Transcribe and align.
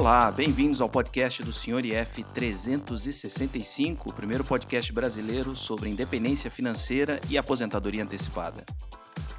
Olá, 0.00 0.30
bem-vindos 0.30 0.80
ao 0.80 0.88
podcast 0.88 1.42
do 1.42 1.52
Sr. 1.52 1.84
IF 1.84 2.24
365, 2.32 4.08
o 4.08 4.14
primeiro 4.14 4.42
podcast 4.42 4.90
brasileiro 4.94 5.54
sobre 5.54 5.90
independência 5.90 6.50
financeira 6.50 7.20
e 7.28 7.36
aposentadoria 7.36 8.02
antecipada. 8.02 8.64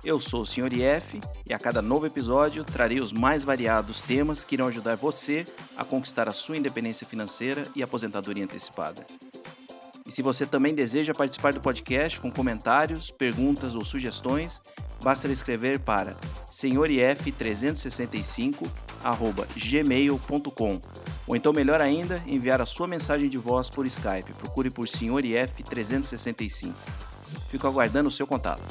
Eu 0.05 0.19
sou 0.19 0.43
o 0.43 0.45
Sr. 0.45 0.71
IF 0.71 1.19
e 1.49 1.53
a 1.55 1.57
cada 1.57 1.81
novo 1.81 2.05
episódio 2.05 2.63
trarei 2.63 2.99
os 2.99 3.11
mais 3.11 3.43
variados 3.43 4.01
temas 4.01 4.43
que 4.43 4.53
irão 4.53 4.67
ajudar 4.67 4.95
você 4.95 5.47
a 5.75 5.83
conquistar 5.83 6.29
a 6.29 6.31
sua 6.31 6.57
independência 6.57 7.07
financeira 7.07 7.67
e 7.75 7.81
aposentadoria 7.81 8.43
antecipada. 8.43 9.03
E 10.05 10.11
se 10.11 10.21
você 10.21 10.45
também 10.45 10.75
deseja 10.75 11.11
participar 11.11 11.53
do 11.53 11.59
podcast 11.59 12.21
com 12.21 12.31
comentários, 12.31 13.09
perguntas 13.09 13.73
ou 13.73 13.83
sugestões, 13.83 14.61
basta 15.01 15.27
escrever 15.27 15.79
para 15.79 16.15
senhorif365@gmail.com 19.03 20.79
ou 21.27 21.35
então 21.35 21.53
melhor 21.53 21.81
ainda, 21.81 22.21
enviar 22.27 22.61
a 22.61 22.65
sua 22.65 22.87
mensagem 22.87 23.29
de 23.29 23.37
voz 23.37 23.69
por 23.69 23.85
Skype. 23.85 24.33
Procure 24.33 24.69
por 24.69 24.85
senhorif365. 24.85 26.73
Fico 27.49 27.67
aguardando 27.67 28.09
o 28.09 28.11
seu 28.11 28.27
contato. 28.27 28.63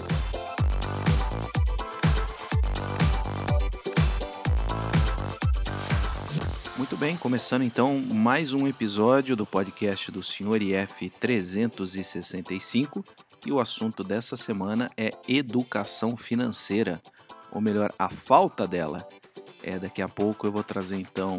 Muito 6.77 6.97
bem, 6.97 7.17
começando 7.17 7.63
então 7.63 7.99
mais 7.99 8.53
um 8.53 8.67
episódio 8.67 9.37
do 9.37 9.47
podcast 9.47 10.11
do 10.11 10.23
Senhor 10.23 10.61
IF 10.61 11.09
365 11.09 13.05
e 13.47 13.53
o 13.53 13.61
assunto 13.61 14.03
dessa 14.03 14.37
semana 14.37 14.91
é 14.97 15.11
educação 15.29 16.17
financeira, 16.17 17.01
ou 17.53 17.61
melhor, 17.61 17.93
a 17.99 18.09
falta 18.09 18.67
dela. 18.67 19.07
É, 19.63 19.79
daqui 19.79 20.01
a 20.01 20.09
pouco 20.09 20.47
eu 20.47 20.53
vou 20.53 20.65
trazer 20.65 20.97
então 20.97 21.39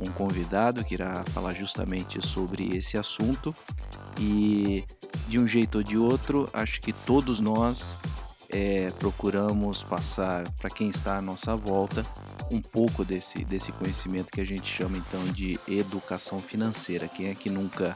um 0.00 0.10
convidado 0.10 0.84
que 0.84 0.94
irá 0.94 1.22
falar 1.32 1.54
justamente 1.54 2.26
sobre 2.26 2.76
esse 2.76 2.96
assunto 2.96 3.54
e 4.18 4.84
de 5.28 5.38
um 5.38 5.46
jeito 5.46 5.78
ou 5.78 5.84
de 5.84 5.96
outro, 5.96 6.48
acho 6.52 6.80
que 6.80 6.92
todos 6.92 7.40
nós 7.40 7.94
é, 8.48 8.90
procuramos 8.98 9.82
passar 9.82 10.48
para 10.52 10.70
quem 10.70 10.88
está 10.88 11.16
à 11.16 11.22
nossa 11.22 11.56
volta 11.56 12.04
um 12.50 12.60
pouco 12.60 13.04
desse, 13.04 13.44
desse 13.44 13.72
conhecimento 13.72 14.30
que 14.30 14.40
a 14.40 14.46
gente 14.46 14.70
chama 14.70 14.98
então 14.98 15.24
de 15.32 15.58
educação 15.66 16.40
financeira. 16.40 17.08
Quem 17.08 17.28
é 17.28 17.34
que 17.34 17.48
nunca 17.48 17.94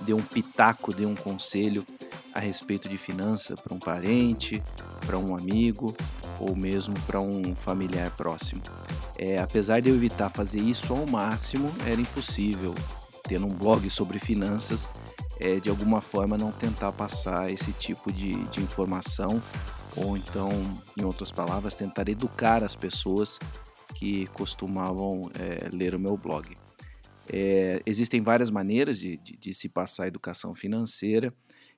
deu 0.00 0.16
um 0.16 0.22
pitaco, 0.22 0.92
deu 0.92 1.08
um 1.08 1.14
conselho 1.14 1.84
a 2.34 2.40
respeito 2.40 2.88
de 2.88 2.98
finança 2.98 3.54
para 3.54 3.74
um 3.74 3.78
parente, 3.78 4.62
para 5.06 5.18
um 5.18 5.36
amigo 5.36 5.94
ou 6.42 6.56
mesmo 6.56 6.94
para 7.06 7.20
um 7.20 7.54
familiar 7.54 8.10
próximo. 8.16 8.60
É, 9.18 9.38
apesar 9.38 9.80
de 9.80 9.88
eu 9.88 9.94
evitar 9.94 10.28
fazer 10.28 10.60
isso 10.60 10.92
ao 10.92 11.06
máximo, 11.06 11.72
era 11.86 12.00
impossível, 12.00 12.74
tendo 13.22 13.46
um 13.46 13.56
blog 13.56 13.88
sobre 13.88 14.18
finanças, 14.18 14.88
é, 15.38 15.60
de 15.60 15.70
alguma 15.70 16.00
forma 16.00 16.36
não 16.36 16.50
tentar 16.50 16.92
passar 16.92 17.50
esse 17.50 17.72
tipo 17.72 18.12
de, 18.12 18.32
de 18.46 18.60
informação 18.60 19.40
ou 19.96 20.16
então, 20.16 20.48
em 20.98 21.04
outras 21.04 21.30
palavras, 21.30 21.74
tentar 21.74 22.08
educar 22.08 22.64
as 22.64 22.74
pessoas 22.74 23.38
que 23.94 24.26
costumavam 24.28 25.30
é, 25.38 25.68
ler 25.70 25.94
o 25.94 26.00
meu 26.00 26.16
blog. 26.16 26.56
É, 27.32 27.80
existem 27.86 28.20
várias 28.20 28.50
maneiras 28.50 28.98
de, 28.98 29.16
de, 29.18 29.36
de 29.36 29.54
se 29.54 29.68
passar 29.68 30.06
educação 30.06 30.54
financeira. 30.54 31.32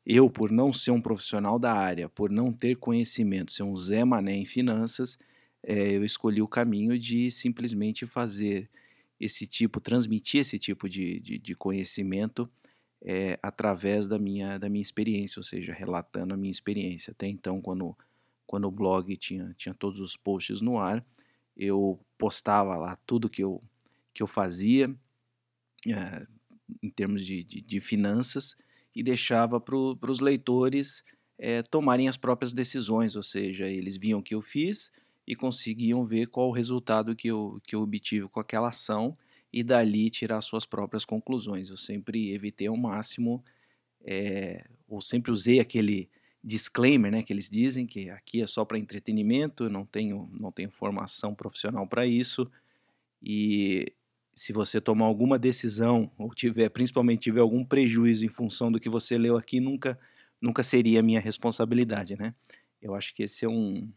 Eu, 0.06 0.28
por 0.28 0.50
não 0.50 0.72
ser 0.72 0.90
um 0.90 1.00
profissional 1.00 1.58
da 1.58 1.72
área, 1.72 2.08
por 2.08 2.30
não 2.30 2.52
ter 2.52 2.76
conhecimento, 2.76 3.52
ser 3.52 3.62
um 3.62 3.74
Zé 3.74 4.04
Mané 4.04 4.36
em 4.36 4.44
finanças, 4.44 5.18
é, 5.62 5.96
eu 5.96 6.04
escolhi 6.04 6.42
o 6.42 6.48
caminho 6.48 6.98
de 6.98 7.30
simplesmente 7.30 8.06
fazer 8.06 8.70
esse 9.18 9.46
tipo, 9.46 9.80
transmitir 9.80 10.40
esse 10.40 10.58
tipo 10.58 10.88
de, 10.88 11.18
de, 11.20 11.38
de 11.38 11.54
conhecimento 11.54 12.50
é, 13.02 13.38
através 13.42 14.06
da 14.06 14.18
minha, 14.18 14.58
da 14.58 14.68
minha 14.68 14.82
experiência, 14.82 15.40
ou 15.40 15.44
seja, 15.44 15.72
relatando 15.72 16.34
a 16.34 16.36
minha 16.36 16.50
experiência. 16.50 17.12
Até 17.12 17.26
então, 17.26 17.60
quando, 17.60 17.96
quando 18.46 18.66
o 18.66 18.70
blog 18.70 19.16
tinha, 19.16 19.54
tinha 19.56 19.74
todos 19.74 20.00
os 20.00 20.16
posts 20.16 20.60
no 20.60 20.78
ar, 20.78 21.04
eu 21.56 21.98
postava 22.18 22.76
lá 22.76 22.96
tudo 23.06 23.30
que 23.30 23.42
eu, 23.42 23.62
que 24.12 24.22
eu 24.22 24.26
fazia 24.26 24.94
é, 25.86 26.26
em 26.82 26.90
termos 26.90 27.24
de, 27.24 27.42
de, 27.42 27.62
de 27.62 27.80
finanças 27.80 28.54
e 28.94 29.02
deixava 29.02 29.60
para 29.60 29.76
os 29.76 30.20
leitores 30.20 31.02
é, 31.38 31.62
tomarem 31.62 32.08
as 32.08 32.16
próprias 32.16 32.52
decisões, 32.52 33.16
ou 33.16 33.22
seja, 33.22 33.66
eles 33.66 33.96
viam 33.96 34.20
o 34.20 34.22
que 34.22 34.34
eu 34.34 34.40
fiz 34.40 34.90
e 35.26 35.34
conseguiam 35.34 36.04
ver 36.04 36.26
qual 36.26 36.48
o 36.48 36.52
resultado 36.52 37.16
que 37.16 37.28
eu, 37.28 37.60
que 37.64 37.74
eu 37.74 37.80
obtive 37.80 38.28
com 38.28 38.40
aquela 38.40 38.68
ação 38.68 39.16
e 39.52 39.62
dali 39.62 40.10
tirar 40.10 40.40
suas 40.40 40.66
próprias 40.66 41.04
conclusões. 41.04 41.70
Eu 41.70 41.76
sempre 41.76 42.32
evitei 42.32 42.66
ao 42.66 42.76
máximo, 42.76 43.42
é, 44.04 44.64
ou 44.86 45.00
sempre 45.00 45.32
usei 45.32 45.60
aquele 45.60 46.10
disclaimer, 46.42 47.10
né, 47.10 47.22
que 47.22 47.32
eles 47.32 47.48
dizem 47.48 47.86
que 47.86 48.10
aqui 48.10 48.42
é 48.42 48.46
só 48.46 48.64
para 48.66 48.78
entretenimento, 48.78 49.64
eu 49.64 49.70
não 49.70 49.86
tenho, 49.86 50.28
não 50.38 50.52
tenho 50.52 50.70
formação 50.70 51.34
profissional 51.34 51.86
para 51.86 52.06
isso 52.06 52.50
e 53.22 53.86
se 54.34 54.52
você 54.52 54.80
tomar 54.80 55.06
alguma 55.06 55.38
decisão 55.38 56.10
ou 56.18 56.34
tiver, 56.34 56.68
principalmente 56.68 57.22
tiver 57.22 57.40
algum 57.40 57.64
prejuízo 57.64 58.24
em 58.24 58.28
função 58.28 58.70
do 58.70 58.80
que 58.80 58.88
você 58.88 59.16
leu 59.16 59.36
aqui, 59.36 59.60
nunca, 59.60 59.98
nunca 60.40 60.62
seria 60.62 61.02
minha 61.02 61.20
responsabilidade, 61.20 62.16
né? 62.16 62.34
Eu 62.82 62.94
acho 62.94 63.14
que 63.14 63.22
esse 63.22 63.44
é 63.44 63.48
um, 63.48 63.88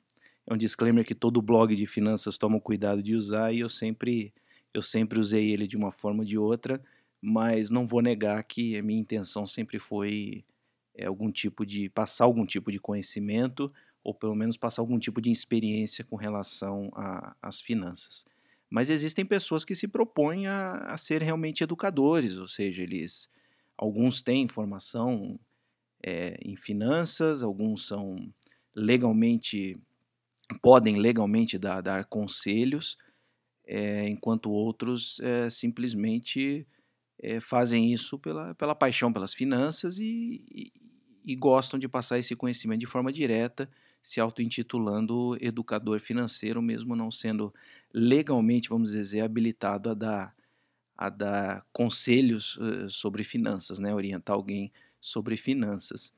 é 0.46 0.54
um 0.54 0.58
disclaimer 0.58 1.06
que 1.06 1.16
todo 1.16 1.42
blog 1.42 1.76
de 1.76 1.86
finanças 1.86 2.38
toma 2.38 2.60
cuidado 2.60 3.02
de 3.02 3.16
usar 3.16 3.52
e 3.52 3.60
eu 3.60 3.70
sempre, 3.70 4.34
eu 4.74 4.82
sempre 4.82 5.20
usei 5.20 5.52
ele 5.52 5.68
de 5.68 5.76
uma 5.76 5.92
forma 5.92 6.20
ou 6.20 6.26
de 6.26 6.38
outra, 6.38 6.82
mas 7.22 7.70
não 7.70 7.88
vou 7.88 8.02
negar 8.02 8.42
que 8.44 8.78
a 8.78 8.84
minha 8.84 9.02
intenção 9.02 9.46
sempre 9.46 9.80
foi 9.80 10.46
é, 10.96 11.06
algum 11.06 11.32
tipo 11.32 11.66
de 11.66 11.90
passar 11.90 12.26
algum 12.26 12.46
tipo 12.46 12.72
de 12.72 12.80
conhecimento 12.80 13.74
ou 14.04 14.14
pelo 14.14 14.36
menos 14.36 14.56
passar 14.56 14.82
algum 14.82 14.98
tipo 14.98 15.20
de 15.20 15.32
experiência 15.32 16.04
com 16.04 16.16
relação 16.16 16.90
às 17.42 17.60
finanças. 17.60 18.26
Mas 18.70 18.90
existem 18.90 19.26
pessoas 19.26 19.64
que 19.64 19.76
se 19.76 19.88
propõem 19.88 20.48
a, 20.48 20.78
a 20.88 20.98
ser 20.98 21.22
realmente 21.22 21.64
educadores, 21.64 22.38
ou 22.38 22.48
seja, 22.48 22.84
eles 22.84 23.30
alguns 23.78 24.22
têm 24.22 24.48
formação 24.48 25.40
é, 26.04 26.38
em 26.42 26.56
finanças, 26.56 27.44
alguns 27.44 27.86
são 27.88 28.16
legalmente 28.76 29.78
podem 30.62 30.98
legalmente 30.98 31.58
dar, 31.58 31.82
dar 31.82 32.06
conselhos, 32.06 32.98
é, 33.66 34.08
enquanto 34.08 34.50
outros 34.50 35.20
é, 35.22 35.50
simplesmente 35.50 36.68
fazem 37.42 37.92
isso 37.92 38.20
pela, 38.20 38.54
pela 38.54 38.76
paixão 38.76 39.12
pelas 39.12 39.34
finanças 39.34 39.98
e, 39.98 40.46
e, 40.52 40.72
e 41.26 41.36
gostam 41.36 41.80
de 41.80 41.88
passar 41.88 42.20
esse 42.20 42.36
conhecimento 42.36 42.82
de 42.82 42.86
forma 42.86 43.12
direta 43.12 43.68
se 44.08 44.22
auto-intitulando 44.22 45.38
educador 45.42 46.00
financeiro, 46.00 46.62
mesmo 46.62 46.96
não 46.96 47.12
sendo 47.12 47.54
legalmente, 47.94 48.70
vamos 48.70 48.92
dizer, 48.92 49.20
habilitado 49.20 49.90
a 49.90 49.94
dar, 49.94 50.36
a 50.96 51.10
dar 51.10 51.66
conselhos 51.74 52.56
uh, 52.56 52.90
sobre 52.90 53.26
finanças, 53.26 53.80
né? 53.80 53.94
orientar 53.94 54.34
alguém 54.34 54.72
sobre 55.02 55.36
finanças. 55.36 56.14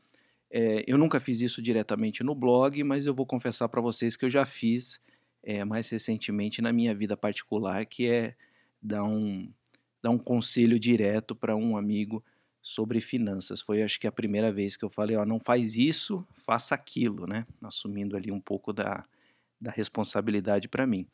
É, 0.52 0.84
eu 0.86 1.00
nunca 1.00 1.20
fiz 1.20 1.42
isso 1.42 1.64
diretamente 1.64 2.24
no 2.24 2.36
blog, 2.36 2.84
mas 2.84 3.08
eu 3.08 3.14
vou 3.16 3.26
confessar 3.26 3.68
para 3.68 3.82
vocês 3.82 4.16
que 4.16 4.24
eu 4.24 4.30
já 4.30 4.46
fiz 4.46 5.02
é, 5.42 5.66
mais 5.66 5.90
recentemente 5.90 6.62
na 6.62 6.72
minha 6.72 6.94
vida 6.94 7.18
particular, 7.18 7.88
que 7.88 8.06
é 8.06 8.36
dar 8.80 9.04
um, 9.04 9.52
dar 10.00 10.12
um 10.12 10.20
conselho 10.20 10.80
direto 10.80 11.36
para 11.36 11.56
um 11.56 11.76
amigo 11.76 12.24
sobre 12.62 13.00
finanças. 13.00 13.62
Foi 13.62 13.82
acho 13.82 14.00
que 14.00 14.08
a 14.08 14.12
primeira 14.12 14.52
vez 14.52 14.76
que 14.76 14.84
eu 14.84 14.90
falei, 14.90 15.16
ó, 15.16 15.26
não 15.26 15.40
faz 15.40 15.78
isso, 15.78 16.26
faça 16.36 16.76
aquilo, 16.76 17.26
né? 17.26 17.46
Assumindo 17.62 18.16
ali 18.16 18.32
um 18.32 18.40
pouco 18.40 18.74
da, 18.74 19.06
da 19.60 19.72
responsabilidade 19.72 20.68
para 20.68 20.86
mim. 20.86 21.08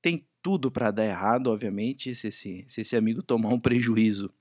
Tem 0.00 0.24
tudo 0.42 0.70
para 0.70 0.90
dar 0.90 1.04
errado, 1.04 1.48
obviamente, 1.48 2.14
se 2.14 2.28
esse, 2.28 2.64
se 2.68 2.80
esse 2.80 2.96
amigo 2.96 3.22
tomar 3.22 3.48
um 3.48 3.58
prejuízo. 3.58 4.32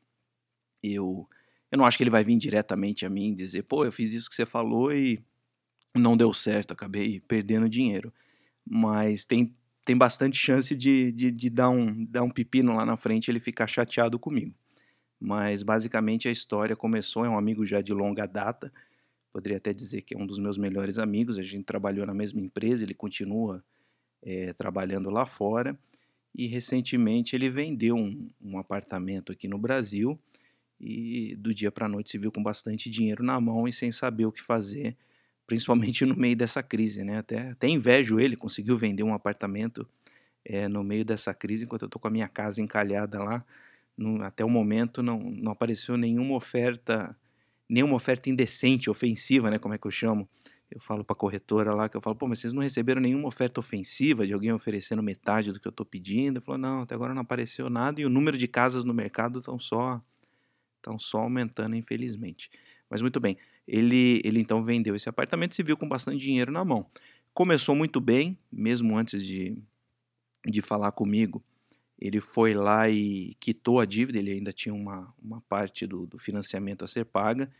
Eu, 0.83 1.27
eu 1.71 1.77
não 1.77 1.85
acho 1.85 1.97
que 1.97 2.03
ele 2.03 2.11
vai 2.11 2.23
vir 2.23 2.37
diretamente 2.37 3.05
a 3.05 3.09
mim 3.09 3.33
dizer, 3.33 3.63
pô, 3.63 3.83
eu 3.83 3.91
fiz 3.91 4.13
isso 4.13 4.29
que 4.29 4.35
você 4.35 4.45
falou 4.45 4.93
e 4.93 5.19
não 5.95 6.15
deu 6.15 6.31
certo, 6.33 6.73
acabei 6.73 7.19
perdendo 7.21 7.67
dinheiro. 7.67 8.13
Mas 8.63 9.25
tem, 9.25 9.55
tem 9.83 9.97
bastante 9.97 10.37
chance 10.37 10.75
de, 10.75 11.11
de, 11.11 11.31
de 11.31 11.49
dar, 11.49 11.69
um, 11.69 12.05
dar 12.05 12.23
um 12.23 12.29
pepino 12.29 12.75
lá 12.75 12.85
na 12.85 12.97
frente 12.97 13.27
e 13.27 13.31
ele 13.31 13.39
ficar 13.39 13.65
chateado 13.65 14.19
comigo 14.19 14.53
mas 15.19 15.63
basicamente 15.63 16.27
a 16.27 16.31
história 16.31 16.75
começou, 16.75 17.25
é 17.25 17.29
um 17.29 17.37
amigo 17.37 17.65
já 17.65 17.81
de 17.81 17.93
longa 17.93 18.25
data, 18.25 18.71
poderia 19.31 19.57
até 19.57 19.73
dizer 19.73 20.01
que 20.01 20.15
é 20.15 20.17
um 20.17 20.25
dos 20.25 20.39
meus 20.39 20.57
melhores 20.57 20.97
amigos, 20.97 21.37
a 21.37 21.43
gente 21.43 21.63
trabalhou 21.63 22.05
na 22.05 22.13
mesma 22.13 22.39
empresa, 22.39 22.83
ele 22.83 22.93
continua 22.93 23.63
é, 24.21 24.53
trabalhando 24.53 25.09
lá 25.09 25.25
fora, 25.25 25.77
e 26.33 26.47
recentemente 26.47 27.35
ele 27.35 27.49
vendeu 27.49 27.95
um, 27.95 28.29
um 28.41 28.57
apartamento 28.57 29.31
aqui 29.31 29.47
no 29.47 29.57
Brasil, 29.57 30.19
e 30.79 31.35
do 31.37 31.53
dia 31.53 31.71
para 31.71 31.85
a 31.85 31.89
noite 31.89 32.11
se 32.11 32.17
viu 32.17 32.31
com 32.31 32.43
bastante 32.43 32.89
dinheiro 32.89 33.23
na 33.23 33.39
mão 33.39 33.67
e 33.67 33.73
sem 33.73 33.91
saber 33.91 34.25
o 34.25 34.31
que 34.31 34.41
fazer, 34.41 34.95
principalmente 35.47 36.05
no 36.05 36.15
meio 36.15 36.35
dessa 36.35 36.61
crise, 36.61 37.03
né? 37.03 37.19
Até, 37.19 37.49
até 37.51 37.67
invejo 37.67 38.19
ele, 38.19 38.35
conseguiu 38.35 38.77
vender 38.77 39.03
um 39.03 39.13
apartamento 39.13 39.87
é, 40.43 40.67
no 40.67 40.83
meio 40.83 41.05
dessa 41.05 41.33
crise, 41.33 41.63
enquanto 41.63 41.83
eu 41.83 41.87
estou 41.87 41.99
com 41.99 42.07
a 42.07 42.11
minha 42.11 42.27
casa 42.27 42.61
encalhada 42.61 43.23
lá, 43.23 43.45
até 44.21 44.43
o 44.43 44.49
momento 44.49 45.01
não, 45.01 45.19
não 45.19 45.51
apareceu 45.51 45.97
nenhuma 45.97 46.35
oferta, 46.35 47.15
nenhuma 47.69 47.95
oferta 47.95 48.29
indecente, 48.29 48.89
ofensiva, 48.89 49.49
né, 49.49 49.57
como 49.57 49.73
é 49.73 49.77
que 49.77 49.87
eu 49.87 49.91
chamo. 49.91 50.29
Eu 50.69 50.81
falo 50.81 51.05
para 51.05 51.13
a 51.13 51.17
corretora 51.17 51.73
lá, 51.73 51.87
que 51.87 51.95
eu 51.95 52.01
falo, 52.01 52.15
pô, 52.15 52.27
mas 52.27 52.39
vocês 52.39 52.51
não 52.51 52.61
receberam 52.61 52.99
nenhuma 52.99 53.27
oferta 53.27 53.59
ofensiva 53.59 54.25
de 54.25 54.33
alguém 54.33 54.51
oferecendo 54.51 55.01
metade 55.01 55.51
do 55.51 55.59
que 55.59 55.67
eu 55.67 55.69
estou 55.69 55.85
pedindo? 55.85 56.41
Falou, 56.41 56.57
não, 56.57 56.81
até 56.81 56.95
agora 56.95 57.13
não 57.13 57.21
apareceu 57.21 57.69
nada 57.69 58.01
e 58.01 58.05
o 58.05 58.09
número 58.09 58.37
de 58.37 58.47
casas 58.47 58.83
no 58.83 58.93
mercado 58.93 59.39
estão 59.39 59.59
só, 59.59 60.01
estão 60.77 60.97
só 60.97 61.19
aumentando, 61.19 61.75
infelizmente. 61.75 62.49
Mas 62.89 63.01
muito 63.01 63.19
bem, 63.19 63.37
ele, 63.67 64.21
ele 64.23 64.39
então 64.39 64.63
vendeu 64.63 64.95
esse 64.95 65.07
apartamento 65.07 65.53
e 65.53 65.55
se 65.55 65.63
viu 65.63 65.77
com 65.77 65.87
bastante 65.87 66.17
dinheiro 66.17 66.51
na 66.51 66.65
mão. 66.65 66.89
Começou 67.33 67.75
muito 67.75 68.01
bem, 68.01 68.37
mesmo 68.51 68.97
antes 68.97 69.23
de, 69.23 69.57
de 70.45 70.61
falar 70.61 70.91
comigo. 70.93 71.43
Ele 71.97 72.19
foi 72.19 72.53
lá 72.53 72.89
e 72.89 73.35
quitou 73.39 73.79
a 73.79 73.85
dívida, 73.85 74.19
ele 74.19 74.31
ainda 74.31 74.51
tinha 74.51 74.73
uma, 74.73 75.13
uma 75.21 75.41
parte 75.41 75.87
do, 75.87 76.05
do 76.05 76.17
financiamento 76.17 76.83
a 76.83 76.87
ser 76.87 77.05
paga. 77.05 77.51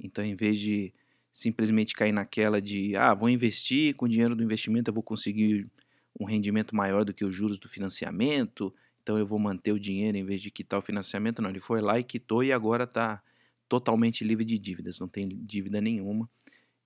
Então, 0.00 0.24
em 0.24 0.34
vez 0.34 0.58
de 0.58 0.94
simplesmente 1.32 1.94
cair 1.94 2.12
naquela 2.12 2.60
de, 2.60 2.96
ah, 2.96 3.14
vou 3.14 3.28
investir, 3.28 3.94
com 3.94 4.04
o 4.04 4.08
dinheiro 4.08 4.34
do 4.34 4.42
investimento 4.42 4.90
eu 4.90 4.94
vou 4.94 5.02
conseguir 5.02 5.70
um 6.18 6.24
rendimento 6.24 6.76
maior 6.76 7.04
do 7.04 7.14
que 7.14 7.24
os 7.24 7.34
juros 7.34 7.58
do 7.58 7.68
financiamento, 7.68 8.74
então 9.02 9.18
eu 9.18 9.26
vou 9.26 9.38
manter 9.38 9.72
o 9.72 9.80
dinheiro 9.80 10.16
em 10.16 10.24
vez 10.24 10.40
de 10.40 10.50
quitar 10.50 10.78
o 10.78 10.82
financiamento. 10.82 11.42
Não, 11.42 11.50
ele 11.50 11.60
foi 11.60 11.80
lá 11.80 11.98
e 11.98 12.04
quitou 12.04 12.44
e 12.44 12.52
agora 12.52 12.84
está 12.84 13.22
totalmente 13.68 14.22
livre 14.22 14.44
de 14.44 14.58
dívidas, 14.58 14.98
não 14.98 15.08
tem 15.08 15.26
dívida 15.28 15.80
nenhuma. 15.80 16.28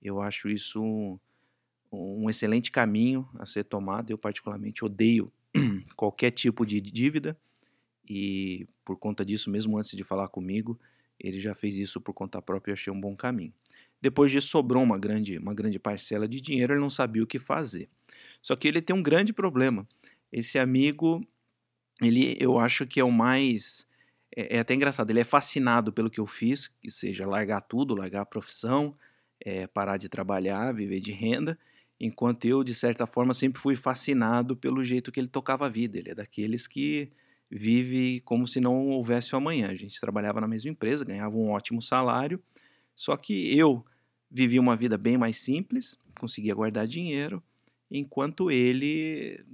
Eu 0.01 0.21
acho 0.21 0.49
isso 0.49 0.81
um, 0.81 1.19
um 1.91 2.29
excelente 2.29 2.71
caminho 2.71 3.27
a 3.35 3.45
ser 3.45 3.63
tomado. 3.63 4.09
Eu, 4.09 4.17
particularmente, 4.17 4.83
odeio 4.83 5.31
qualquer 5.95 6.31
tipo 6.31 6.65
de 6.65 6.79
dívida 6.81 7.37
e, 8.09 8.67
por 8.85 8.97
conta 8.97 9.25
disso, 9.25 9.49
mesmo 9.49 9.77
antes 9.77 9.95
de 9.95 10.03
falar 10.03 10.27
comigo, 10.29 10.79
ele 11.19 11.39
já 11.39 11.53
fez 11.53 11.77
isso 11.77 11.99
por 11.99 12.13
conta 12.13 12.41
própria 12.41 12.71
e 12.71 12.73
achei 12.73 12.91
um 12.93 12.99
bom 12.99 13.15
caminho. 13.15 13.53
Depois 14.01 14.31
disso, 14.31 14.47
sobrou 14.47 14.83
uma 14.83 14.97
grande, 14.97 15.37
uma 15.37 15.53
grande 15.53 15.79
parcela 15.79 16.27
de 16.27 16.39
dinheiro, 16.39 16.73
ele 16.73 16.79
não 16.79 16.89
sabia 16.89 17.23
o 17.23 17.27
que 17.27 17.39
fazer. 17.39 17.89
Só 18.41 18.55
que 18.55 18.67
ele 18.67 18.81
tem 18.81 18.95
um 18.95 19.01
grande 19.01 19.33
problema. 19.33 19.87
Esse 20.31 20.59
amigo, 20.59 21.25
ele, 22.01 22.37
eu 22.39 22.59
acho 22.59 22.85
que 22.85 22.99
é 22.99 23.03
o 23.03 23.11
mais. 23.11 23.87
É, 24.35 24.57
é 24.57 24.59
até 24.59 24.73
engraçado, 24.75 25.09
ele 25.09 25.19
é 25.19 25.23
fascinado 25.23 25.91
pelo 25.91 26.09
que 26.09 26.19
eu 26.19 26.27
fiz, 26.27 26.67
que 26.67 26.91
seja 26.91 27.25
largar 27.25 27.61
tudo, 27.61 27.95
largar 27.95 28.21
a 28.21 28.25
profissão, 28.25 28.95
é, 29.39 29.65
parar 29.65 29.97
de 29.97 30.07
trabalhar, 30.07 30.73
viver 30.73 30.99
de 30.99 31.11
renda, 31.11 31.57
enquanto 31.99 32.45
eu, 32.45 32.63
de 32.63 32.75
certa 32.75 33.05
forma, 33.05 33.33
sempre 33.33 33.61
fui 33.61 33.75
fascinado 33.75 34.55
pelo 34.55 34.83
jeito 34.83 35.11
que 35.11 35.19
ele 35.19 35.27
tocava 35.27 35.65
a 35.65 35.69
vida. 35.69 35.97
Ele 35.97 36.11
é 36.11 36.15
daqueles 36.15 36.67
que 36.67 37.11
vive 37.49 38.21
como 38.21 38.47
se 38.47 38.59
não 38.59 38.87
houvesse 38.89 39.33
o 39.33 39.37
amanhã. 39.37 39.69
A 39.69 39.75
gente 39.75 39.99
trabalhava 39.99 40.41
na 40.41 40.47
mesma 40.47 40.69
empresa, 40.71 41.05
ganhava 41.05 41.35
um 41.35 41.49
ótimo 41.49 41.81
salário 41.81 42.41
só 42.97 43.15
que 43.15 43.55
eu 43.55 43.85
vivia 44.29 44.59
uma 44.59 44.75
vida 44.75 44.97
bem 44.97 45.17
mais 45.17 45.37
simples, 45.37 45.95
conseguia 46.19 46.55
guardar 46.55 46.87
dinheiro, 46.87 47.41
enquanto 47.91 48.49
ele 48.49 49.45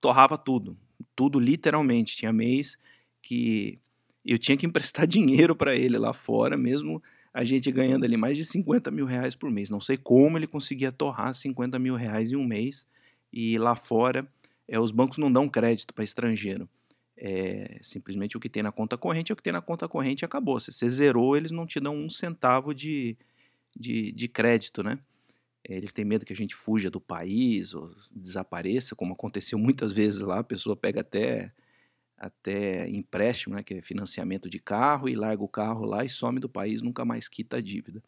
torrava 0.00 0.36
tudo, 0.36 0.76
tudo 1.14 1.38
literalmente. 1.38 2.16
Tinha 2.16 2.32
mês 2.32 2.76
que 3.22 3.78
eu 4.24 4.36
tinha 4.36 4.56
que 4.56 4.66
emprestar 4.66 5.06
dinheiro 5.06 5.54
para 5.54 5.76
ele 5.76 5.96
lá 5.96 6.12
fora, 6.12 6.58
mesmo 6.58 7.00
a 7.32 7.44
gente 7.44 7.70
ganhando 7.70 8.04
ali 8.04 8.16
mais 8.16 8.36
de 8.36 8.44
50 8.44 8.90
mil 8.90 9.06
reais 9.06 9.34
por 9.34 9.50
mês. 9.50 9.70
Não 9.70 9.80
sei 9.80 9.96
como 9.96 10.36
ele 10.36 10.46
conseguia 10.46 10.90
torrar 10.90 11.34
50 11.34 11.78
mil 11.78 11.94
reais 11.94 12.32
em 12.32 12.36
um 12.36 12.44
mês 12.44 12.86
e 13.32 13.58
lá 13.58 13.76
fora 13.76 14.28
é, 14.66 14.78
os 14.78 14.92
bancos 14.92 15.18
não 15.18 15.30
dão 15.30 15.48
crédito 15.48 15.92
para 15.92 16.04
estrangeiro. 16.04 16.68
É, 17.16 17.78
simplesmente 17.82 18.36
o 18.36 18.40
que 18.40 18.48
tem 18.48 18.62
na 18.62 18.72
conta 18.72 18.96
corrente 18.96 19.30
é 19.30 19.34
o 19.34 19.36
que 19.36 19.42
tem 19.42 19.52
na 19.52 19.60
conta 19.60 19.88
corrente 19.88 20.22
e 20.22 20.24
acabou. 20.24 20.58
Se 20.58 20.72
você 20.72 20.88
zerou, 20.88 21.36
eles 21.36 21.50
não 21.50 21.66
te 21.66 21.78
dão 21.78 21.94
um 21.94 22.08
centavo 22.08 22.74
de, 22.74 23.16
de, 23.76 24.12
de 24.12 24.28
crédito, 24.28 24.82
né? 24.82 24.98
É, 25.68 25.76
eles 25.76 25.92
têm 25.92 26.04
medo 26.04 26.24
que 26.24 26.32
a 26.32 26.36
gente 26.36 26.54
fuja 26.54 26.90
do 26.90 27.00
país 27.00 27.74
ou 27.74 27.90
desapareça, 28.10 28.96
como 28.96 29.12
aconteceu 29.12 29.58
muitas 29.58 29.92
vezes 29.92 30.20
lá. 30.20 30.38
A 30.38 30.44
pessoa 30.44 30.74
pega 30.74 31.00
até, 31.02 31.52
até 32.20 32.88
empréstimo, 32.88 33.56
né, 33.56 33.62
que 33.62 33.74
é 33.74 33.82
financiamento 33.82 34.48
de 34.48 34.60
carro, 34.60 35.08
e 35.08 35.16
larga 35.16 35.42
o 35.42 35.48
carro 35.48 35.84
lá 35.84 36.04
e 36.04 36.08
some 36.08 36.38
do 36.38 36.48
país, 36.48 36.82
nunca 36.82 37.04
mais 37.04 37.28
quita 37.28 37.56
a 37.56 37.60
dívida. 37.60 38.02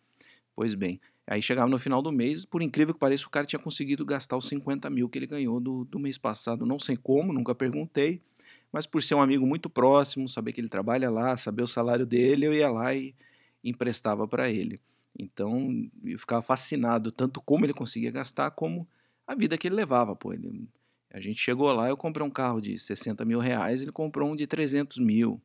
Pois 0.55 0.75
bem, 0.75 1.01
aí 1.27 1.41
chegava 1.41 1.69
no 1.69 1.79
final 1.79 2.03
do 2.03 2.13
mês, 2.13 2.45
por 2.45 2.61
incrível 2.61 2.93
que 2.93 3.01
pareça, 3.01 3.27
o 3.27 3.31
cara 3.31 3.47
tinha 3.47 3.59
conseguido 3.59 4.05
gastar 4.05 4.37
os 4.37 4.47
50 4.47 4.91
mil 4.91 5.09
que 5.09 5.19
ele 5.19 5.27
ganhou 5.27 5.59
do, 5.59 5.85
do 5.87 5.99
mês 5.99 6.19
passado. 6.19 6.67
Não 6.67 6.79
sei 6.79 6.97
como, 6.97 7.33
nunca 7.33 7.55
perguntei 7.55 8.21
mas 8.73 8.87
por 8.87 9.03
ser 9.03 9.15
um 9.15 9.21
amigo 9.21 9.47
muito 9.47 9.69
próximo, 9.69 10.27
saber 10.27 10.53
que 10.53 10.61
ele 10.61 10.69
trabalha 10.69 11.11
lá, 11.11 11.37
saber 11.37 11.63
o 11.63 11.69
salário 11.69 12.07
dele, 12.07 12.47
eu 12.47 12.55
ia 12.55 12.71
lá 12.71 12.95
e 12.95 13.15
emprestava 13.63 14.27
para 14.27 14.49
ele. 14.49 14.81
Então 15.17 15.69
eu 16.03 16.19
ficava 16.19 16.41
fascinado 16.41 17.13
tanto 17.13 17.41
como 17.43 17.67
ele 17.67 17.75
conseguia 17.75 18.11
gastar, 18.11 18.51
como 18.53 18.89
a 19.27 19.35
vida 19.35 19.59
que 19.59 19.69
ele 19.69 19.75
levava. 19.75 20.17
Pô, 20.17 20.33
ele, 20.33 20.67
a 21.13 21.21
gente 21.21 21.41
chegou 21.41 21.71
lá, 21.73 21.89
eu 21.89 21.97
comprei 21.97 22.27
um 22.27 22.31
carro 22.31 22.61
de 22.61 22.79
60 22.79 23.25
mil 23.25 23.39
reais, 23.39 23.83
ele 23.83 23.93
comprou 23.93 24.31
um 24.31 24.37
de 24.37 24.47
300 24.47 24.99
mil. 24.99 25.41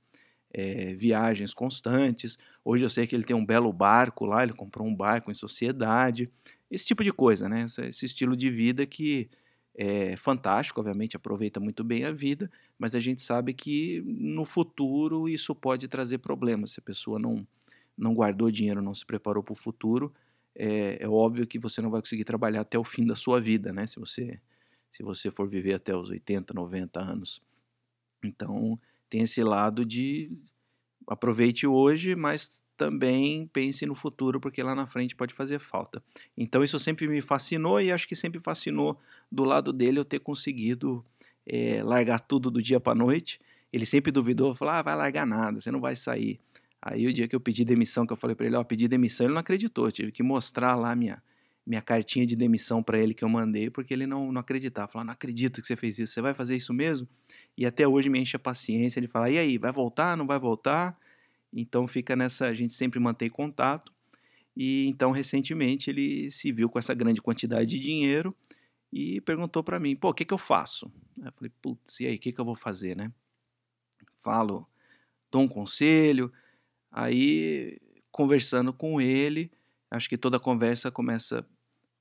É, 0.50 0.96
viagens 0.96 1.54
constantes. 1.54 2.38
Hoje 2.64 2.84
eu 2.84 2.90
sei 2.90 3.06
que 3.06 3.14
ele 3.14 3.26
tem 3.26 3.36
um 3.36 3.46
belo 3.46 3.72
barco 3.72 4.26
lá, 4.26 4.42
ele 4.42 4.54
comprou 4.54 4.88
um 4.88 4.96
barco 4.96 5.30
em 5.30 5.34
sociedade. 5.34 6.32
Esse 6.72 6.86
tipo 6.86 7.04
de 7.04 7.12
coisa, 7.12 7.50
né? 7.50 7.66
Esse 7.66 8.06
estilo 8.06 8.36
de 8.36 8.50
vida 8.50 8.86
que 8.86 9.30
é 9.78 10.16
fantástico, 10.16 10.80
obviamente, 10.80 11.16
aproveita 11.16 11.60
muito 11.60 11.84
bem 11.84 12.04
a 12.06 12.12
vida, 12.12 12.50
mas 12.80 12.96
a 12.96 13.00
gente 13.00 13.22
sabe 13.22 13.54
que 13.54 14.02
no 14.08 14.44
futuro 14.44 15.30
isso 15.30 15.54
pode 15.54 15.88
trazer 15.88 16.18
problemas. 16.18 16.72
Se 16.72 16.80
a 16.80 16.84
pessoa 16.84 17.20
não, 17.20 17.46
não 17.96 18.16
guardou 18.16 18.50
dinheiro, 18.50 18.82
não 18.82 18.96
se 18.96 19.06
preparou 19.06 19.44
para 19.44 19.54
o 19.54 19.56
futuro, 19.56 20.12
é, 20.56 20.98
é, 21.00 21.08
óbvio 21.08 21.46
que 21.46 21.60
você 21.60 21.80
não 21.80 21.92
vai 21.92 22.02
conseguir 22.02 22.24
trabalhar 22.24 22.62
até 22.62 22.80
o 22.80 22.84
fim 22.84 23.06
da 23.06 23.14
sua 23.14 23.40
vida, 23.40 23.72
né? 23.72 23.86
Se 23.86 24.00
você, 24.00 24.42
se 24.90 25.04
você 25.04 25.30
for 25.32 25.48
viver 25.48 25.74
até 25.74 25.96
os 25.96 26.10
80, 26.10 26.54
90 26.54 27.00
anos. 27.00 27.42
Então, 28.24 28.80
tem 29.10 29.22
esse 29.22 29.44
lado 29.44 29.86
de 29.86 30.32
aproveite 31.08 31.66
hoje, 31.66 32.16
mas 32.16 32.62
também 32.76 33.48
pense 33.48 33.86
no 33.86 33.96
futuro, 33.96 34.40
porque 34.40 34.62
lá 34.62 34.76
na 34.76 34.86
frente 34.86 35.16
pode 35.16 35.34
fazer 35.34 35.60
falta. 35.60 36.04
Então 36.38 36.64
isso 36.64 36.78
sempre 36.80 37.08
me 37.08 37.22
fascinou 37.22 37.82
e 37.82 37.92
acho 37.92 38.08
que 38.08 38.16
sempre 38.16 38.40
fascinou 38.40 39.00
do 39.32 39.44
lado 39.44 39.74
dele 39.74 40.00
eu 40.00 40.06
ter 40.06 40.20
conseguido 40.20 41.04
é, 41.46 41.82
largar 41.82 42.20
tudo 42.20 42.52
do 42.52 42.62
dia 42.62 42.80
para 42.80 42.94
noite. 42.94 43.40
Ele 43.72 43.86
sempre 43.86 44.12
duvidou, 44.12 44.54
falou: 44.54 44.76
ah, 44.76 44.82
vai 44.82 44.96
largar 44.96 45.26
nada, 45.26 45.60
você 45.60 45.72
não 45.72 45.82
vai 45.82 45.96
sair. 45.96 46.40
Aí 46.82 47.08
o 47.08 47.14
dia 47.14 47.28
que 47.28 47.36
eu 47.36 47.40
pedi 47.40 47.66
demissão, 47.66 48.06
que 48.06 48.14
eu 48.14 48.18
falei 48.18 48.36
para 48.36 48.46
ele, 48.46 48.56
ó, 48.56 48.64
pedi 48.64 48.88
demissão, 48.88 49.26
ele 49.26 49.34
não 49.34 49.42
acreditou. 49.42 49.92
Tive 49.92 50.12
que 50.12 50.22
mostrar 50.22 50.76
lá 50.76 50.96
minha 50.96 51.22
minha 51.68 51.82
cartinha 51.82 52.26
de 52.26 52.34
demissão 52.34 52.82
para 52.82 52.98
ele 52.98 53.14
que 53.14 53.26
eu 53.26 53.28
mandei, 53.28 53.70
porque 53.70 53.94
ele 53.94 54.08
não, 54.08 54.32
não 54.32 54.40
acreditava. 54.40 54.88
Falou, 54.88 55.06
não 55.06 55.12
acredito 55.12 55.60
que 55.62 55.68
você 55.68 55.76
fez 55.76 56.00
isso, 56.00 56.14
você 56.14 56.22
vai 56.22 56.34
fazer 56.34 56.56
isso 56.56 56.74
mesmo? 56.74 57.06
E 57.58 57.66
até 57.66 57.86
hoje 57.86 58.10
me 58.10 58.20
enche 58.20 58.38
a 58.38 58.40
paciência, 58.40 59.02
ele 59.02 59.08
fala, 59.08 59.30
e 59.30 59.38
aí, 59.38 59.58
vai 59.58 59.72
voltar, 59.72 60.16
não 60.16 60.26
vai 60.26 60.40
voltar? 60.40 60.98
Então 61.52 61.86
fica 61.86 62.16
nessa, 62.16 62.48
a 62.48 62.54
gente 62.54 62.74
sempre 62.74 63.02
mantém 63.02 63.30
contato. 63.30 63.92
E 64.56 64.88
então 64.88 65.12
recentemente 65.12 65.90
ele 65.90 66.32
se 66.32 66.54
viu 66.54 66.70
com 66.70 66.80
essa 66.80 66.94
grande 66.94 67.22
quantidade 67.22 67.70
de 67.70 67.80
dinheiro 67.80 68.34
e 68.92 69.20
perguntou 69.22 69.62
para 69.62 69.78
mim, 69.78 69.94
pô, 69.94 70.10
o 70.10 70.14
que 70.14 70.24
que 70.24 70.34
eu 70.34 70.38
faço? 70.38 70.90
Eu 71.22 71.32
falei, 71.34 71.52
putz, 71.62 72.00
e 72.00 72.08
aí, 72.08 72.16
o 72.16 72.20
que 72.20 72.32
que 72.32 72.40
eu 72.40 72.46
vou 72.46 72.56
fazer, 72.56 72.96
né? 72.96 73.12
Falo, 74.16 74.66
dou 75.30 75.42
um 75.42 75.48
conselho. 75.50 76.32
Aí 76.90 77.78
conversando 78.10 78.72
com 78.72 79.02
ele, 79.02 79.52
acho 79.92 80.08
que 80.08 80.18
toda 80.18 80.40
conversa 80.40 80.90
começa 80.90 81.46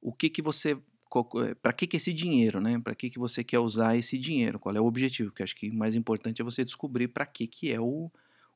o 0.06 0.12
que 0.12 0.30
que 0.30 0.40
você 0.40 0.78
para 1.60 1.72
que 1.72 1.86
que 1.86 1.96
esse 1.96 2.12
dinheiro, 2.12 2.60
né? 2.60 2.78
Para 2.78 2.94
que 2.94 3.10
que 3.10 3.18
você 3.18 3.42
quer 3.42 3.58
usar 3.58 3.96
esse 3.96 4.16
dinheiro? 4.16 4.58
Qual 4.58 4.74
é 4.74 4.80
o 4.80 4.84
objetivo? 4.84 5.32
Que 5.32 5.42
acho 5.42 5.56
que 5.56 5.68
o 5.68 5.74
mais 5.74 5.96
importante 5.96 6.40
é 6.40 6.44
você 6.44 6.64
descobrir 6.64 7.08
para 7.08 7.26
que 7.26 7.46
que 7.48 7.72
é 7.72 7.80
o 7.80 8.10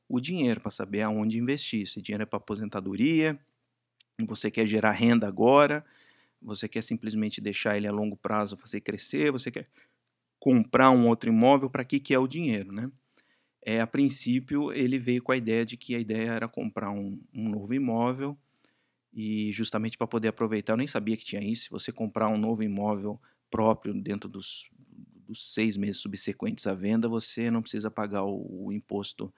o 0.07 0.19
dinheiro, 0.19 0.61
para 0.61 0.71
saber 0.71 1.01
aonde 1.01 1.37
investir. 1.37 1.83
Esse 1.83 2.01
dinheiro 2.01 2.23
é 2.23 2.25
para 2.25 2.37
aposentadoria, 2.37 3.37
você 4.25 4.49
quer 4.49 4.65
gerar 4.65 4.91
renda 4.91 5.27
agora, 5.27 5.83
você 6.41 6.69
quer 6.69 6.81
simplesmente 6.81 7.41
deixar 7.41 7.75
ele 7.75 7.87
a 7.87 7.91
longo 7.91 8.15
prazo 8.15 8.57
fazer 8.57 8.81
crescer, 8.81 9.31
você 9.31 9.51
quer 9.51 9.67
comprar 10.39 10.89
um 10.91 11.07
outro 11.07 11.29
imóvel, 11.29 11.69
para 11.69 11.83
que, 11.83 11.99
que 11.99 12.13
é 12.13 12.19
o 12.19 12.27
dinheiro, 12.27 12.71
né? 12.71 12.89
É, 13.61 13.79
a 13.81 13.87
princípio, 13.87 14.71
ele 14.71 14.97
veio 14.99 15.21
com 15.21 15.31
a 15.31 15.37
ideia 15.37 15.65
de 15.65 15.77
que 15.77 15.95
a 15.95 15.99
ideia 15.99 16.31
era 16.31 16.47
comprar 16.47 16.91
um, 16.91 17.21
um 17.33 17.49
novo 17.49 17.73
imóvel 17.73 18.37
e 19.13 19.51
justamente 19.51 19.97
para 19.97 20.07
poder 20.07 20.29
aproveitar, 20.29 20.73
eu 20.73 20.77
nem 20.77 20.87
sabia 20.87 21.17
que 21.17 21.25
tinha 21.25 21.43
isso, 21.43 21.69
você 21.69 21.91
comprar 21.91 22.29
um 22.29 22.37
novo 22.37 22.63
imóvel 22.63 23.19
próprio 23.49 23.93
dentro 23.93 24.29
dos, 24.29 24.69
dos 25.27 25.53
seis 25.53 25.75
meses 25.75 25.97
subsequentes 25.97 26.65
à 26.65 26.73
venda, 26.73 27.09
você 27.09 27.51
não 27.51 27.61
precisa 27.61 27.91
pagar 27.91 28.23
o, 28.23 28.65
o 28.67 28.71
imposto 28.71 29.33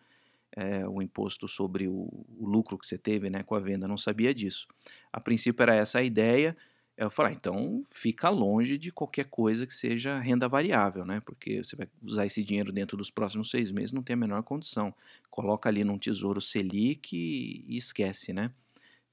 é, 0.55 0.87
o 0.87 1.01
imposto 1.01 1.47
sobre 1.47 1.87
o, 1.87 1.93
o, 2.37 2.45
lucro 2.45 2.77
que 2.77 2.85
você 2.85 2.97
teve 2.97 3.29
né, 3.29 3.41
com 3.41 3.55
a 3.55 3.59
venda, 3.59 3.87
não 3.87 3.97
sabia 3.97 4.33
disso. 4.33 4.67
A 5.11 5.19
princípio 5.19 5.63
era 5.63 5.75
essa 5.75 5.99
a 5.99 6.03
ideia, 6.03 6.55
Eu 6.95 7.09
falei, 7.09 7.33
ah, 7.33 7.35
então 7.35 7.83
fica 7.87 8.29
longe 8.29 8.77
de 8.77 8.91
qualquer 8.91 9.25
coisa 9.25 9.65
que 9.65 9.73
seja 9.73 10.19
renda 10.19 10.47
variável, 10.47 11.03
né? 11.03 11.19
Porque 11.21 11.63
você 11.63 11.75
vai 11.75 11.87
usar 12.03 12.27
esse 12.27 12.43
dinheiro 12.43 12.71
dentro 12.71 12.95
dos 12.95 13.09
próximos 13.09 13.49
seis 13.49 13.71
meses, 13.71 13.91
não 13.91 14.03
tem 14.03 14.13
a 14.13 14.17
menor 14.17 14.43
condição. 14.43 14.93
Coloca 15.27 15.67
ali 15.67 15.83
num 15.83 15.97
tesouro 15.97 16.39
Selic 16.39 17.15
e, 17.15 17.65
e 17.67 17.77
esquece, 17.77 18.31
né? 18.31 18.51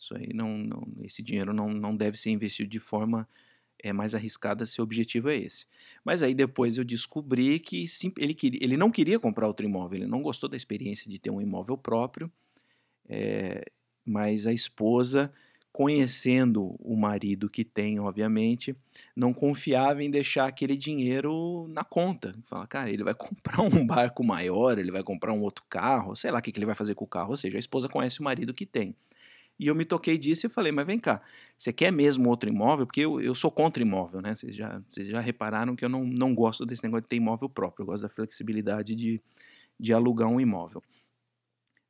Isso 0.00 0.16
aí 0.16 0.32
não, 0.32 0.56
não, 0.56 0.88
esse 1.02 1.22
dinheiro 1.22 1.52
não, 1.52 1.68
não 1.68 1.94
deve 1.94 2.16
ser 2.16 2.30
investido 2.30 2.70
de 2.70 2.80
forma 2.80 3.28
é, 3.78 3.92
mais 3.92 4.14
arriscada 4.14 4.64
se 4.64 4.80
o 4.80 4.84
objetivo 4.84 5.28
é 5.28 5.36
esse. 5.36 5.66
Mas 6.02 6.22
aí 6.22 6.34
depois 6.34 6.78
eu 6.78 6.84
descobri 6.84 7.60
que 7.60 7.86
sim, 7.86 8.10
ele, 8.18 8.32
queria, 8.32 8.58
ele 8.62 8.78
não 8.78 8.90
queria 8.90 9.20
comprar 9.20 9.46
outro 9.46 9.66
imóvel, 9.66 9.98
ele 9.98 10.06
não 10.06 10.22
gostou 10.22 10.48
da 10.48 10.56
experiência 10.56 11.10
de 11.10 11.18
ter 11.18 11.30
um 11.30 11.40
imóvel 11.40 11.76
próprio, 11.76 12.32
é, 13.06 13.62
mas 14.02 14.46
a 14.46 14.52
esposa 14.54 15.30
conhecendo 15.72 16.74
o 16.80 16.96
marido 16.96 17.48
que 17.48 17.62
tem, 17.62 18.00
obviamente, 18.00 18.74
não 19.14 19.32
confiava 19.32 20.02
em 20.02 20.10
deixar 20.10 20.46
aquele 20.46 20.76
dinheiro 20.76 21.68
na 21.68 21.84
conta. 21.84 22.34
Fala, 22.46 22.66
cara, 22.66 22.90
ele 22.90 23.04
vai 23.04 23.14
comprar 23.14 23.60
um 23.60 23.86
barco 23.86 24.24
maior, 24.24 24.78
ele 24.78 24.90
vai 24.90 25.02
comprar 25.02 25.32
um 25.32 25.42
outro 25.42 25.64
carro, 25.68 26.16
sei 26.16 26.30
lá 26.30 26.38
o 26.38 26.42
que, 26.42 26.50
que 26.50 26.58
ele 26.58 26.66
vai 26.66 26.74
fazer 26.74 26.94
com 26.94 27.04
o 27.04 27.08
carro. 27.08 27.30
Ou 27.30 27.36
seja, 27.36 27.56
a 27.56 27.60
esposa 27.60 27.88
conhece 27.88 28.20
o 28.20 28.24
marido 28.24 28.52
que 28.52 28.66
tem. 28.66 28.96
E 29.60 29.66
eu 29.66 29.74
me 29.74 29.84
toquei 29.84 30.16
disso 30.16 30.46
e 30.46 30.48
falei, 30.48 30.72
mas 30.72 30.86
vem 30.86 30.98
cá, 30.98 31.20
você 31.54 31.70
quer 31.70 31.92
mesmo 31.92 32.30
outro 32.30 32.48
imóvel? 32.48 32.86
Porque 32.86 33.02
eu, 33.02 33.20
eu 33.20 33.34
sou 33.34 33.50
contra 33.50 33.82
imóvel, 33.82 34.22
né? 34.22 34.34
Vocês 34.34 34.56
já, 34.56 34.82
vocês 34.88 35.06
já 35.06 35.20
repararam 35.20 35.76
que 35.76 35.84
eu 35.84 35.88
não, 35.90 36.02
não 36.02 36.34
gosto 36.34 36.64
desse 36.64 36.82
negócio 36.82 37.02
de 37.02 37.08
ter 37.08 37.16
imóvel 37.16 37.46
próprio, 37.46 37.82
eu 37.82 37.86
gosto 37.86 38.04
da 38.04 38.08
flexibilidade 38.08 38.94
de, 38.94 39.20
de 39.78 39.92
alugar 39.92 40.30
um 40.30 40.40
imóvel. 40.40 40.82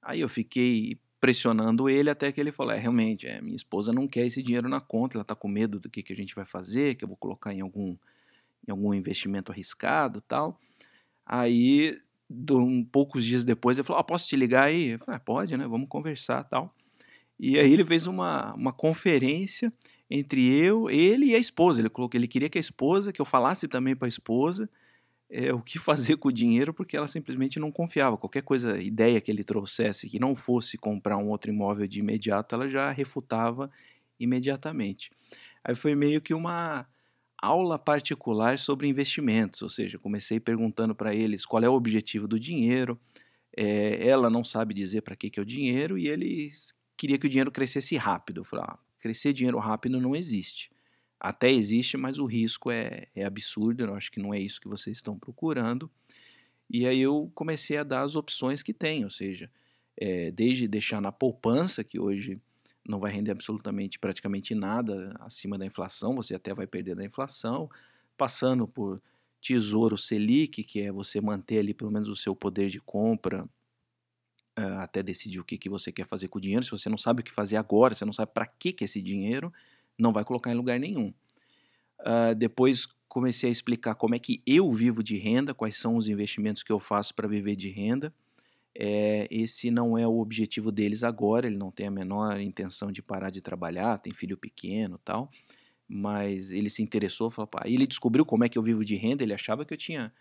Aí 0.02 0.20
eu 0.20 0.28
fiquei 0.28 0.98
pressionando 1.20 1.88
ele 1.88 2.10
até 2.10 2.32
que 2.32 2.40
ele 2.40 2.50
falou: 2.50 2.72
é, 2.72 2.76
realmente, 2.76 3.28
é, 3.28 3.40
minha 3.40 3.54
esposa 3.54 3.92
não 3.92 4.08
quer 4.08 4.26
esse 4.26 4.42
dinheiro 4.42 4.68
na 4.68 4.80
conta, 4.80 5.16
ela 5.16 5.22
está 5.22 5.36
com 5.36 5.46
medo 5.46 5.78
do 5.78 5.88
que, 5.88 6.02
que 6.02 6.12
a 6.12 6.16
gente 6.16 6.34
vai 6.34 6.44
fazer, 6.44 6.96
que 6.96 7.04
eu 7.04 7.08
vou 7.08 7.16
colocar 7.16 7.54
em 7.54 7.60
algum, 7.60 7.96
em 8.66 8.70
algum 8.72 8.92
investimento 8.92 9.52
arriscado 9.52 10.20
tal. 10.20 10.58
Aí, 11.24 11.96
um, 12.50 12.82
poucos 12.82 13.24
dias 13.24 13.44
depois, 13.44 13.78
ele 13.78 13.86
falou: 13.86 14.02
posso 14.02 14.26
te 14.26 14.34
ligar 14.34 14.64
aí? 14.64 14.88
Eu 14.88 14.98
falei: 14.98 15.18
ah, 15.18 15.20
pode, 15.20 15.56
né? 15.56 15.68
Vamos 15.68 15.88
conversar 15.88 16.42
tal. 16.42 16.74
E 17.42 17.58
aí 17.58 17.72
ele 17.72 17.82
fez 17.82 18.06
uma, 18.06 18.52
uma 18.52 18.70
conferência 18.70 19.72
entre 20.10 20.46
eu, 20.46 20.90
ele 20.90 21.30
e 21.30 21.34
a 21.34 21.38
esposa. 21.38 21.80
Ele 21.80 21.88
colocou, 21.88 22.18
ele 22.18 22.28
queria 22.28 22.50
que 22.50 22.58
a 22.58 22.60
esposa, 22.60 23.14
que 23.14 23.20
eu 23.20 23.24
falasse 23.24 23.66
também 23.66 23.96
para 23.96 24.06
a 24.06 24.10
esposa, 24.10 24.68
é, 25.30 25.50
o 25.50 25.62
que 25.62 25.78
fazer 25.80 26.18
com 26.18 26.28
o 26.28 26.32
dinheiro, 26.32 26.74
porque 26.74 26.94
ela 26.94 27.08
simplesmente 27.08 27.58
não 27.58 27.72
confiava. 27.72 28.18
Qualquer 28.18 28.42
coisa, 28.42 28.78
ideia 28.78 29.22
que 29.22 29.30
ele 29.30 29.42
trouxesse 29.42 30.10
que 30.10 30.18
não 30.18 30.36
fosse 30.36 30.76
comprar 30.76 31.16
um 31.16 31.30
outro 31.30 31.50
imóvel 31.50 31.86
de 31.88 32.00
imediato, 32.00 32.54
ela 32.54 32.68
já 32.68 32.90
refutava 32.90 33.70
imediatamente. 34.18 35.10
Aí 35.64 35.74
foi 35.74 35.94
meio 35.94 36.20
que 36.20 36.34
uma 36.34 36.86
aula 37.40 37.78
particular 37.78 38.58
sobre 38.58 38.86
investimentos, 38.86 39.62
ou 39.62 39.70
seja, 39.70 39.98
comecei 39.98 40.38
perguntando 40.38 40.94
para 40.94 41.14
eles 41.14 41.46
qual 41.46 41.62
é 41.62 41.68
o 41.70 41.72
objetivo 41.72 42.28
do 42.28 42.38
dinheiro. 42.38 43.00
É, 43.56 44.06
ela 44.06 44.28
não 44.28 44.44
sabe 44.44 44.74
dizer 44.74 45.00
para 45.00 45.16
que, 45.16 45.30
que 45.30 45.40
é 45.40 45.42
o 45.42 45.46
dinheiro 45.46 45.96
e 45.96 46.06
eles 46.06 46.78
queria 47.00 47.16
que 47.16 47.24
o 47.24 47.30
dinheiro 47.30 47.50
crescesse 47.50 47.96
rápido. 47.96 48.42
Eu 48.42 48.44
falei, 48.44 48.66
ah, 48.68 48.78
crescer 48.98 49.32
dinheiro 49.32 49.58
rápido 49.58 49.98
não 49.98 50.14
existe. 50.14 50.70
Até 51.18 51.50
existe, 51.50 51.96
mas 51.96 52.18
o 52.18 52.26
risco 52.26 52.70
é, 52.70 53.06
é 53.16 53.24
absurdo. 53.24 53.82
Eu 53.82 53.94
acho 53.94 54.12
que 54.12 54.20
não 54.20 54.34
é 54.34 54.38
isso 54.38 54.60
que 54.60 54.68
vocês 54.68 54.98
estão 54.98 55.18
procurando. 55.18 55.90
E 56.68 56.86
aí 56.86 57.00
eu 57.00 57.32
comecei 57.34 57.78
a 57.78 57.84
dar 57.84 58.02
as 58.02 58.16
opções 58.16 58.62
que 58.62 58.74
tem, 58.74 59.02
ou 59.02 59.10
seja, 59.10 59.50
é, 59.96 60.30
desde 60.30 60.68
deixar 60.68 61.00
na 61.00 61.10
poupança, 61.10 61.82
que 61.82 61.98
hoje 61.98 62.38
não 62.86 63.00
vai 63.00 63.10
render 63.10 63.30
absolutamente 63.30 63.98
praticamente 63.98 64.54
nada 64.54 65.14
acima 65.20 65.56
da 65.56 65.64
inflação, 65.64 66.14
você 66.14 66.34
até 66.34 66.54
vai 66.54 66.66
perder 66.66 66.94
da 66.94 67.04
inflação, 67.04 67.68
passando 68.14 68.68
por 68.68 69.02
Tesouro 69.40 69.96
Selic, 69.96 70.62
que 70.64 70.82
é 70.82 70.92
você 70.92 71.18
manter 71.18 71.60
ali 71.60 71.72
pelo 71.72 71.90
menos 71.90 72.08
o 72.08 72.16
seu 72.16 72.36
poder 72.36 72.68
de 72.68 72.78
compra 72.78 73.48
uh, 74.58 74.78
até 74.78 75.02
decidir 75.02 75.40
o 75.40 75.44
que, 75.44 75.58
que 75.58 75.68
você 75.68 75.92
quer 75.92 76.06
fazer 76.06 76.28
com 76.28 76.38
o 76.38 76.40
dinheiro. 76.40 76.64
Se 76.64 76.70
você 76.70 76.88
não 76.88 76.98
sabe 76.98 77.20
o 77.20 77.24
que 77.24 77.32
fazer 77.32 77.56
agora, 77.56 77.94
você 77.94 78.04
não 78.04 78.12
sabe 78.12 78.32
para 78.32 78.46
que, 78.46 78.72
que 78.72 78.84
esse 78.84 79.00
dinheiro, 79.00 79.52
não 79.98 80.12
vai 80.12 80.24
colocar 80.24 80.50
em 80.50 80.54
lugar 80.54 80.78
nenhum. 80.78 81.12
Uh, 82.00 82.34
depois 82.36 82.86
comecei 83.08 83.50
a 83.50 83.52
explicar 83.52 83.96
como 83.96 84.14
é 84.14 84.18
que 84.18 84.40
eu 84.46 84.70
vivo 84.72 85.02
de 85.02 85.18
renda, 85.18 85.52
quais 85.52 85.76
são 85.76 85.96
os 85.96 86.08
investimentos 86.08 86.62
que 86.62 86.70
eu 86.70 86.78
faço 86.78 87.14
para 87.14 87.26
viver 87.26 87.56
de 87.56 87.68
renda. 87.68 88.14
É, 88.72 89.26
esse 89.30 89.68
não 89.68 89.98
é 89.98 90.06
o 90.06 90.20
objetivo 90.20 90.70
deles 90.70 91.02
agora, 91.02 91.48
ele 91.48 91.56
não 91.56 91.72
tem 91.72 91.88
a 91.88 91.90
menor 91.90 92.38
intenção 92.40 92.92
de 92.92 93.02
parar 93.02 93.30
de 93.30 93.40
trabalhar, 93.40 93.98
tem 93.98 94.14
filho 94.14 94.38
pequeno 94.38 94.96
tal, 94.98 95.28
mas 95.88 96.52
ele 96.52 96.70
se 96.70 96.80
interessou, 96.80 97.30
falou, 97.30 97.48
pá, 97.48 97.62
ele 97.64 97.84
descobriu 97.84 98.24
como 98.24 98.44
é 98.44 98.48
que 98.48 98.56
eu 98.56 98.62
vivo 98.62 98.84
de 98.84 98.94
renda, 98.94 99.24
ele 99.24 99.34
achava 99.34 99.64
que 99.64 99.74
eu 99.74 99.78
tinha, 99.78 100.12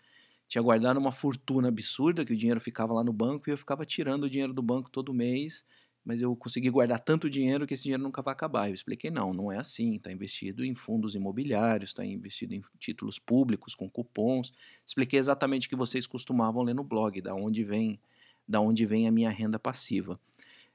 tinha 0.50 0.60
guardado 0.60 0.98
uma 0.98 1.12
fortuna 1.12 1.68
absurda, 1.68 2.24
que 2.24 2.32
o 2.32 2.36
dinheiro 2.36 2.60
ficava 2.60 2.92
lá 2.92 3.04
no 3.04 3.12
banco 3.12 3.48
e 3.48 3.52
eu 3.52 3.56
ficava 3.56 3.84
tirando 3.84 4.24
o 4.24 4.30
dinheiro 4.30 4.52
do 4.52 4.60
banco 4.60 4.90
todo 4.90 5.14
mês 5.14 5.64
mas 6.04 6.22
eu 6.22 6.34
consegui 6.34 6.70
guardar 6.70 6.98
tanto 6.98 7.28
dinheiro 7.28 7.66
que 7.66 7.74
esse 7.74 7.84
dinheiro 7.84 8.02
nunca 8.02 8.22
vai 8.22 8.32
acabar. 8.32 8.68
Eu 8.68 8.74
expliquei, 8.74 9.10
não, 9.10 9.34
não 9.34 9.52
é 9.52 9.58
assim. 9.58 9.96
Está 9.96 10.10
investido 10.10 10.64
em 10.64 10.74
fundos 10.74 11.14
imobiliários, 11.14 11.90
está 11.90 12.04
investido 12.04 12.54
em 12.54 12.62
títulos 12.78 13.18
públicos 13.18 13.74
com 13.74 13.88
cupons. 13.88 14.52
Expliquei 14.84 15.18
exatamente 15.18 15.66
o 15.66 15.70
que 15.70 15.76
vocês 15.76 16.06
costumavam 16.06 16.62
ler 16.62 16.74
no 16.74 16.82
blog, 16.82 17.20
da 17.20 17.34
onde 17.34 17.62
vem, 17.62 18.00
da 18.48 18.60
onde 18.60 18.86
vem 18.86 19.06
a 19.06 19.12
minha 19.12 19.30
renda 19.30 19.58
passiva. 19.58 20.18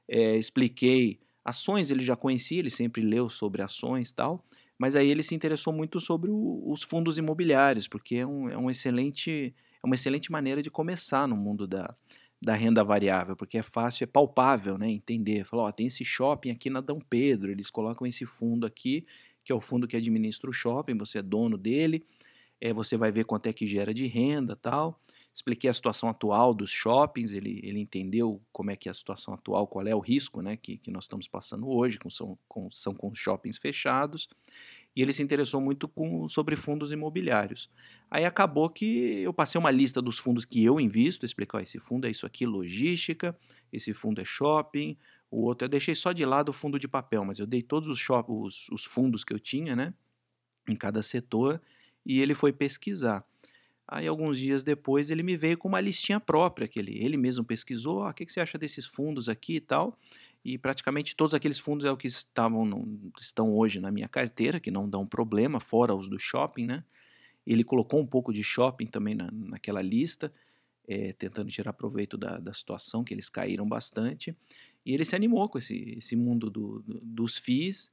É, 0.08 0.36
expliquei 0.36 1.18
ações, 1.44 1.90
ele 1.90 2.02
já 2.02 2.14
conhecia, 2.14 2.60
ele 2.60 2.70
sempre 2.70 3.02
leu 3.02 3.28
sobre 3.28 3.62
ações 3.62 4.12
tal, 4.12 4.44
mas 4.78 4.94
aí 4.94 5.08
ele 5.08 5.22
se 5.22 5.34
interessou 5.34 5.72
muito 5.72 6.00
sobre 6.00 6.30
o, 6.30 6.62
os 6.70 6.82
fundos 6.82 7.18
imobiliários, 7.18 7.88
porque 7.88 8.16
é, 8.16 8.26
um, 8.26 8.48
é, 8.48 8.56
um 8.56 8.70
excelente, 8.70 9.54
uma 9.86 9.94
excelente 9.94 10.30
maneira 10.30 10.60
de 10.60 10.70
começar 10.70 11.26
no 11.26 11.36
mundo 11.36 11.66
da, 11.66 11.94
da 12.42 12.54
renda 12.54 12.84
variável, 12.84 13.34
porque 13.34 13.58
é 13.58 13.62
fácil, 13.62 14.04
é 14.04 14.06
palpável, 14.06 14.76
né? 14.76 14.90
Entender. 14.90 15.44
Falar, 15.44 15.64
ó, 15.64 15.72
tem 15.72 15.86
esse 15.86 16.04
shopping 16.04 16.50
aqui 16.50 16.68
na 16.68 16.80
Dom 16.80 17.00
Pedro, 17.00 17.50
eles 17.50 17.70
colocam 17.70 18.06
esse 18.06 18.26
fundo 18.26 18.66
aqui, 18.66 19.06
que 19.44 19.52
é 19.52 19.54
o 19.54 19.60
fundo 19.60 19.86
que 19.86 19.96
administra 19.96 20.50
o 20.50 20.52
shopping, 20.52 20.98
você 20.98 21.18
é 21.18 21.22
dono 21.22 21.56
dele, 21.56 22.04
é, 22.60 22.72
você 22.72 22.96
vai 22.96 23.12
ver 23.12 23.24
quanto 23.24 23.46
é 23.46 23.52
que 23.52 23.66
gera 23.66 23.94
de 23.94 24.06
renda 24.06 24.56
tal. 24.56 25.00
Expliquei 25.32 25.68
a 25.68 25.74
situação 25.74 26.08
atual 26.08 26.54
dos 26.54 26.70
shoppings, 26.70 27.30
ele, 27.30 27.60
ele 27.62 27.78
entendeu 27.78 28.42
como 28.50 28.70
é 28.70 28.76
que 28.76 28.88
é 28.88 28.90
a 28.90 28.94
situação 28.94 29.34
atual, 29.34 29.66
qual 29.66 29.86
é 29.86 29.94
o 29.94 30.00
risco 30.00 30.40
né, 30.40 30.56
que, 30.56 30.78
que 30.78 30.90
nós 30.90 31.04
estamos 31.04 31.28
passando 31.28 31.68
hoje, 31.68 31.98
com, 31.98 32.08
são, 32.08 32.38
com, 32.48 32.70
são 32.70 32.94
com 32.94 33.14
shoppings 33.14 33.58
fechados 33.58 34.28
e 34.96 35.02
ele 35.02 35.12
se 35.12 35.22
interessou 35.22 35.60
muito 35.60 35.86
com, 35.86 36.26
sobre 36.26 36.56
fundos 36.56 36.90
imobiliários. 36.90 37.70
Aí 38.10 38.24
acabou 38.24 38.70
que 38.70 39.20
eu 39.20 39.32
passei 39.32 39.58
uma 39.58 39.70
lista 39.70 40.00
dos 40.00 40.18
fundos 40.18 40.46
que 40.46 40.64
eu 40.64 40.80
invisto, 40.80 41.26
expliquei, 41.26 41.60
esse 41.60 41.78
fundo 41.78 42.06
é 42.06 42.10
isso 42.10 42.24
aqui, 42.24 42.46
logística, 42.46 43.38
esse 43.70 43.92
fundo 43.92 44.22
é 44.22 44.24
shopping, 44.24 44.96
o 45.30 45.42
outro 45.42 45.66
eu 45.66 45.68
deixei 45.68 45.94
só 45.94 46.12
de 46.12 46.24
lado 46.24 46.48
o 46.48 46.52
fundo 46.52 46.78
de 46.78 46.88
papel, 46.88 47.26
mas 47.26 47.38
eu 47.38 47.46
dei 47.46 47.60
todos 47.60 47.90
os, 47.90 47.98
shop, 47.98 48.32
os, 48.32 48.70
os 48.70 48.86
fundos 48.86 49.22
que 49.22 49.34
eu 49.34 49.38
tinha, 49.38 49.76
né, 49.76 49.92
em 50.66 50.74
cada 50.74 51.02
setor, 51.02 51.60
e 52.04 52.22
ele 52.22 52.32
foi 52.32 52.50
pesquisar. 52.50 53.22
Aí, 53.88 54.06
alguns 54.08 54.36
dias 54.38 54.64
depois, 54.64 55.10
ele 55.10 55.22
me 55.22 55.36
veio 55.36 55.56
com 55.56 55.68
uma 55.68 55.80
listinha 55.80 56.18
própria, 56.18 56.66
que 56.66 56.78
ele, 56.78 56.98
ele 57.04 57.16
mesmo 57.16 57.44
pesquisou, 57.44 58.02
ah, 58.02 58.10
o 58.10 58.14
que, 58.14 58.26
que 58.26 58.32
você 58.32 58.40
acha 58.40 58.58
desses 58.58 58.84
fundos 58.84 59.28
aqui 59.28 59.56
e 59.56 59.60
tal, 59.60 59.96
e 60.46 60.56
praticamente 60.56 61.16
todos 61.16 61.34
aqueles 61.34 61.58
fundos 61.58 61.84
é 61.84 61.90
o 61.90 61.96
que 61.96 62.06
estavam 62.06 62.64
no, 62.64 63.10
estão 63.20 63.52
hoje 63.52 63.80
na 63.80 63.90
minha 63.90 64.06
carteira, 64.06 64.60
que 64.60 64.70
não 64.70 64.88
dão 64.88 65.04
problema, 65.04 65.58
fora 65.58 65.92
os 65.92 66.08
do 66.08 66.20
shopping, 66.20 66.66
né? 66.66 66.84
Ele 67.44 67.64
colocou 67.64 68.00
um 68.00 68.06
pouco 68.06 68.32
de 68.32 68.44
shopping 68.44 68.86
também 68.86 69.16
na, 69.16 69.28
naquela 69.32 69.82
lista, 69.82 70.32
é, 70.86 71.12
tentando 71.12 71.50
tirar 71.50 71.72
proveito 71.72 72.16
da, 72.16 72.38
da 72.38 72.52
situação, 72.52 73.02
que 73.02 73.12
eles 73.12 73.28
caíram 73.28 73.66
bastante. 73.66 74.36
E 74.84 74.94
ele 74.94 75.04
se 75.04 75.16
animou 75.16 75.48
com 75.48 75.58
esse, 75.58 75.96
esse 75.98 76.14
mundo 76.14 76.48
do, 76.48 76.80
do, 76.82 77.00
dos 77.00 77.38
FIIs 77.38 77.90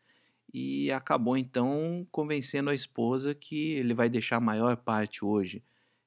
e 0.54 0.92
acabou 0.92 1.36
então 1.36 2.06
convencendo 2.12 2.70
a 2.70 2.76
esposa 2.76 3.34
que 3.34 3.72
ele 3.72 3.96
vai 3.96 4.10
deixar 4.10 4.36
a 4.38 4.40
maior 4.40 4.78
parte 4.78 5.26
hoje 5.26 5.64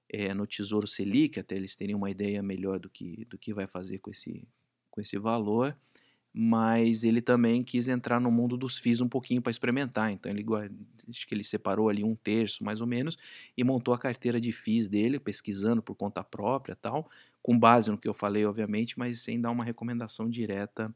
é, 0.09 0.33
no 0.33 0.47
Tesouro 0.47 0.87
Selic, 0.87 1.41
até 1.41 1.57
eles 1.57 1.75
terem 1.75 1.97
uma 1.97 2.09
ideia 2.09 2.41
melhor 2.41 2.79
do 2.79 2.89
que, 2.89 3.25
do 3.25 3.37
que 3.37 3.53
vai 3.53 3.67
fazer 3.67 3.99
com 3.99 4.13
esse, 4.13 4.47
com 4.93 5.01
esse 5.01 5.19
valor 5.19 5.77
mas 6.39 7.03
ele 7.03 7.23
também 7.23 7.63
quis 7.63 7.89
entrar 7.89 8.21
no 8.21 8.31
mundo 8.31 8.59
dos 8.59 8.77
FIIs 8.77 9.01
um 9.01 9.09
pouquinho 9.09 9.41
para 9.41 9.51
experimentar. 9.51 10.13
Então 10.13 10.31
ele 10.31 10.45
acho 11.09 11.27
que 11.27 11.35
ele 11.35 11.43
separou 11.43 11.89
ali 11.89 12.05
um 12.05 12.15
terço 12.15 12.63
mais 12.63 12.83
ou 12.83 12.87
menos 12.87 13.17
e 13.57 13.65
montou 13.65 13.95
a 13.95 13.99
carteira 13.99 14.39
de 14.39 14.53
FIIs 14.53 14.87
dele, 14.87 15.19
pesquisando 15.19 15.83
por 15.83 15.95
conta 15.95 16.23
própria, 16.23 16.77
tal, 16.77 17.09
com 17.41 17.59
base 17.59 17.91
no 17.91 17.97
que 17.97 18.07
eu 18.07 18.13
falei, 18.13 18.45
obviamente, 18.45 18.99
mas 18.99 19.23
sem 19.23 19.41
dar 19.41 19.51
uma 19.51 19.65
recomendação 19.65 20.29
direta 20.29 20.95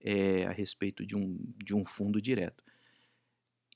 é, 0.00 0.46
a 0.46 0.50
respeito 0.50 1.04
de 1.04 1.14
um, 1.14 1.36
de 1.62 1.74
um 1.74 1.84
fundo 1.84 2.18
direto. 2.18 2.64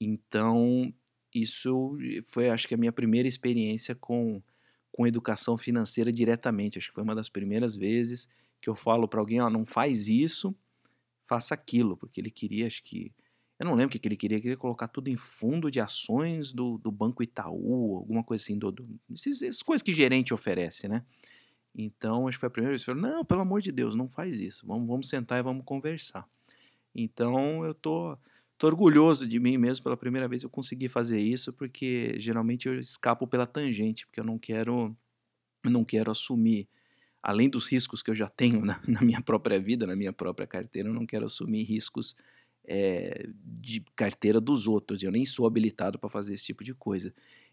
Então 0.01 0.91
isso 1.35 1.99
foi, 2.25 2.49
acho 2.49 2.67
que 2.67 2.73
a 2.73 2.79
minha 2.79 2.93
primeira 2.93 3.29
experiência 3.29 3.95
com 3.95 4.43
com 4.91 5.09
educação 5.09 5.59
financeira 5.59 6.13
diretamente. 6.13 6.79
Acho 6.79 6.89
que 6.89 6.95
foi 6.95 7.03
uma 7.03 7.17
das 7.17 7.29
primeiras 7.29 7.75
vezes 7.75 8.29
que 8.61 8.71
eu 8.71 8.77
falo 8.77 9.09
para 9.09 9.19
alguém, 9.19 9.41
ó, 9.41 9.51
não 9.51 9.65
faz 9.65 10.07
isso 10.07 10.55
faça 11.25 11.55
aquilo, 11.55 11.97
porque 11.97 12.21
ele 12.21 12.31
queria, 12.31 12.67
acho 12.67 12.83
que. 12.83 13.13
Eu 13.59 13.67
não 13.67 13.75
lembro 13.75 13.97
o 13.97 14.01
que, 14.01 14.09
ele 14.09 14.17
queria, 14.17 14.37
ele 14.37 14.43
queria 14.43 14.57
colocar 14.57 14.89
tudo 14.89 15.09
em 15.09 15.17
fundo 15.17 15.71
de 15.71 15.81
ações 15.81 16.53
do, 16.53 16.77
do 16.79 16.91
Banco 16.91 17.23
Itaú, 17.23 17.97
alguma 17.97 18.25
coisa 18.25 18.43
assim, 18.43 18.59
do, 18.59 18.73
do, 18.73 18.85
essas 19.13 19.63
coisas 19.63 19.81
que 19.81 19.95
gerente 19.95 20.35
oferece, 20.35 20.89
né? 20.89 21.05
Então, 21.73 22.27
acho 22.27 22.37
que 22.37 22.41
foi 22.41 22.49
a 22.49 22.51
primeira 22.51 22.73
vez 22.73 22.83
que 22.83 22.87
falei, 22.87 23.03
não, 23.03 23.25
pelo 23.25 23.43
amor 23.43 23.61
de 23.61 23.71
Deus, 23.71 23.95
não 23.95 24.09
faz 24.09 24.41
isso, 24.41 24.67
vamos, 24.67 24.89
vamos 24.89 25.09
sentar 25.09 25.39
e 25.39 25.43
vamos 25.43 25.65
conversar. 25.65 26.29
Então, 26.93 27.65
eu 27.65 27.75
tô, 27.75 28.19
tô 28.59 28.67
orgulhoso 28.67 29.27
de 29.27 29.39
mim 29.39 29.57
mesmo, 29.57 29.85
pela 29.85 29.97
primeira 29.97 30.27
vez 30.27 30.43
eu 30.43 30.51
consegui 30.51 30.89
fazer 30.89 31.21
isso, 31.21 31.53
porque 31.53 32.15
geralmente 32.19 32.69
eu 32.69 32.79
escapo 32.79 33.27
pela 33.27 33.47
tangente, 33.47 34.05
porque 34.07 34.19
eu 34.19 34.25
não 34.25 34.39
quero, 34.39 34.97
não 35.65 35.85
quero 35.85 36.11
assumir 36.11 36.69
além 37.25 37.49
dos 37.49 37.67
riscos 37.67 38.03
que 38.03 38.11
eu 38.11 38.15
já 38.15 38.29
tenho 38.29 38.61
na, 38.65 38.79
na, 38.87 39.01
minha 39.01 39.23
própria 39.23 39.59
vida, 39.59 39.87
na 39.87 39.97
minha 39.97 40.13
própria 40.13 40.47
carteira, 40.47 40.91
eu 40.91 40.95
não 40.95 41.07
quero 41.07 41.25
assumir 41.25 41.65
riscos 41.65 42.15
é, 42.67 43.27
de 43.43 43.81
carteira 43.97 44.41
dos 44.41 44.67
outros. 44.67 45.03
Eu 45.03 45.11
nem 45.11 45.25
sou 45.25 45.47
habilitado 45.47 45.99
para 45.99 46.11
fazer 46.11 46.35
esse 46.35 46.45
tipo 46.45 46.63
de 46.63 46.75
coisa. 46.75 47.13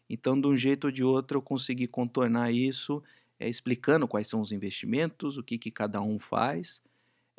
Então, 0.10 0.40
de 0.40 0.46
um 0.46 0.58
jeito 0.58 0.86
ou 0.86 0.92
de 0.92 1.04
outro, 1.04 1.38
eu 1.38 1.42
consegui 1.42 1.88
contornar 1.88 2.51
isso, 2.51 3.01
é, 3.40 3.48
explicando 3.48 4.08
quais 4.08 4.28
são 4.28 4.42
os 4.42 4.51
investimentos, 4.51 5.38
o 5.38 5.44
que, 5.44 5.58
que 5.58 5.72
cada 5.72 6.01
um 6.01 6.20
faz, 6.20 6.82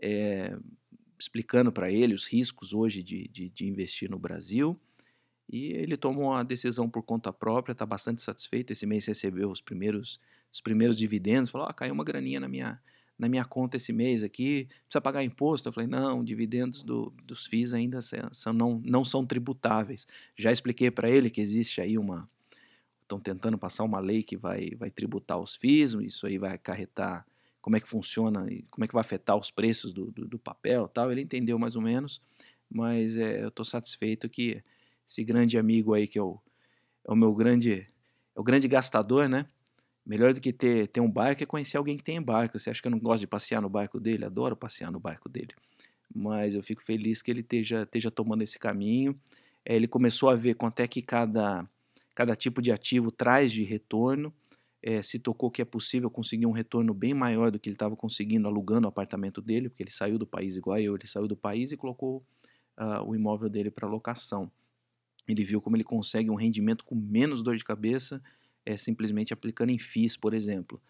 é, 0.00 0.56
explicando 1.18 1.70
para 1.70 1.90
ele 1.90 2.14
os 2.14 2.26
riscos 2.26 2.72
hoje 2.72 3.02
de, 3.02 3.28
de, 3.28 3.50
de 3.50 3.66
investir 3.66 4.10
no 4.10 4.18
Brasil. 4.18 4.80
E 5.50 5.66
ele 5.72 5.98
tomou 5.98 6.32
a 6.32 6.42
decisão 6.42 6.88
por 6.88 7.02
conta 7.02 7.30
própria, 7.30 7.72
está 7.72 7.84
bastante 7.84 8.22
satisfeito. 8.22 8.72
Esse 8.72 8.86
mês 8.86 9.04
recebeu 9.04 9.50
os 9.50 9.60
primeiros 9.60 10.18
os 10.52 10.60
primeiros 10.60 10.98
dividendos, 10.98 11.50
falou, 11.50 11.66
ah, 11.66 11.72
caiu 11.72 11.94
uma 11.94 12.04
graninha 12.04 12.38
na 12.38 12.48
minha, 12.48 12.80
na 13.18 13.28
minha 13.28 13.44
conta 13.44 13.76
esse 13.76 13.92
mês 13.92 14.22
aqui, 14.22 14.68
precisa 14.84 15.00
pagar 15.00 15.24
imposto? 15.24 15.68
Eu 15.68 15.72
falei, 15.72 15.88
não, 15.88 16.22
dividendos 16.22 16.82
do, 16.82 17.12
dos 17.24 17.46
FIIs 17.46 17.72
ainda 17.72 18.00
são, 18.32 18.52
não, 18.52 18.80
não 18.84 19.04
são 19.04 19.24
tributáveis. 19.24 20.06
Já 20.36 20.52
expliquei 20.52 20.90
para 20.90 21.08
ele 21.08 21.30
que 21.30 21.40
existe 21.40 21.80
aí 21.80 21.96
uma... 21.96 22.28
Estão 23.00 23.18
tentando 23.18 23.58
passar 23.58 23.84
uma 23.84 24.00
lei 24.00 24.22
que 24.22 24.36
vai, 24.36 24.70
vai 24.78 24.90
tributar 24.90 25.38
os 25.38 25.54
FIIs, 25.54 25.94
isso 25.94 26.26
aí 26.26 26.38
vai 26.38 26.54
acarretar 26.54 27.26
como 27.60 27.76
é 27.76 27.80
que 27.80 27.88
funciona 27.88 28.46
e 28.50 28.62
como 28.70 28.84
é 28.84 28.88
que 28.88 28.94
vai 28.94 29.02
afetar 29.02 29.36
os 29.36 29.50
preços 29.50 29.92
do, 29.92 30.10
do, 30.10 30.26
do 30.26 30.38
papel 30.38 30.88
tal. 30.88 31.12
Ele 31.12 31.22
entendeu 31.22 31.58
mais 31.58 31.76
ou 31.76 31.82
menos, 31.82 32.20
mas 32.68 33.16
é, 33.16 33.42
eu 33.42 33.48
estou 33.48 33.64
satisfeito 33.64 34.28
que 34.28 34.62
esse 35.06 35.22
grande 35.22 35.56
amigo 35.56 35.94
aí, 35.94 36.06
que 36.06 36.18
é 36.18 36.22
o, 36.22 36.40
é 37.06 37.12
o 37.12 37.16
meu 37.16 37.34
grande, 37.34 37.86
é 38.34 38.40
o 38.40 38.42
grande 38.42 38.66
gastador, 38.66 39.28
né? 39.28 39.46
Melhor 40.04 40.32
do 40.34 40.40
que 40.40 40.52
ter, 40.52 40.88
ter 40.88 41.00
um 41.00 41.10
barco 41.10 41.42
é 41.42 41.46
conhecer 41.46 41.76
alguém 41.76 41.96
que 41.96 42.02
tem 42.02 42.20
barco. 42.20 42.58
Você 42.58 42.70
acha 42.70 42.82
que 42.82 42.88
eu 42.88 42.90
não 42.90 42.98
gosto 42.98 43.20
de 43.20 43.26
passear 43.26 43.62
no 43.62 43.68
barco 43.68 44.00
dele? 44.00 44.24
Adoro 44.24 44.56
passear 44.56 44.90
no 44.90 44.98
barco 44.98 45.28
dele. 45.28 45.54
Mas 46.12 46.54
eu 46.54 46.62
fico 46.62 46.82
feliz 46.82 47.22
que 47.22 47.30
ele 47.30 47.40
esteja, 47.40 47.82
esteja 47.82 48.10
tomando 48.10 48.42
esse 48.42 48.58
caminho. 48.58 49.18
É, 49.64 49.76
ele 49.76 49.86
começou 49.86 50.28
a 50.28 50.34
ver 50.34 50.54
quanto 50.54 50.80
é 50.80 50.88
que 50.88 51.00
cada, 51.00 51.68
cada 52.14 52.34
tipo 52.34 52.60
de 52.60 52.72
ativo 52.72 53.12
traz 53.12 53.52
de 53.52 53.62
retorno. 53.62 54.34
É, 54.82 55.00
se 55.00 55.20
tocou 55.20 55.48
que 55.48 55.62
é 55.62 55.64
possível 55.64 56.10
conseguir 56.10 56.46
um 56.46 56.50
retorno 56.50 56.92
bem 56.92 57.14
maior 57.14 57.52
do 57.52 57.60
que 57.60 57.68
ele 57.68 57.76
estava 57.76 57.94
conseguindo 57.94 58.48
alugando 58.48 58.86
o 58.86 58.88
apartamento 58.88 59.40
dele, 59.40 59.68
porque 59.68 59.84
ele 59.84 59.92
saiu 59.92 60.18
do 60.18 60.26
país 60.26 60.56
igual 60.56 60.76
eu, 60.80 60.96
ele 60.96 61.06
saiu 61.06 61.28
do 61.28 61.36
país 61.36 61.70
e 61.70 61.76
colocou 61.76 62.24
uh, 62.76 63.00
o 63.06 63.14
imóvel 63.14 63.48
dele 63.48 63.70
para 63.70 63.86
locação. 63.86 64.50
Ele 65.28 65.44
viu 65.44 65.60
como 65.60 65.76
ele 65.76 65.84
consegue 65.84 66.30
um 66.30 66.34
rendimento 66.34 66.84
com 66.84 66.96
menos 66.96 67.44
dor 67.44 67.56
de 67.56 67.62
cabeça 67.62 68.20
é 68.64 68.76
simplesmente 68.76 69.32
aplicando 69.32 69.70
em 69.70 69.78
FIIs, 69.78 70.16
por 70.16 70.34
exemplo. 70.34 70.80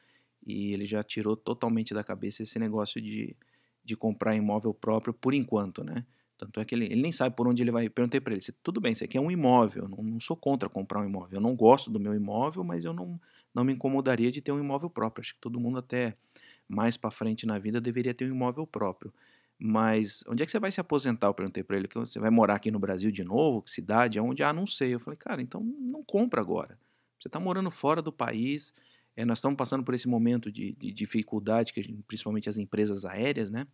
E 0.46 0.72
ele 0.72 0.84
já 0.84 1.02
tirou 1.02 1.36
totalmente 1.36 1.94
da 1.94 2.02
cabeça 2.02 2.42
esse 2.42 2.58
negócio 2.58 3.00
de, 3.00 3.36
de 3.84 3.96
comprar 3.96 4.34
imóvel 4.34 4.74
próprio 4.74 5.14
por 5.14 5.34
enquanto, 5.34 5.84
né? 5.84 6.04
Tanto 6.36 6.58
é 6.58 6.64
que 6.64 6.74
ele, 6.74 6.86
ele 6.86 7.00
nem 7.00 7.12
sabe 7.12 7.36
por 7.36 7.46
onde 7.46 7.62
ele 7.62 7.70
vai. 7.70 7.88
Perguntei 7.88 8.20
para 8.20 8.34
ele: 8.34 8.42
tudo 8.62 8.80
bem, 8.80 8.94
você 8.94 9.06
quer 9.06 9.20
um 9.20 9.30
imóvel, 9.30 9.88
não, 9.88 10.02
não 10.02 10.18
sou 10.18 10.36
contra 10.36 10.68
comprar 10.68 11.00
um 11.00 11.04
imóvel. 11.04 11.36
Eu 11.36 11.40
não 11.40 11.54
gosto 11.54 11.88
do 11.88 12.00
meu 12.00 12.14
imóvel, 12.14 12.64
mas 12.64 12.84
eu 12.84 12.92
não, 12.92 13.20
não 13.54 13.62
me 13.62 13.72
incomodaria 13.72 14.32
de 14.32 14.40
ter 14.40 14.50
um 14.50 14.58
imóvel 14.58 14.90
próprio. 14.90 15.22
Acho 15.22 15.34
que 15.34 15.40
todo 15.40 15.60
mundo, 15.60 15.78
até 15.78 16.16
mais 16.68 16.96
para 16.96 17.12
frente 17.12 17.46
na 17.46 17.58
vida, 17.60 17.80
deveria 17.80 18.12
ter 18.12 18.24
um 18.24 18.34
imóvel 18.34 18.66
próprio. 18.66 19.14
Mas 19.56 20.24
onde 20.26 20.42
é 20.42 20.46
que 20.46 20.50
você 20.50 20.58
vai 20.58 20.72
se 20.72 20.80
aposentar? 20.80 21.28
Eu 21.28 21.34
perguntei 21.34 21.62
para 21.62 21.76
ele: 21.76 21.86
que 21.86 21.96
você 21.96 22.18
vai 22.18 22.30
morar 22.30 22.56
aqui 22.56 22.72
no 22.72 22.80
Brasil 22.80 23.12
de 23.12 23.22
novo? 23.22 23.62
Que 23.62 23.70
cidade? 23.70 24.18
Aonde? 24.18 24.42
Ah, 24.42 24.52
não 24.52 24.66
sei. 24.66 24.92
Eu 24.92 24.98
falei: 24.98 25.16
cara, 25.16 25.40
então 25.40 25.62
não 25.62 26.02
compra 26.02 26.40
agora. 26.40 26.76
Você 27.22 27.28
está 27.28 27.38
morando 27.38 27.70
fora 27.70 28.02
do 28.02 28.12
país. 28.12 28.74
É, 29.14 29.24
nós 29.24 29.38
estamos 29.38 29.56
passando 29.56 29.84
por 29.84 29.94
esse 29.94 30.08
momento 30.08 30.50
de, 30.50 30.72
de 30.72 30.90
dificuldade, 30.90 31.72
que 31.72 31.80
gente, 31.80 32.02
principalmente 32.02 32.48
as 32.48 32.58
empresas 32.58 33.04
aéreas, 33.04 33.48
né? 33.48 33.64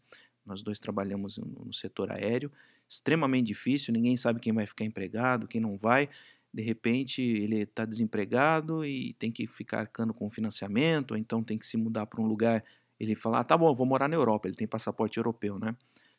Nós 0.44 0.62
dois 0.62 0.78
trabalhamos 0.78 1.38
no, 1.38 1.64
no 1.64 1.72
setor 1.72 2.12
aéreo, 2.12 2.52
extremamente 2.87 3.46
difícil, 3.46 3.92
ninguém 3.92 4.16
sabe 4.18 4.38
quem 4.38 4.52
vai 4.52 4.66
ficar 4.66 4.84
empregado, 4.84 5.48
quem 5.48 5.62
não 5.62 5.78
vai. 5.78 6.11
De 6.52 6.62
repente 6.62 7.22
ele 7.22 7.61
está 7.61 7.87
desempregado 7.87 8.84
e 8.84 9.14
tem 9.14 9.32
que 9.32 9.46
ficar 9.46 9.80
arcando 9.80 10.12
com 10.12 10.28
financiamento, 10.28 11.12
ou 11.12 11.16
então 11.16 11.42
tem 11.42 11.56
que 11.56 11.66
se 11.66 11.78
mudar 11.78 12.04
para 12.04 12.20
um 12.20 12.26
lugar. 12.26 12.62
Ele 13.00 13.14
fala: 13.14 13.40
ah, 13.40 13.44
tá 13.44 13.56
bom, 13.56 13.72
vou 13.74 13.87
morar 13.87 14.08
na 14.08 14.16
Europa. 14.16 14.46
Ele 14.46 14.56
tem 14.56 14.66
passaporte 14.66 15.16
europeu, 15.16 15.58
né? 15.58 15.74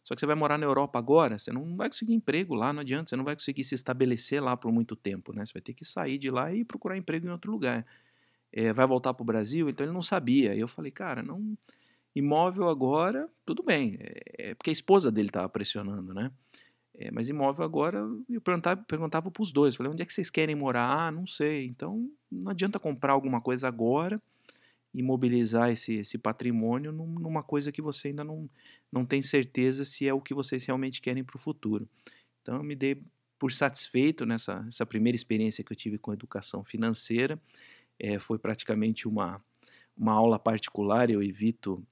Só 0.10 0.16
que 0.16 0.22
você 0.22 0.26
vai 0.26 0.36
morar 0.36 0.58
na 0.58 0.66
Europa 0.66 0.98
agora, 0.98 1.38
você 1.38 1.52
não 1.52 1.78
vai 1.78 1.88
conseguir 1.88 2.16
emprego 2.16 2.56
lá, 2.56 2.74
não 2.74 2.82
adianta, 2.82 3.12
você 3.12 3.16
não 3.16 3.24
vai 3.24 3.36
conseguir 3.36 3.64
se 3.64 3.76
estabelecer 3.76 4.42
lá 4.42 4.58
por 4.58 4.72
muito 4.72 4.96
tempo, 4.96 5.32
né? 5.36 5.46
Você 5.46 5.54
vai 5.54 5.62
ter 5.62 5.76
que 5.76 5.86
sair 5.86 6.18
de 6.18 6.32
lá 6.32 6.52
e 6.52 6.66
procurar 6.66 6.98
emprego 6.98 7.28
em 7.28 7.30
outro 7.30 7.52
lugar. 7.52 7.86
É, 8.52 8.74
vai 8.74 8.88
voltar 8.88 9.14
para 9.14 9.22
o 9.22 9.26
Brasil, 9.26 9.70
então 9.70 9.86
ele 9.86 9.94
não 9.94 10.02
sabia. 10.02 10.56
Eu 10.56 10.68
falei, 10.68 10.92
cara, 10.92 11.22
não. 11.22 11.56
Imóvel 12.16 12.70
agora, 12.70 13.30
tudo 13.46 13.62
bem. 13.62 14.00
É, 14.00 14.50
é 14.50 14.56
porque 14.56 14.72
a 14.72 14.74
esposa 14.74 15.12
dele 15.12 15.30
estava 15.30 15.48
pressionando, 15.48 16.12
né? 16.12 16.32
É, 16.96 17.12
mas 17.12 17.30
imóvel 17.30 17.64
agora, 17.64 18.00
eu 18.28 18.42
perguntava, 18.42 18.82
perguntava 18.82 19.30
para 19.30 19.44
os 19.44 19.52
dois. 19.52 19.76
Falei, 19.76 19.92
onde 19.92 20.02
é 20.02 20.06
que 20.08 20.12
vocês 20.12 20.32
querem 20.32 20.56
morar? 20.56 20.90
Ah, 20.90 21.12
não 21.12 21.28
sei. 21.28 21.68
Então, 21.68 22.10
não 22.32 22.50
adianta 22.50 22.80
comprar 22.80 23.14
alguma 23.14 23.42
coisa 23.42 23.68
agora 23.68 24.20
imobilizar 24.94 25.70
esse, 25.72 25.96
esse 25.96 26.18
patrimônio 26.18 26.92
numa 26.92 27.44
coisa 27.44 27.72
que 27.72 27.82
você 27.82 28.10
ainda 28.10 28.24
não, 28.24 28.50
não 28.92 29.06
tem 29.06 29.22
certeza 29.22 29.86
se 29.86 30.08
é 30.08 30.14
o 30.14 30.22
que 30.22 30.34
vocês 30.34 30.66
realmente 30.66 31.02
querem 31.02 31.24
para 31.24 31.38
o 31.38 31.40
futuro. 31.40 31.88
Então, 32.42 32.56
eu 32.58 32.64
me 32.64 32.76
dei 32.76 33.04
por 33.38 33.52
satisfeito 33.52 34.26
nessa 34.26 34.66
essa 34.68 34.86
primeira 34.86 35.16
experiência 35.16 35.64
que 35.64 35.72
eu 35.72 35.78
tive 35.78 35.98
com 35.98 36.12
educação 36.12 36.64
financeira. 36.64 37.40
É, 37.98 38.18
foi 38.18 38.38
praticamente 38.40 39.08
uma, 39.08 39.44
uma 39.96 40.14
aula 40.14 40.40
particular, 40.40 41.10
eu 41.10 41.22
evito 41.22 41.86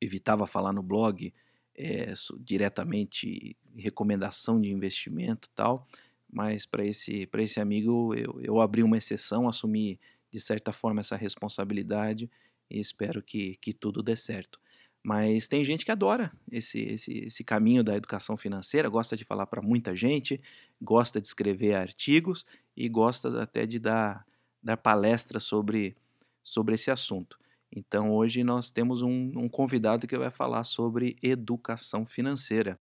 evitava 0.00 0.46
falar 0.46 0.72
no 0.72 0.82
blog 0.82 1.32
é, 1.74 2.12
diretamente 2.40 3.56
recomendação 3.76 4.60
de 4.60 4.70
investimento 4.70 5.48
tal, 5.54 5.86
mas 6.30 6.66
para 6.66 6.84
esse, 6.84 7.28
esse 7.38 7.60
amigo 7.60 8.14
eu, 8.14 8.40
eu 8.42 8.60
abri 8.60 8.82
uma 8.82 8.96
exceção, 8.96 9.48
assumi 9.48 9.98
de 10.32 10.40
certa 10.40 10.72
forma, 10.72 11.00
essa 11.00 11.16
responsabilidade 11.16 12.30
e 12.70 12.80
espero 12.80 13.22
que, 13.22 13.56
que 13.56 13.72
tudo 13.72 14.02
dê 14.02 14.16
certo. 14.16 14.58
Mas 15.04 15.48
tem 15.48 15.64
gente 15.64 15.84
que 15.84 15.90
adora 15.90 16.32
esse, 16.50 16.80
esse, 16.80 17.12
esse 17.24 17.44
caminho 17.44 17.82
da 17.82 17.96
educação 17.96 18.36
financeira, 18.36 18.88
gosta 18.88 19.16
de 19.16 19.24
falar 19.24 19.46
para 19.46 19.60
muita 19.60 19.94
gente, 19.94 20.40
gosta 20.80 21.20
de 21.20 21.26
escrever 21.26 21.74
artigos 21.74 22.46
e 22.76 22.88
gosta 22.88 23.42
até 23.42 23.66
de 23.66 23.78
dar, 23.78 24.24
dar 24.62 24.76
palestras 24.76 25.42
sobre, 25.42 25.96
sobre 26.42 26.76
esse 26.76 26.90
assunto. 26.90 27.36
Então 27.70 28.12
hoje 28.12 28.44
nós 28.44 28.70
temos 28.70 29.02
um, 29.02 29.32
um 29.36 29.48
convidado 29.48 30.06
que 30.06 30.16
vai 30.16 30.30
falar 30.30 30.62
sobre 30.62 31.16
educação 31.20 32.06
financeira. 32.06 32.78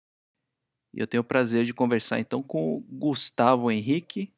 E 0.95 1.01
eu 1.01 1.07
tenho 1.07 1.23
o 1.23 1.27
prazer 1.27 1.65
de 1.65 1.75
conversar 1.75 2.21
então 2.21 2.43
com 2.43 2.77
o 2.77 2.81
Gustavo 2.81 3.71
Henrique, 3.71 4.33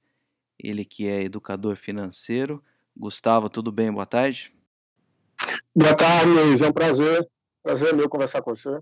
ele 0.58 0.86
que 0.86 1.06
é 1.06 1.22
educador 1.22 1.76
financeiro, 1.76 2.64
Gustavo, 2.96 3.50
tudo 3.50 3.70
bem? 3.70 3.92
Boa 3.92 4.06
tarde. 4.06 4.54
Boa 5.74 5.94
tarde, 5.94 6.30
Luiz. 6.30 6.62
É 6.62 6.68
um 6.68 6.72
prazer. 6.72 7.28
Prazer 7.62 7.94
meu 7.94 8.08
conversar 8.08 8.40
com 8.40 8.54
você. 8.54 8.80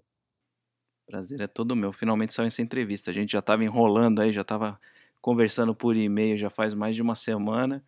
Prazer 1.07 1.40
é 1.40 1.46
todo 1.46 1.74
meu. 1.74 1.92
Finalmente 1.92 2.33
saiu 2.33 2.46
essa 2.46 2.62
entrevista. 2.62 3.11
A 3.11 3.14
gente 3.14 3.33
já 3.33 3.40
estava 3.40 3.64
enrolando 3.64 4.20
aí, 4.20 4.33
já 4.33 4.42
estava 4.42 4.81
conversando 5.20 5.74
por 5.74 5.96
e-mail 5.96 6.37
já 6.37 6.50
faz 6.50 6.74
mais 6.74 6.94
de 6.94 7.00
uma 7.00 7.14
semana 7.14 7.83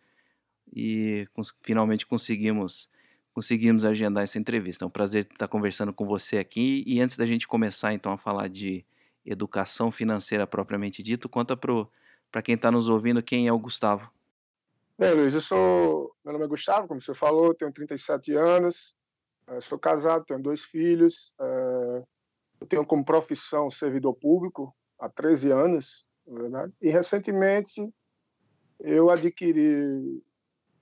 e 0.73 1.27
cons 1.33 1.53
finalmente 1.61 2.03
conseguimos 2.07 2.89
conseguimos 3.31 3.85
agendar 3.85 4.23
essa 4.23 4.39
entrevista. 4.39 4.83
É 4.83 4.87
um 4.87 4.91
prazer 4.91 5.27
estar 5.31 5.47
conversando 5.47 5.93
com 5.93 6.05
você 6.05 6.39
aqui. 6.39 6.83
E 6.87 6.99
antes 6.99 7.15
da 7.15 7.25
gente 7.27 7.47
começar 7.47 7.93
então 7.93 8.11
a 8.11 8.17
falar 8.17 8.49
de 8.49 8.83
educação 9.23 9.91
financeira 9.91 10.47
propriamente 10.47 11.03
dito, 11.03 11.29
conta 11.29 11.55
para 11.55 12.41
quem 12.41 12.55
está 12.55 12.71
nos 12.71 12.89
ouvindo 12.89 13.21
quem 13.21 13.47
é 13.47 13.53
o 13.53 13.59
Gustavo. 13.59 14.11
Bem, 14.99 15.13
Luiz, 15.13 15.35
eu 15.35 15.41
sou. 15.41 16.11
Meu 16.25 16.33
nome 16.33 16.45
é 16.45 16.47
Gustavo, 16.47 16.87
como 16.87 16.99
você 16.99 17.13
falou, 17.13 17.53
tenho 17.53 17.71
37 17.71 18.33
anos, 18.33 18.95
eh, 19.45 19.61
sou 19.61 19.77
casado, 19.77 20.25
tenho 20.25 20.41
dois 20.41 20.63
filhos, 20.63 21.35
eh, 21.39 22.03
eu 22.59 22.65
tenho 22.65 22.83
como 22.83 23.05
profissão 23.05 23.69
servidor 23.69 24.15
público 24.15 24.75
há 24.97 25.07
13 25.07 25.51
anos, 25.51 26.07
na 26.25 26.41
verdade, 26.41 26.73
e 26.81 26.89
recentemente 26.89 27.93
eu 28.79 29.11
adquiri 29.11 30.19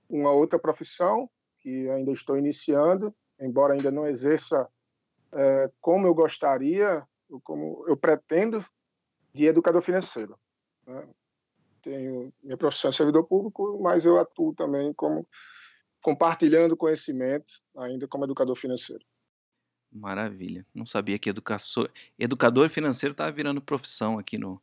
uma 0.08 0.30
outra 0.30 0.58
profissão 0.58 1.28
que 1.58 1.86
ainda 1.90 2.10
estou 2.10 2.38
iniciando, 2.38 3.14
embora 3.38 3.74
ainda 3.74 3.90
não 3.90 4.06
exerça 4.06 4.66
é, 5.32 5.70
como 5.78 6.06
eu 6.06 6.14
gostaria, 6.14 7.06
como 7.44 7.84
eu 7.86 7.96
pretendo, 7.98 8.64
de 9.34 9.44
educador 9.44 9.82
financeiro. 9.82 10.38
Né? 10.86 11.06
Tenho 11.86 12.32
minha 12.42 12.56
profissão 12.56 12.88
é 12.88 12.92
servidor 12.92 13.22
público, 13.22 13.78
mas 13.80 14.04
eu 14.04 14.18
atuo 14.18 14.52
também 14.52 14.92
como 14.92 15.24
compartilhando 16.02 16.76
conhecimento, 16.76 17.46
ainda 17.76 18.08
como 18.08 18.24
educador 18.24 18.56
financeiro. 18.56 19.04
Maravilha. 19.92 20.66
Não 20.74 20.84
sabia 20.84 21.16
que 21.16 21.30
educador, 21.30 22.68
financeiro 22.68 23.12
estava 23.12 23.30
virando 23.30 23.60
profissão 23.60 24.18
aqui 24.18 24.36
no, 24.36 24.60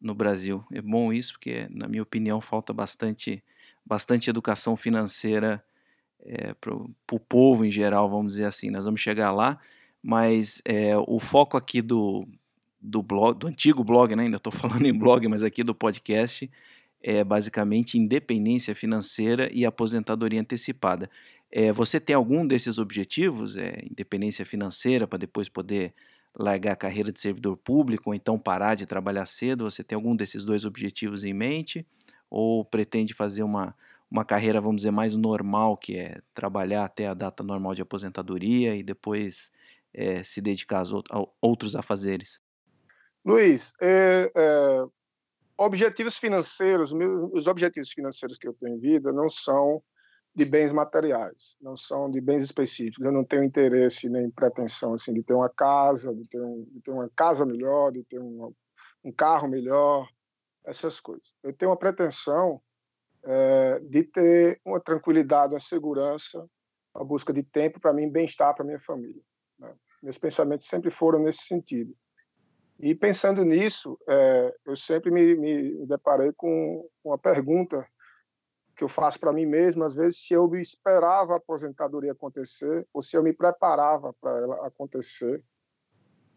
no 0.00 0.14
Brasil. 0.14 0.64
É 0.70 0.80
bom 0.80 1.12
isso, 1.12 1.32
porque, 1.32 1.66
na 1.70 1.88
minha 1.88 2.04
opinião, 2.04 2.40
falta 2.40 2.72
bastante, 2.72 3.42
bastante 3.84 4.30
educação 4.30 4.76
financeira 4.76 5.64
é, 6.20 6.54
para 6.54 6.72
o 6.72 7.20
povo 7.20 7.64
em 7.64 7.70
geral, 7.70 8.08
vamos 8.08 8.34
dizer 8.34 8.44
assim. 8.44 8.70
Nós 8.70 8.84
vamos 8.84 9.00
chegar 9.00 9.32
lá, 9.32 9.58
mas 10.00 10.62
é, 10.64 10.96
o 10.96 11.18
foco 11.18 11.56
aqui 11.56 11.82
do, 11.82 12.28
do 12.80 13.02
blog, 13.02 13.38
do 13.38 13.46
antigo 13.46 13.84
blog, 13.84 14.14
né? 14.16 14.24
ainda 14.24 14.36
estou 14.38 14.52
falando 14.52 14.86
em 14.86 14.96
blog, 14.96 15.26
mas 15.28 15.42
aqui 15.42 15.62
do 15.62 15.74
podcast, 15.74 16.50
é 17.02 17.24
basicamente 17.24 17.98
independência 17.98 18.74
financeira 18.74 19.50
e 19.52 19.64
aposentadoria 19.64 20.40
antecipada. 20.40 21.10
É, 21.50 21.72
você 21.72 21.98
tem 21.98 22.14
algum 22.14 22.46
desses 22.46 22.78
objetivos, 22.78 23.56
é, 23.56 23.82
independência 23.90 24.44
financeira, 24.44 25.06
para 25.06 25.18
depois 25.18 25.48
poder 25.48 25.94
largar 26.34 26.72
a 26.72 26.76
carreira 26.76 27.10
de 27.10 27.20
servidor 27.20 27.56
público 27.56 28.10
ou 28.10 28.14
então 28.14 28.38
parar 28.38 28.74
de 28.74 28.86
trabalhar 28.86 29.26
cedo? 29.26 29.64
Você 29.64 29.82
tem 29.82 29.96
algum 29.96 30.14
desses 30.14 30.44
dois 30.44 30.64
objetivos 30.64 31.24
em 31.24 31.34
mente? 31.34 31.84
Ou 32.30 32.64
pretende 32.64 33.14
fazer 33.14 33.42
uma, 33.42 33.74
uma 34.10 34.24
carreira, 34.24 34.60
vamos 34.60 34.76
dizer, 34.76 34.92
mais 34.92 35.16
normal, 35.16 35.76
que 35.76 35.96
é 35.96 36.20
trabalhar 36.34 36.84
até 36.84 37.08
a 37.08 37.14
data 37.14 37.42
normal 37.42 37.74
de 37.74 37.82
aposentadoria 37.82 38.76
e 38.76 38.82
depois 38.82 39.50
é, 39.92 40.22
se 40.22 40.40
dedicar 40.40 40.82
a 41.10 41.26
outros 41.40 41.74
afazeres? 41.74 42.40
Luiz, 43.24 43.72
é, 43.80 44.30
é, 44.34 44.84
objetivos 45.58 46.18
financeiros, 46.18 46.92
os 47.32 47.46
objetivos 47.46 47.90
financeiros 47.90 48.38
que 48.38 48.48
eu 48.48 48.54
tenho 48.54 48.76
em 48.76 48.80
vida 48.80 49.12
não 49.12 49.28
são 49.28 49.82
de 50.34 50.44
bens 50.44 50.72
materiais, 50.72 51.56
não 51.60 51.76
são 51.76 52.10
de 52.10 52.20
bens 52.20 52.42
específicos. 52.42 53.04
Eu 53.04 53.12
não 53.12 53.24
tenho 53.24 53.44
interesse 53.44 54.08
nem 54.08 54.30
pretensão 54.30 54.94
assim 54.94 55.12
de 55.12 55.22
ter 55.22 55.34
uma 55.34 55.50
casa, 55.50 56.14
de 56.14 56.28
ter, 56.28 56.40
um, 56.40 56.64
de 56.70 56.80
ter 56.80 56.90
uma 56.92 57.10
casa 57.14 57.44
melhor, 57.44 57.92
de 57.92 58.02
ter 58.04 58.20
um, 58.20 58.54
um 59.04 59.12
carro 59.12 59.48
melhor, 59.48 60.08
essas 60.64 61.00
coisas. 61.00 61.34
Eu 61.42 61.52
tenho 61.52 61.70
uma 61.70 61.76
pretensão 61.76 62.60
é, 63.24 63.80
de 63.80 64.04
ter 64.04 64.60
uma 64.64 64.80
tranquilidade, 64.80 65.52
uma 65.52 65.60
segurança, 65.60 66.48
a 66.94 67.04
busca 67.04 67.32
de 67.32 67.42
tempo 67.42 67.80
para 67.80 67.92
mim, 67.92 68.10
bem-estar 68.10 68.54
para 68.54 68.64
minha 68.64 68.80
família. 68.80 69.22
Né? 69.58 69.74
Meus 70.02 70.18
pensamentos 70.18 70.66
sempre 70.66 70.90
foram 70.90 71.18
nesse 71.20 71.42
sentido. 71.42 71.94
E 72.82 72.94
pensando 72.94 73.44
nisso, 73.44 73.98
é, 74.08 74.54
eu 74.64 74.74
sempre 74.74 75.10
me, 75.10 75.36
me 75.36 75.86
deparei 75.86 76.32
com 76.32 76.88
uma 77.04 77.18
pergunta 77.18 77.86
que 78.74 78.82
eu 78.82 78.88
faço 78.88 79.20
para 79.20 79.34
mim 79.34 79.44
mesmo, 79.44 79.84
às 79.84 79.94
vezes, 79.94 80.26
se 80.26 80.32
eu 80.32 80.50
esperava 80.56 81.34
a 81.34 81.36
aposentadoria 81.36 82.12
acontecer 82.12 82.88
ou 82.94 83.02
se 83.02 83.14
eu 83.14 83.22
me 83.22 83.34
preparava 83.34 84.14
para 84.14 84.38
ela 84.38 84.66
acontecer 84.66 85.44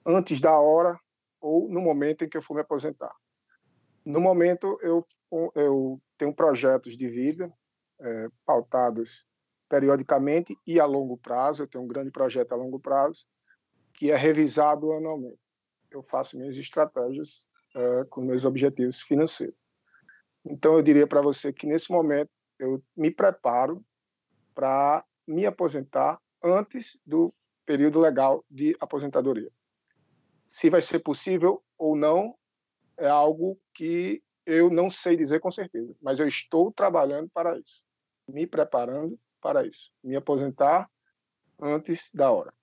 antes 0.05 0.41
da 0.41 0.59
hora 0.59 0.99
ou 1.39 1.69
no 1.69 1.79
momento 1.79 2.25
em 2.25 2.29
que 2.29 2.35
eu 2.35 2.41
for 2.41 2.55
me 2.55 2.59
aposentar. 2.59 3.15
No 4.05 4.19
momento, 4.19 4.77
eu, 4.81 5.05
eu 5.55 5.97
tenho 6.17 6.35
projetos 6.35 6.97
de 6.97 7.07
vida 7.07 7.49
é, 8.01 8.27
pautados 8.45 9.25
periodicamente 9.69 10.53
e 10.67 10.77
a 10.77 10.85
longo 10.85 11.17
prazo. 11.17 11.63
Eu 11.63 11.67
tenho 11.67 11.85
um 11.85 11.87
grande 11.87 12.11
projeto 12.11 12.51
a 12.51 12.57
longo 12.57 12.81
prazo 12.81 13.25
que 13.93 14.11
é 14.11 14.17
revisado 14.17 14.91
anualmente 14.91 15.42
eu 15.95 16.03
faço 16.03 16.37
minhas 16.37 16.57
estratégias 16.57 17.47
uh, 17.75 18.05
com 18.09 18.21
meus 18.21 18.45
objetivos 18.45 19.01
financeiros. 19.01 19.55
Então, 20.45 20.75
eu 20.75 20.81
diria 20.81 21.07
para 21.07 21.21
você 21.21 21.53
que, 21.53 21.65
nesse 21.65 21.91
momento, 21.91 22.29
eu 22.59 22.83
me 22.95 23.09
preparo 23.09 23.83
para 24.53 25.05
me 25.27 25.45
aposentar 25.45 26.19
antes 26.43 26.99
do 27.05 27.33
período 27.65 27.99
legal 27.99 28.43
de 28.49 28.75
aposentadoria. 28.79 29.49
Se 30.47 30.69
vai 30.69 30.81
ser 30.81 30.99
possível 30.99 31.63
ou 31.77 31.95
não, 31.95 32.35
é 32.97 33.07
algo 33.07 33.59
que 33.73 34.21
eu 34.45 34.69
não 34.69 34.89
sei 34.89 35.15
dizer 35.15 35.39
com 35.39 35.49
certeza, 35.49 35.95
mas 36.01 36.19
eu 36.19 36.27
estou 36.27 36.71
trabalhando 36.71 37.29
para 37.29 37.57
isso, 37.57 37.85
me 38.27 38.45
preparando 38.45 39.17
para 39.41 39.65
isso, 39.65 39.91
me 40.03 40.15
aposentar 40.15 40.89
antes 41.61 42.11
da 42.13 42.31
hora. 42.31 42.53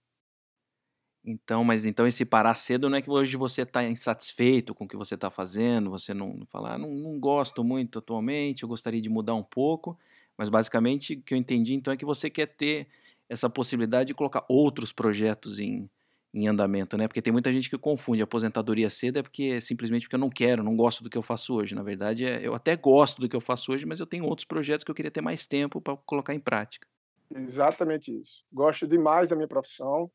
Então, 1.25 1.63
mas 1.63 1.85
então 1.85 2.07
esse 2.07 2.25
parar 2.25 2.55
cedo 2.55 2.89
não 2.89 2.97
é 2.97 3.03
que 3.03 3.11
hoje 3.11 3.37
você 3.37 3.63
está 3.63 3.85
insatisfeito 3.85 4.75
com 4.75 4.85
o 4.85 4.89
que 4.89 4.97
você 4.97 5.15
está 5.15 5.31
fazendo, 5.31 5.91
você 5.91 6.15
não, 6.15 6.33
não 6.33 6.47
fala, 6.47 6.75
ah, 6.75 6.79
não, 6.79 6.89
não 6.91 7.21
gosto 7.21 7.63
muito 7.63 7.99
atualmente, 7.99 8.63
eu 8.63 8.69
gostaria 8.69 9.01
de 9.01 9.11
mudar 9.11 9.35
um 9.35 9.43
pouco, 9.43 9.99
mas 10.37 10.49
basicamente 10.49 11.15
o 11.15 11.23
que 11.23 11.35
eu 11.35 11.39
entendi 11.39 11.75
então 11.75 11.93
é 11.93 11.97
que 11.97 12.07
você 12.07 12.31
quer 12.31 12.47
ter 12.47 12.89
essa 13.29 13.51
possibilidade 13.51 14.09
de 14.09 14.15
colocar 14.15 14.45
outros 14.49 14.93
projetos 14.93 15.61
em, 15.61 15.91
em 16.33 16.49
andamento, 16.49 16.97
né? 16.97 17.07
Porque 17.07 17.21
tem 17.21 17.33
muita 17.33 17.53
gente 17.53 17.69
que 17.69 17.77
confunde 17.77 18.23
aposentadoria 18.23 18.89
cedo 18.89 19.19
é 19.19 19.23
porque 19.23 19.61
simplesmente 19.61 20.03
porque 20.07 20.17
eu 20.17 20.21
não 20.21 20.31
quero, 20.31 20.65
não 20.65 20.75
gosto 20.75 21.05
do 21.05 21.11
que 21.11 21.19
eu 21.19 21.23
faço 21.23 21.55
hoje. 21.55 21.75
Na 21.75 21.83
verdade, 21.83 22.25
é, 22.25 22.41
eu 22.45 22.55
até 22.55 22.75
gosto 22.77 23.21
do 23.21 23.29
que 23.29 23.37
eu 23.37 23.41
faço 23.41 23.73
hoje, 23.73 23.85
mas 23.87 24.01
eu 24.01 24.07
tenho 24.07 24.25
outros 24.25 24.47
projetos 24.47 24.85
que 24.85 24.91
eu 24.91 24.95
queria 24.95 25.11
ter 25.11 25.21
mais 25.21 25.47
tempo 25.47 25.81
para 25.81 25.97
colocar 25.99 26.35
em 26.35 26.41
prática. 26.41 26.89
Exatamente 27.33 28.11
isso. 28.19 28.45
Gosto 28.53 28.89
demais 28.89 29.29
da 29.29 29.37
minha 29.37 29.47
profissão, 29.49 30.11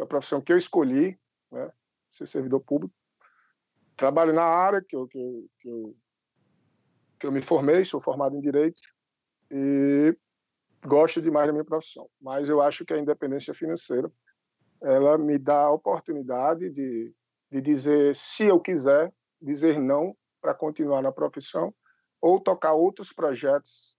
a 0.00 0.06
profissão 0.06 0.40
que 0.40 0.52
eu 0.52 0.56
escolhi, 0.56 1.18
né, 1.50 1.70
ser 2.08 2.26
servidor 2.26 2.60
público. 2.60 2.94
Trabalho 3.96 4.32
na 4.32 4.44
área 4.44 4.82
que 4.82 4.96
eu, 4.96 5.06
que, 5.06 5.18
eu, 5.18 5.46
que, 5.60 5.68
eu, 5.68 5.96
que 7.18 7.26
eu 7.26 7.32
me 7.32 7.42
formei, 7.42 7.84
sou 7.84 8.00
formado 8.00 8.36
em 8.36 8.40
Direito 8.40 8.80
e 9.50 10.16
gosto 10.86 11.20
demais 11.20 11.46
da 11.46 11.52
minha 11.52 11.64
profissão. 11.64 12.08
Mas 12.20 12.48
eu 12.48 12.62
acho 12.62 12.84
que 12.84 12.94
a 12.94 12.98
independência 12.98 13.52
financeira 13.52 14.10
ela 14.82 15.18
me 15.18 15.38
dá 15.38 15.64
a 15.64 15.72
oportunidade 15.72 16.70
de, 16.70 17.14
de 17.50 17.60
dizer, 17.60 18.16
se 18.16 18.44
eu 18.44 18.58
quiser, 18.58 19.12
dizer 19.40 19.78
não 19.78 20.16
para 20.40 20.54
continuar 20.54 21.02
na 21.02 21.12
profissão 21.12 21.74
ou 22.20 22.40
tocar 22.40 22.72
outros 22.72 23.12
projetos 23.12 23.98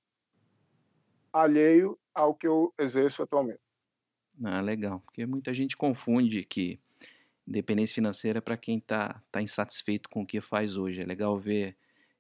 alheio 1.32 1.98
ao 2.14 2.34
que 2.34 2.48
eu 2.48 2.74
exerço 2.80 3.22
atualmente. 3.22 3.62
Ah, 4.44 4.62
legal. 4.62 5.00
Porque 5.02 5.26
muita 5.26 5.54
gente 5.54 5.76
confunde 5.78 6.44
que 6.44 6.80
independência 7.48 7.96
financeira 7.96 8.40
é 8.40 8.42
para 8.42 8.58
quem 8.58 8.78
está 8.78 9.22
tá 9.32 9.42
insatisfeito 9.42 10.10
com 10.10 10.22
o 10.24 10.26
que 10.26 10.42
faz 10.42 10.78
hoje. 10.78 11.02
É 11.02 11.06
legal 11.06 11.38
ver, 11.40 11.76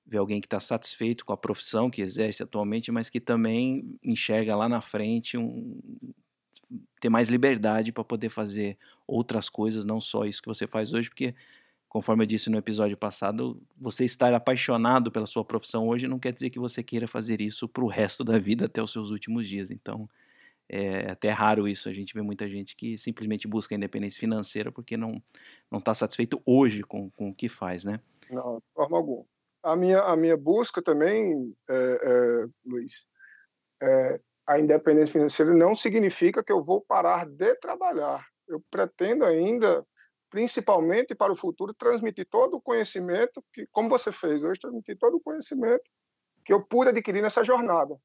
ver 0.05 0.17
alguém 0.17 0.41
que 0.41 0.47
está 0.47 0.59
satisfeito 0.59 1.25
com 1.25 1.33
a 1.33 1.37
profissão 1.37 1.89
que 1.89 2.01
exerce 2.01 2.43
atualmente, 2.43 2.91
mas 2.91 3.09
que 3.09 3.19
também 3.19 3.97
enxerga 4.03 4.55
lá 4.55 4.69
na 4.69 4.81
frente 4.81 5.37
um, 5.37 5.79
ter 6.99 7.09
mais 7.09 7.29
liberdade 7.29 7.91
para 7.91 8.03
poder 8.03 8.29
fazer 8.29 8.77
outras 9.07 9.49
coisas, 9.49 9.85
não 9.85 9.99
só 10.01 10.25
isso 10.25 10.41
que 10.41 10.47
você 10.47 10.67
faz 10.67 10.93
hoje, 10.93 11.09
porque 11.09 11.33
conforme 11.89 12.23
eu 12.23 12.27
disse 12.27 12.49
no 12.49 12.57
episódio 12.57 12.97
passado, 12.97 13.61
você 13.77 14.05
estar 14.05 14.33
apaixonado 14.33 15.11
pela 15.11 15.25
sua 15.25 15.43
profissão 15.45 15.87
hoje 15.87 16.07
não 16.07 16.19
quer 16.19 16.33
dizer 16.33 16.49
que 16.49 16.59
você 16.59 16.83
queira 16.83 17.07
fazer 17.07 17.41
isso 17.41 17.67
para 17.67 17.83
o 17.83 17.87
resto 17.87 18.23
da 18.23 18.39
vida 18.39 18.65
até 18.65 18.81
os 18.81 18.91
seus 18.91 19.11
últimos 19.11 19.47
dias. 19.47 19.71
Então, 19.71 20.09
é 20.73 21.11
até 21.11 21.29
raro 21.29 21.67
isso, 21.67 21.89
a 21.89 21.93
gente 21.93 22.13
vê 22.13 22.21
muita 22.21 22.47
gente 22.47 22.77
que 22.77 22.97
simplesmente 22.97 23.45
busca 23.45 23.75
independência 23.75 24.19
financeira 24.19 24.71
porque 24.71 24.95
não 24.95 25.21
não 25.69 25.79
está 25.79 25.93
satisfeito 25.93 26.41
hoje 26.45 26.81
com, 26.81 27.11
com 27.11 27.29
o 27.29 27.35
que 27.35 27.49
faz, 27.49 27.83
né? 27.83 27.99
Não, 28.29 28.57
de 28.57 28.63
forma 28.73 28.97
alguma. 28.97 29.25
A 29.61 29.75
minha, 29.75 29.99
a 29.99 30.15
minha 30.15 30.37
busca 30.37 30.81
também, 30.81 31.53
é, 31.69 31.75
é, 31.75 32.47
Luiz, 32.65 33.05
é, 33.83 34.19
a 34.47 34.59
independência 34.59 35.13
financeira 35.13 35.53
não 35.53 35.75
significa 35.75 36.43
que 36.43 36.51
eu 36.51 36.63
vou 36.63 36.81
parar 36.81 37.25
de 37.25 37.53
trabalhar. 37.55 38.25
Eu 38.47 38.63
pretendo 38.71 39.25
ainda, 39.25 39.85
principalmente 40.29 41.13
para 41.13 41.31
o 41.31 41.35
futuro, 41.35 41.73
transmitir 41.73 42.27
todo 42.29 42.55
o 42.55 42.61
conhecimento 42.61 43.43
que, 43.53 43.67
como 43.71 43.89
você 43.89 44.11
fez 44.11 44.41
hoje, 44.41 44.59
transmitir 44.59 44.97
todo 44.97 45.17
o 45.17 45.21
conhecimento 45.21 45.83
que 46.43 46.53
eu 46.53 46.65
pude 46.65 46.89
adquirir 46.89 47.21
nessa 47.21 47.43
jornada, 47.43 47.95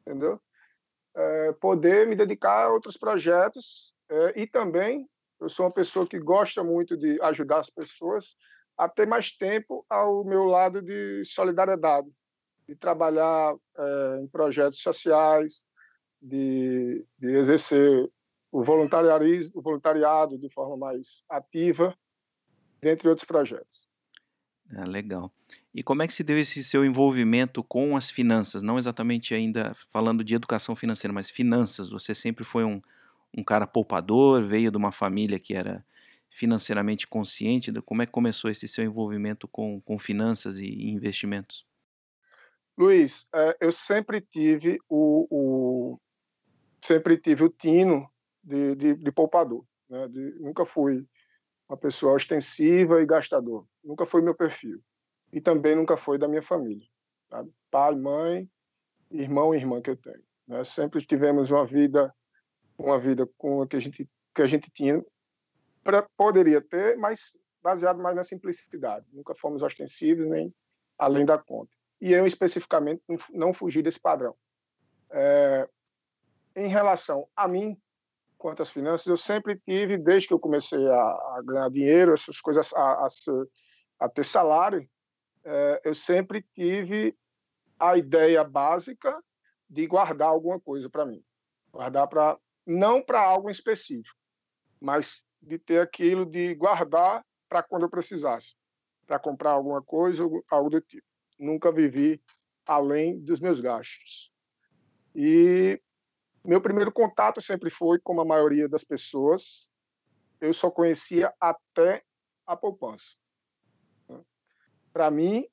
entendeu? 0.00 0.40
É, 1.14 1.52
poder 1.52 2.06
me 2.06 2.14
dedicar 2.14 2.64
a 2.64 2.72
outros 2.72 2.96
projetos 2.96 3.92
é, 4.10 4.42
e 4.42 4.46
também 4.46 5.08
eu 5.40 5.48
sou 5.48 5.66
uma 5.66 5.72
pessoa 5.72 6.06
que 6.06 6.18
gosta 6.18 6.62
muito 6.62 6.96
de 6.96 7.20
ajudar 7.22 7.58
as 7.58 7.68
pessoas 7.68 8.36
a 8.78 8.88
ter 8.88 9.06
mais 9.06 9.30
tempo 9.32 9.84
ao 9.88 10.24
meu 10.24 10.44
lado 10.44 10.80
de 10.80 11.24
solidariedade, 11.24 12.08
de 12.68 12.76
trabalhar 12.76 13.54
é, 13.76 14.20
em 14.22 14.28
projetos 14.28 14.80
sociais, 14.80 15.64
de, 16.20 17.04
de 17.18 17.36
exercer 17.36 18.08
o 18.52 18.62
voluntariado, 18.62 19.24
o 19.54 19.60
voluntariado 19.60 20.38
de 20.38 20.48
forma 20.48 20.76
mais 20.76 21.24
ativa, 21.28 21.96
dentre 22.80 23.08
outros 23.08 23.26
projetos. 23.26 23.88
Ah, 24.74 24.86
legal. 24.86 25.30
E 25.74 25.82
como 25.82 26.02
é 26.02 26.06
que 26.06 26.14
se 26.14 26.22
deu 26.22 26.38
esse 26.38 26.64
seu 26.64 26.84
envolvimento 26.84 27.62
com 27.62 27.96
as 27.96 28.10
finanças? 28.10 28.62
Não 28.62 28.78
exatamente 28.78 29.34
ainda 29.34 29.72
falando 29.90 30.24
de 30.24 30.34
educação 30.34 30.74
financeira, 30.74 31.12
mas 31.12 31.30
finanças. 31.30 31.90
Você 31.90 32.14
sempre 32.14 32.42
foi 32.42 32.64
um, 32.64 32.80
um 33.36 33.44
cara 33.44 33.66
poupador, 33.66 34.42
veio 34.42 34.70
de 34.70 34.76
uma 34.76 34.92
família 34.92 35.38
que 35.38 35.54
era 35.54 35.84
financeiramente 36.30 37.06
consciente? 37.06 37.70
Como 37.82 38.02
é 38.02 38.06
que 38.06 38.12
começou 38.12 38.50
esse 38.50 38.66
seu 38.66 38.84
envolvimento 38.84 39.46
com, 39.46 39.80
com 39.82 39.98
finanças 39.98 40.58
e 40.58 40.90
investimentos? 40.90 41.66
Luiz, 42.76 43.28
é, 43.34 43.56
eu 43.60 43.70
sempre 43.70 44.20
tive 44.22 44.78
o, 44.88 45.26
o, 45.30 46.00
sempre 46.82 47.18
tive 47.18 47.44
o 47.44 47.50
tino 47.50 48.10
de, 48.42 48.74
de, 48.74 48.94
de 48.94 49.12
poupador. 49.12 49.64
Né? 49.88 50.08
De, 50.08 50.34
nunca 50.40 50.64
fui 50.64 51.06
uma 51.72 51.76
pessoa 51.78 52.12
ostensiva 52.12 53.00
e 53.00 53.06
gastador. 53.06 53.66
Nunca 53.82 54.04
foi 54.04 54.20
meu 54.20 54.34
perfil. 54.34 54.78
E 55.32 55.40
também 55.40 55.74
nunca 55.74 55.96
foi 55.96 56.18
da 56.18 56.28
minha 56.28 56.42
família. 56.42 56.86
Sabe? 57.30 57.50
Pai, 57.70 57.94
mãe, 57.94 58.46
irmão 59.10 59.54
e 59.54 59.56
irmã 59.56 59.80
que 59.80 59.88
eu 59.88 59.96
tenho. 59.96 60.22
Né? 60.46 60.62
Sempre 60.64 61.04
tivemos 61.04 61.50
uma 61.50 61.64
vida, 61.64 62.14
uma 62.76 62.98
vida 62.98 63.26
com 63.38 63.62
a 63.62 63.66
que 63.66 63.76
a 63.76 63.80
gente 63.80 64.06
que 64.34 64.40
a 64.40 64.46
gente 64.46 64.70
tinha, 64.70 65.02
pra, 65.84 66.06
poderia 66.16 66.60
ter, 66.60 66.96
mas 66.96 67.32
baseado 67.62 68.02
mais 68.02 68.16
na 68.16 68.22
simplicidade. 68.22 69.06
Nunca 69.12 69.34
fomos 69.34 69.62
ostensivos 69.62 70.26
nem 70.26 70.54
além 70.98 71.24
da 71.24 71.38
conta. 71.38 71.70
E 72.00 72.12
eu 72.12 72.26
especificamente 72.26 73.02
não 73.30 73.52
fugi 73.52 73.82
desse 73.82 74.00
padrão. 74.00 74.34
É, 75.10 75.68
em 76.56 76.68
relação 76.68 77.26
a 77.36 77.46
mim, 77.46 77.78
quanto 78.42 78.60
às 78.60 78.70
finanças, 78.70 79.06
eu 79.06 79.16
sempre 79.16 79.56
tive, 79.60 79.96
desde 79.96 80.26
que 80.26 80.34
eu 80.34 80.40
comecei 80.40 80.84
a, 80.88 81.00
a 81.00 81.42
ganhar 81.46 81.70
dinheiro, 81.70 82.12
essas 82.12 82.40
coisas, 82.40 82.74
a, 82.74 82.80
a, 82.80 83.08
a 84.00 84.08
ter 84.08 84.24
salário, 84.24 84.84
é, 85.44 85.80
eu 85.84 85.94
sempre 85.94 86.44
tive 86.52 87.16
a 87.78 87.96
ideia 87.96 88.42
básica 88.42 89.16
de 89.70 89.86
guardar 89.86 90.26
alguma 90.26 90.58
coisa 90.58 90.90
para 90.90 91.06
mim. 91.06 91.22
Guardar 91.70 92.08
para 92.08 92.36
não 92.66 93.00
para 93.00 93.20
algo 93.20 93.48
específico, 93.48 94.16
mas 94.80 95.24
de 95.40 95.56
ter 95.56 95.80
aquilo 95.80 96.26
de 96.26 96.56
guardar 96.56 97.24
para 97.48 97.62
quando 97.62 97.84
eu 97.84 97.90
precisasse, 97.90 98.56
para 99.06 99.20
comprar 99.20 99.52
alguma 99.52 99.82
coisa, 99.82 100.24
algo 100.50 100.68
do 100.68 100.80
tipo. 100.80 101.06
Nunca 101.38 101.70
vivi 101.70 102.20
além 102.66 103.20
dos 103.20 103.38
meus 103.38 103.60
gastos. 103.60 104.32
E 105.14 105.80
meu 106.44 106.60
primeiro 106.60 106.90
contato 106.90 107.40
sempre 107.40 107.70
foi, 107.70 107.98
como 107.98 108.20
a 108.20 108.24
maioria 108.24 108.68
das 108.68 108.84
pessoas, 108.84 109.68
eu 110.40 110.52
só 110.52 110.70
conhecia 110.70 111.32
até 111.40 112.02
a 112.46 112.56
poupança. 112.56 113.16
Para 114.92 115.10
mim, 115.10 115.46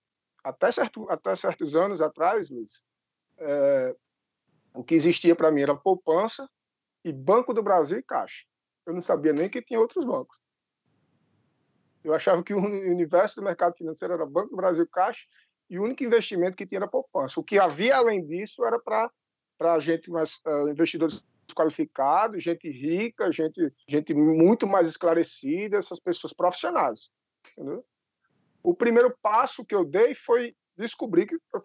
até, 0.43 0.71
certo, 0.71 1.10
até 1.10 1.36
certos 1.36 1.75
anos 1.75 2.02
atrás, 2.02 2.49
Luiz, 2.49 2.84
é, 3.38 3.95
o 4.73 4.84
que 4.84 4.95
existia 4.95 5.36
para 5.36 5.52
mim 5.52 5.62
era 5.62 5.75
poupança 5.75 6.49
e 7.04 7.13
Banco 7.13 7.54
do 7.54 7.63
Brasil 7.63 7.99
e 7.99 8.04
Caixa. 8.04 8.45
Eu 8.86 8.93
não 8.93 9.02
sabia 9.02 9.32
nem 9.32 9.49
que 9.49 9.62
tinha 9.62 9.80
outros 9.80 10.04
bancos. 10.04 10.38
Eu 12.04 12.13
achava 12.13 12.43
que 12.43 12.54
o 12.54 12.58
universo 12.58 13.36
do 13.36 13.43
mercado 13.43 13.78
financeiro 13.78 14.13
era 14.13 14.25
Banco 14.25 14.49
do 14.49 14.56
Brasil 14.56 14.88
Caixa 14.88 15.25
e 15.69 15.78
o 15.78 15.84
único 15.84 16.04
investimento 16.04 16.58
que 16.58 16.65
tinha 16.65 16.80
era 16.80 16.88
poupança. 16.88 17.39
O 17.39 17.43
que 17.43 17.60
havia 17.60 17.97
além 17.97 18.25
disso 18.25 18.65
era 18.65 18.80
para 18.80 19.12
para 19.60 19.80
gente 19.80 20.10
mais 20.10 20.39
uh, 20.48 20.69
investidores 20.69 21.24
qualificados, 21.54 22.43
gente 22.43 22.69
rica, 22.69 23.32
gente 23.32 23.72
gente 23.88 24.13
muito 24.13 24.65
mais 24.65 24.88
esclarecida, 24.88 25.78
essas 25.78 26.00
pessoas 26.00 26.34
profissionais. 26.34 27.12
Entendeu? 27.52 27.86
o 28.63 28.74
primeiro 28.74 29.15
passo 29.22 29.65
que 29.65 29.74
eu 29.74 29.86
dei 29.86 30.13
foi 30.13 30.56
descobrir 30.78 31.26
que 31.26 31.36
eu 31.36 31.62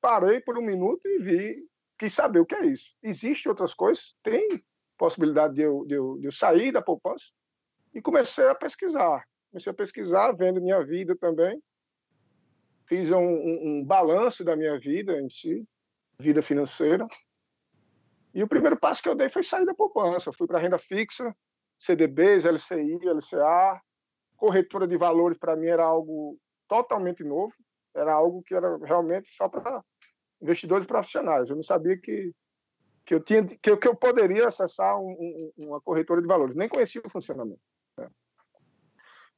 parei 0.00 0.40
por 0.40 0.58
um 0.58 0.62
minuto 0.62 1.06
e 1.06 1.18
vi, 1.18 1.68
quis 1.98 2.12
saber 2.12 2.40
o 2.40 2.46
que 2.46 2.54
é 2.54 2.66
isso. 2.66 2.94
Existem 3.02 3.50
outras 3.50 3.74
coisas? 3.74 4.14
Tem 4.22 4.62
possibilidade 4.98 5.54
de 5.54 5.62
eu, 5.62 5.84
de 5.86 5.94
eu, 5.94 6.18
de 6.18 6.26
eu 6.26 6.32
sair 6.32 6.72
da 6.72 6.82
poupança? 6.82 7.26
E 7.94 8.00
comecei 8.00 8.48
a 8.48 8.54
pesquisar. 8.54 9.24
Comecei 9.50 9.70
a 9.70 9.74
pesquisar, 9.74 10.32
vendo 10.32 10.60
minha 10.60 10.84
vida 10.84 11.16
também. 11.16 11.62
Fiz 12.86 13.10
um, 13.10 13.18
um, 13.18 13.60
um 13.78 13.84
balanço 13.84 14.44
da 14.44 14.54
minha 14.54 14.78
vida 14.78 15.18
em 15.20 15.30
si, 15.30 15.64
vida 16.18 16.42
financeira. 16.42 17.06
E 18.34 18.42
o 18.42 18.48
primeiro 18.48 18.76
passo 18.76 19.02
que 19.02 19.08
eu 19.08 19.14
dei 19.14 19.28
foi 19.28 19.42
sair 19.42 19.64
da 19.64 19.74
poupança. 19.74 20.32
Fui 20.32 20.46
para 20.46 20.58
renda 20.58 20.76
fixa, 20.76 21.34
CDBs, 21.78 22.44
LCI, 22.44 22.98
LCA, 23.04 23.80
corretora 24.36 24.86
de 24.86 24.96
valores 24.96 25.38
para 25.38 25.56
mim 25.56 25.68
era 25.68 25.84
algo 25.84 26.36
totalmente 26.68 27.22
novo, 27.22 27.54
era 27.94 28.12
algo 28.12 28.42
que 28.42 28.54
era 28.54 28.76
realmente 28.78 29.32
só 29.32 29.48
para 29.48 29.82
investidores 30.42 30.86
profissionais. 30.86 31.48
Eu 31.48 31.56
não 31.56 31.62
sabia 31.62 31.96
que 31.96 32.32
que 33.06 33.14
eu 33.14 33.20
tinha 33.22 33.44
que 33.44 33.70
eu, 33.70 33.76
que 33.76 33.86
eu 33.86 33.94
poderia 33.94 34.48
acessar 34.48 34.98
um, 34.98 35.10
um, 35.10 35.52
uma 35.66 35.80
corretora 35.80 36.22
de 36.22 36.26
valores, 36.26 36.56
nem 36.56 36.68
conhecia 36.68 37.02
o 37.04 37.10
funcionamento. 37.10 37.60
Né? 37.98 38.08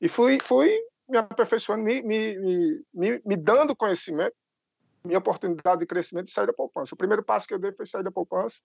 E 0.00 0.08
fui 0.08 0.38
fui 0.40 0.72
me 1.08 1.18
aperfeiçoando, 1.18 1.82
me, 1.82 2.02
me, 2.02 2.84
me, 2.92 3.22
me 3.24 3.36
dando 3.36 3.76
conhecimento, 3.76 4.34
minha 5.04 5.18
oportunidade 5.18 5.80
de 5.80 5.86
crescimento 5.86 6.28
e 6.28 6.32
sair 6.32 6.46
da 6.46 6.52
poupança. 6.52 6.94
O 6.94 6.98
primeiro 6.98 7.22
passo 7.22 7.46
que 7.46 7.54
eu 7.54 7.58
dei 7.58 7.72
foi 7.72 7.86
sair 7.86 8.02
da 8.02 8.10
poupança. 8.10 8.60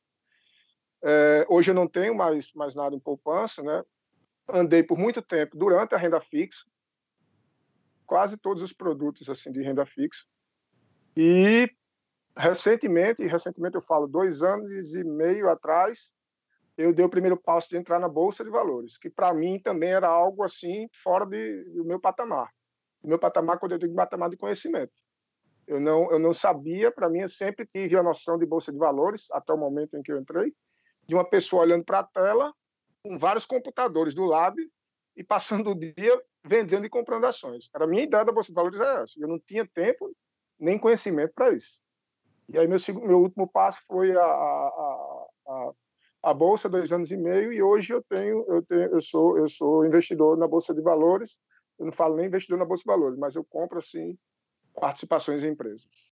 É, 1.04 1.46
hoje 1.50 1.72
eu 1.72 1.76
não 1.76 1.88
tenho 1.88 2.16
mais, 2.16 2.54
mais 2.54 2.76
nada 2.76 2.96
em 2.96 3.00
poupança, 3.00 3.64
né? 3.64 3.84
andei 4.50 4.84
por 4.84 4.98
muito 4.98 5.22
tempo 5.22 5.58
durante 5.58 5.96
a 5.96 5.98
renda 5.98 6.20
fixa, 6.20 6.66
quase 8.06 8.38
todos 8.38 8.62
os 8.62 8.74
produtos 8.74 9.30
assim 9.30 9.52
de 9.52 9.62
renda 9.62 9.86
fixa. 9.86 10.26
E 11.16 11.70
recentemente, 12.38 13.26
recentemente 13.26 13.76
eu 13.76 13.82
falo 13.82 14.08
dois 14.08 14.44
anos 14.44 14.96
e 14.96 15.04
meio 15.04 15.50
atrás, 15.50 16.14
eu 16.78 16.94
dei 16.94 17.06
o 17.06 17.10
primeiro 17.10 17.38
passo 17.38 17.70
de 17.70 17.78
entrar 17.78 18.00
na 18.00 18.08
bolsa 18.08 18.44
de 18.44 18.50
valores, 18.50 18.98
que 18.98 19.10
para 19.10 19.34
mim 19.34 19.60
também 19.60 19.92
era 19.92 20.08
algo 20.08 20.44
assim 20.44 20.88
fora 21.04 21.26
de, 21.26 21.64
do 21.66 21.86
meu 21.86 22.00
patamar. 22.00 22.50
O 23.04 23.08
meu 23.08 23.20
patamar 23.20 23.60
quando 23.60 23.74
eu 23.74 23.78
digo 23.78 23.96
patamar 23.96 24.30
de 24.30 24.38
conhecimento. 24.38 24.94
Eu 25.68 25.80
não 25.80 26.12
eu 26.12 26.20
não 26.20 26.34
sabia, 26.34 26.92
para 26.92 27.10
mim 27.10 27.20
eu 27.20 27.30
sempre 27.30 27.66
tive 27.66 27.96
a 27.98 28.04
noção 28.04 28.38
de 28.38 28.46
bolsa 28.46 28.72
de 28.72 28.78
valores 28.78 29.28
até 29.32 29.54
o 29.54 29.58
momento 29.58 29.96
em 29.96 30.02
que 30.02 30.12
eu 30.12 30.20
entrei, 30.20 30.54
de 31.08 31.16
uma 31.16 31.28
pessoa 31.28 31.64
olhando 31.64 31.84
para 31.84 32.00
a 32.00 32.04
tela 32.04 32.54
com 33.04 33.18
vários 33.18 33.46
computadores 33.46 34.14
do 34.14 34.26
lado 34.26 34.58
e 35.16 35.24
passando 35.24 35.72
o 35.72 35.76
dia 35.76 36.22
vendendo 36.46 36.86
e 36.86 36.90
comprando 36.90 37.26
ações. 37.26 37.70
Era 37.74 37.86
a 37.86 37.88
minha 37.88 38.04
ideia 38.04 38.26
da 38.26 38.32
Bolsa 38.32 38.50
de 38.50 38.56
Valores 38.56 38.80
era 38.80 39.04
essa. 39.04 39.14
Eu 39.20 39.28
não 39.28 39.40
tinha 39.40 39.66
tempo 39.66 40.12
nem 40.60 40.78
conhecimento 40.78 41.34
para 41.34 41.52
isso. 41.52 41.82
E 42.50 42.58
aí 42.58 42.68
meu, 42.68 42.78
meu 43.06 43.20
último 43.20 43.48
passo 43.48 43.82
foi 43.86 44.16
a, 44.16 44.24
a, 44.24 45.28
a, 45.48 45.72
a, 46.24 46.34
Bolsa, 46.34 46.70
dois 46.70 46.92
anos 46.92 47.12
e 47.12 47.18
meio, 47.18 47.52
e 47.52 47.62
hoje 47.62 47.94
eu 47.94 48.04
tenho, 48.04 48.46
eu 48.48 48.62
tenho, 48.64 48.94
eu 48.94 49.02
sou, 49.02 49.38
eu 49.38 49.48
sou 49.48 49.86
investidor 49.86 50.38
na 50.38 50.48
Bolsa 50.48 50.74
de 50.74 50.82
Valores. 50.82 51.38
Eu 51.80 51.86
não 51.86 51.94
falo 51.94 52.16
nem 52.16 52.28
investidor 52.28 52.60
na 52.60 52.66
Bolsa 52.66 52.84
de 52.84 52.88
Valores, 52.88 53.18
mas 53.18 53.36
eu 53.36 53.44
compro 53.44 53.80
assim 53.80 54.18
participações 54.74 55.44
em 55.44 55.50
empresas. 55.50 56.14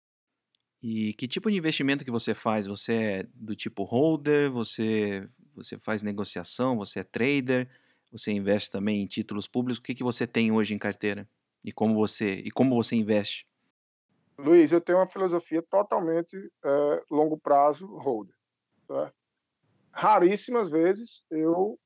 E 0.89 1.15
que 1.15 1.27
tipo 1.27 1.51
de 1.51 1.57
investimento 1.57 2.05
que 2.05 2.13
você 2.13 2.33
faz? 2.33 2.69
Você 2.69 2.95
é 2.95 3.23
do 3.35 3.57
tipo 3.57 3.83
holder? 3.83 4.53
Você 4.53 5.29
você 5.53 5.77
faz 5.77 6.05
negociação, 6.05 6.77
você 6.77 7.01
é 7.01 7.03
trader, 7.03 7.69
você 8.13 8.31
investe 8.31 8.71
também 8.71 9.03
em 9.03 9.07
títulos 9.07 9.49
públicos. 9.49 9.79
O 9.79 9.83
que, 9.83 9.97
que 9.97 10.05
você 10.05 10.29
tem 10.29 10.53
hoje 10.53 10.75
em 10.75 10.79
carteira? 10.79 11.29
E 11.65 11.73
como 11.73 11.97
você, 11.97 12.35
e 12.35 12.53
como 12.53 12.77
você 12.77 12.95
investe? 12.95 13.49
Luiz, 14.39 14.71
eu 14.71 14.81
tenho 14.81 14.99
uma 14.99 15.09
filosofia 15.09 15.61
totalmente 15.61 16.37
é, 16.65 17.03
longo 17.11 17.37
prazo 17.37 17.89
holder. 17.97 18.37
Tá? 18.87 19.13
Raríssimas 19.91 20.71
vezes 20.71 21.25
eu 21.33 21.77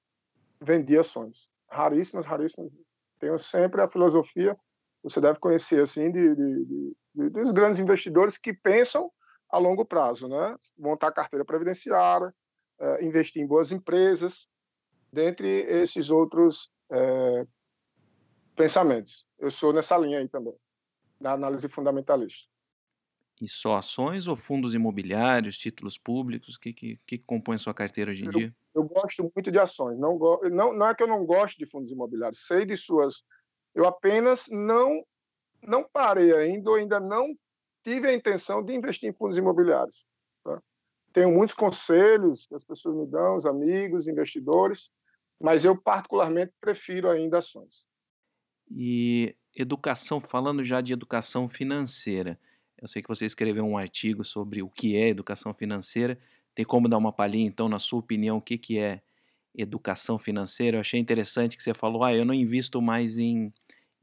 vendi 0.61 0.99
ações. 0.99 1.49
Raríssimas, 1.71 2.27
raríssimas. 2.27 2.71
Tenho 3.19 3.39
sempre 3.39 3.81
a 3.81 3.89
filosofia, 3.89 4.59
você 5.03 5.23
deve 5.23 5.39
conhecer 5.39 5.81
assim, 5.81 6.13
de, 6.13 6.35
de, 6.35 6.65
de, 6.67 6.97
dos 7.29 7.53
grandes 7.53 7.81
investidores 7.81 8.39
que 8.39 8.55
pensam 8.55 9.11
a 9.51 9.59
longo 9.59 9.85
prazo, 9.85 10.29
né? 10.29 10.57
Montar 10.79 11.13
carteira 11.13 11.45
previdenciária, 11.45 12.33
uh, 12.81 13.05
investir 13.05 13.43
em 13.43 13.47
boas 13.47 13.73
empresas, 13.73 14.49
dentre 15.13 15.49
esses 15.69 16.11
outros 16.11 16.73
uh, 16.91 17.47
pensamentos. 18.55 19.27
Eu 19.39 19.51
sou 19.51 19.73
nessa 19.73 19.99
linha 19.99 20.19
aí 20.19 20.29
também, 20.29 20.55
na 21.21 21.33
análise 21.33 21.69
fundamentalista. 21.69 22.49
E 23.41 23.49
só 23.49 23.77
ações 23.77 24.29
ou 24.29 24.37
fundos 24.37 24.75
imobiliários, 24.75 25.57
títulos 25.57 25.97
públicos? 25.97 26.57
O 26.57 26.61
que, 26.61 26.75
que, 26.75 27.01
que 27.07 27.19
compõe 27.19 27.57
a 27.57 27.59
sua 27.59 27.73
carteira 27.73 28.11
hoje 28.11 28.23
em 28.23 28.27
eu, 28.27 28.33
dia? 28.33 28.55
Eu 28.75 28.85
gosto 28.85 29.33
muito 29.35 29.51
de 29.51 29.59
ações. 29.59 29.99
Não, 29.99 30.19
não, 30.51 30.77
não 30.77 30.87
é 30.87 30.95
que 30.95 31.03
eu 31.03 31.07
não 31.07 31.25
gosto 31.25 31.57
de 31.57 31.65
fundos 31.65 31.91
imobiliários. 31.91 32.47
Sei 32.47 32.67
de 32.67 32.77
suas. 32.77 33.25
Eu 33.75 33.87
apenas 33.87 34.45
não 34.51 35.03
não 35.63 35.85
parei 35.85 36.35
ainda, 36.35 36.71
ou 36.71 36.77
ainda 36.77 36.99
não 36.99 37.35
tive 37.83 38.09
a 38.09 38.15
intenção 38.15 38.63
de 38.63 38.75
investir 38.75 39.09
em 39.09 39.13
fundos 39.13 39.39
imobiliários. 39.39 40.05
Tá? 40.45 40.61
Tenho 41.13 41.31
muitos 41.31 41.55
conselhos 41.55 42.47
que 42.47 42.55
as 42.55 42.65
pessoas 42.65 42.97
me 42.97 43.07
dão, 43.07 43.37
os 43.37 43.47
amigos, 43.47 44.09
investidores, 44.09 44.91
mas 45.41 45.65
eu 45.65 45.77
particularmente 45.77 46.53
prefiro 46.61 47.09
ainda 47.09 47.39
ações. 47.39 47.87
E 48.71 49.35
educação, 49.57 50.21
falando 50.21 50.63
já 50.63 50.81
de 50.81 50.93
educação 50.93 51.49
financeira, 51.49 52.39
eu 52.81 52.89
sei 52.89 53.03
que 53.03 53.09
você 53.09 53.27
escreveu 53.27 53.65
um 53.65 53.77
artigo 53.77 54.25
sobre 54.25 54.63
o 54.63 54.69
que 54.69 54.97
é 54.97 55.09
educação 55.09 55.53
financeira. 55.53 56.19
Tem 56.55 56.65
como 56.65 56.89
dar 56.89 56.99
uma 56.99 57.13
palhinha, 57.13 57.47
então, 57.47 57.69
na 57.69 57.79
sua 57.79 57.99
opinião, 57.99 58.39
o 58.39 58.43
que, 58.43 58.57
que 58.57 58.79
é 58.79 59.03
educação 59.55 60.19
financeira. 60.19 60.77
Eu 60.77 60.81
achei 60.81 60.99
interessante 60.99 61.57
que 61.57 61.63
você 61.63 61.75
falou, 61.75 62.05
ah, 62.05 62.15
eu 62.15 62.25
não 62.25 62.35
invisto 62.35 62.81
mais 62.81 63.19
em, 63.19 63.53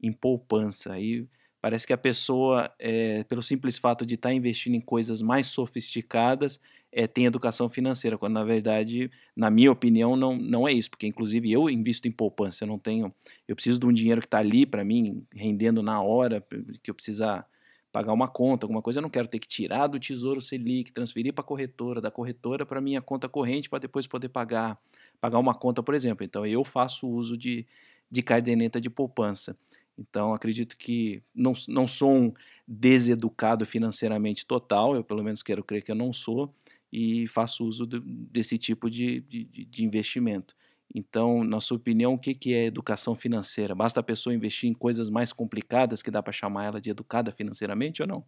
em 0.00 0.12
poupança. 0.12 0.92
Aí 0.92 1.26
parece 1.60 1.86
que 1.86 1.92
a 1.92 1.98
pessoa, 1.98 2.70
é, 2.78 3.24
pelo 3.24 3.42
simples 3.42 3.78
fato 3.78 4.06
de 4.06 4.14
estar 4.14 4.30
tá 4.30 4.34
investindo 4.34 4.74
em 4.74 4.80
coisas 4.80 5.20
mais 5.22 5.46
sofisticadas, 5.48 6.60
é, 6.90 7.06
tem 7.06 7.26
educação 7.26 7.68
financeira, 7.68 8.16
quando 8.16 8.34
na 8.34 8.44
verdade, 8.44 9.10
na 9.36 9.50
minha 9.50 9.70
opinião, 9.70 10.16
não, 10.16 10.36
não 10.36 10.66
é 10.66 10.72
isso, 10.72 10.90
porque 10.90 11.06
inclusive 11.06 11.50
eu 11.50 11.68
invisto 11.68 12.08
em 12.08 12.12
poupança, 12.12 12.64
eu 12.64 12.68
não 12.68 12.78
tenho, 12.78 13.12
eu 13.46 13.54
preciso 13.54 13.78
de 13.78 13.86
um 13.86 13.92
dinheiro 13.92 14.20
que 14.20 14.26
está 14.26 14.38
ali 14.38 14.64
para 14.64 14.84
mim, 14.84 15.26
rendendo 15.34 15.82
na 15.82 16.00
hora, 16.00 16.44
que 16.82 16.90
eu 16.90 16.94
precisar 16.94 17.46
pagar 17.90 18.12
uma 18.12 18.28
conta, 18.28 18.64
alguma 18.64 18.82
coisa, 18.82 18.98
eu 18.98 19.02
não 19.02 19.10
quero 19.10 19.28
ter 19.28 19.38
que 19.38 19.46
tirar 19.48 19.86
do 19.86 19.98
Tesouro 19.98 20.40
Selic, 20.40 20.92
transferir 20.92 21.32
para 21.32 21.42
a 21.42 21.46
corretora, 21.46 22.00
da 22.00 22.10
corretora 22.10 22.66
para 22.66 22.80
minha 22.80 23.00
conta 23.00 23.28
corrente 23.28 23.68
para 23.68 23.78
depois 23.78 24.06
poder 24.06 24.28
pagar, 24.28 24.78
pagar 25.20 25.38
uma 25.38 25.54
conta, 25.54 25.82
por 25.82 25.94
exemplo. 25.94 26.24
Então 26.24 26.44
eu 26.46 26.62
faço 26.64 27.08
uso 27.08 27.36
de, 27.36 27.66
de 28.10 28.22
caderneta 28.22 28.80
de 28.80 28.90
poupança. 28.90 29.56
Então 29.98 30.32
acredito 30.32 30.76
que 30.76 31.22
não, 31.34 31.52
não 31.66 31.88
sou 31.88 32.14
um 32.14 32.32
deseducado 32.66 33.66
financeiramente 33.66 34.46
total, 34.46 34.94
eu 34.94 35.02
pelo 35.02 35.24
menos 35.24 35.42
quero 35.42 35.64
crer 35.64 35.82
que 35.82 35.90
eu 35.90 35.96
não 35.96 36.12
sou, 36.12 36.54
e 36.92 37.26
faço 37.26 37.64
uso 37.64 37.86
de, 37.86 38.00
desse 38.00 38.56
tipo 38.56 38.88
de, 38.88 39.20
de, 39.20 39.44
de 39.44 39.84
investimento. 39.84 40.54
Então, 40.94 41.44
na 41.44 41.60
sua 41.60 41.76
opinião, 41.76 42.14
o 42.14 42.18
que 42.18 42.54
é 42.54 42.64
educação 42.64 43.14
financeira? 43.14 43.74
Basta 43.74 44.00
a 44.00 44.02
pessoa 44.02 44.34
investir 44.34 44.70
em 44.70 44.74
coisas 44.74 45.10
mais 45.10 45.32
complicadas 45.32 46.02
que 46.02 46.10
dá 46.10 46.22
para 46.22 46.32
chamar 46.32 46.64
ela 46.64 46.80
de 46.80 46.90
educada 46.90 47.30
financeiramente 47.30 48.00
ou 48.00 48.08
não? 48.08 48.24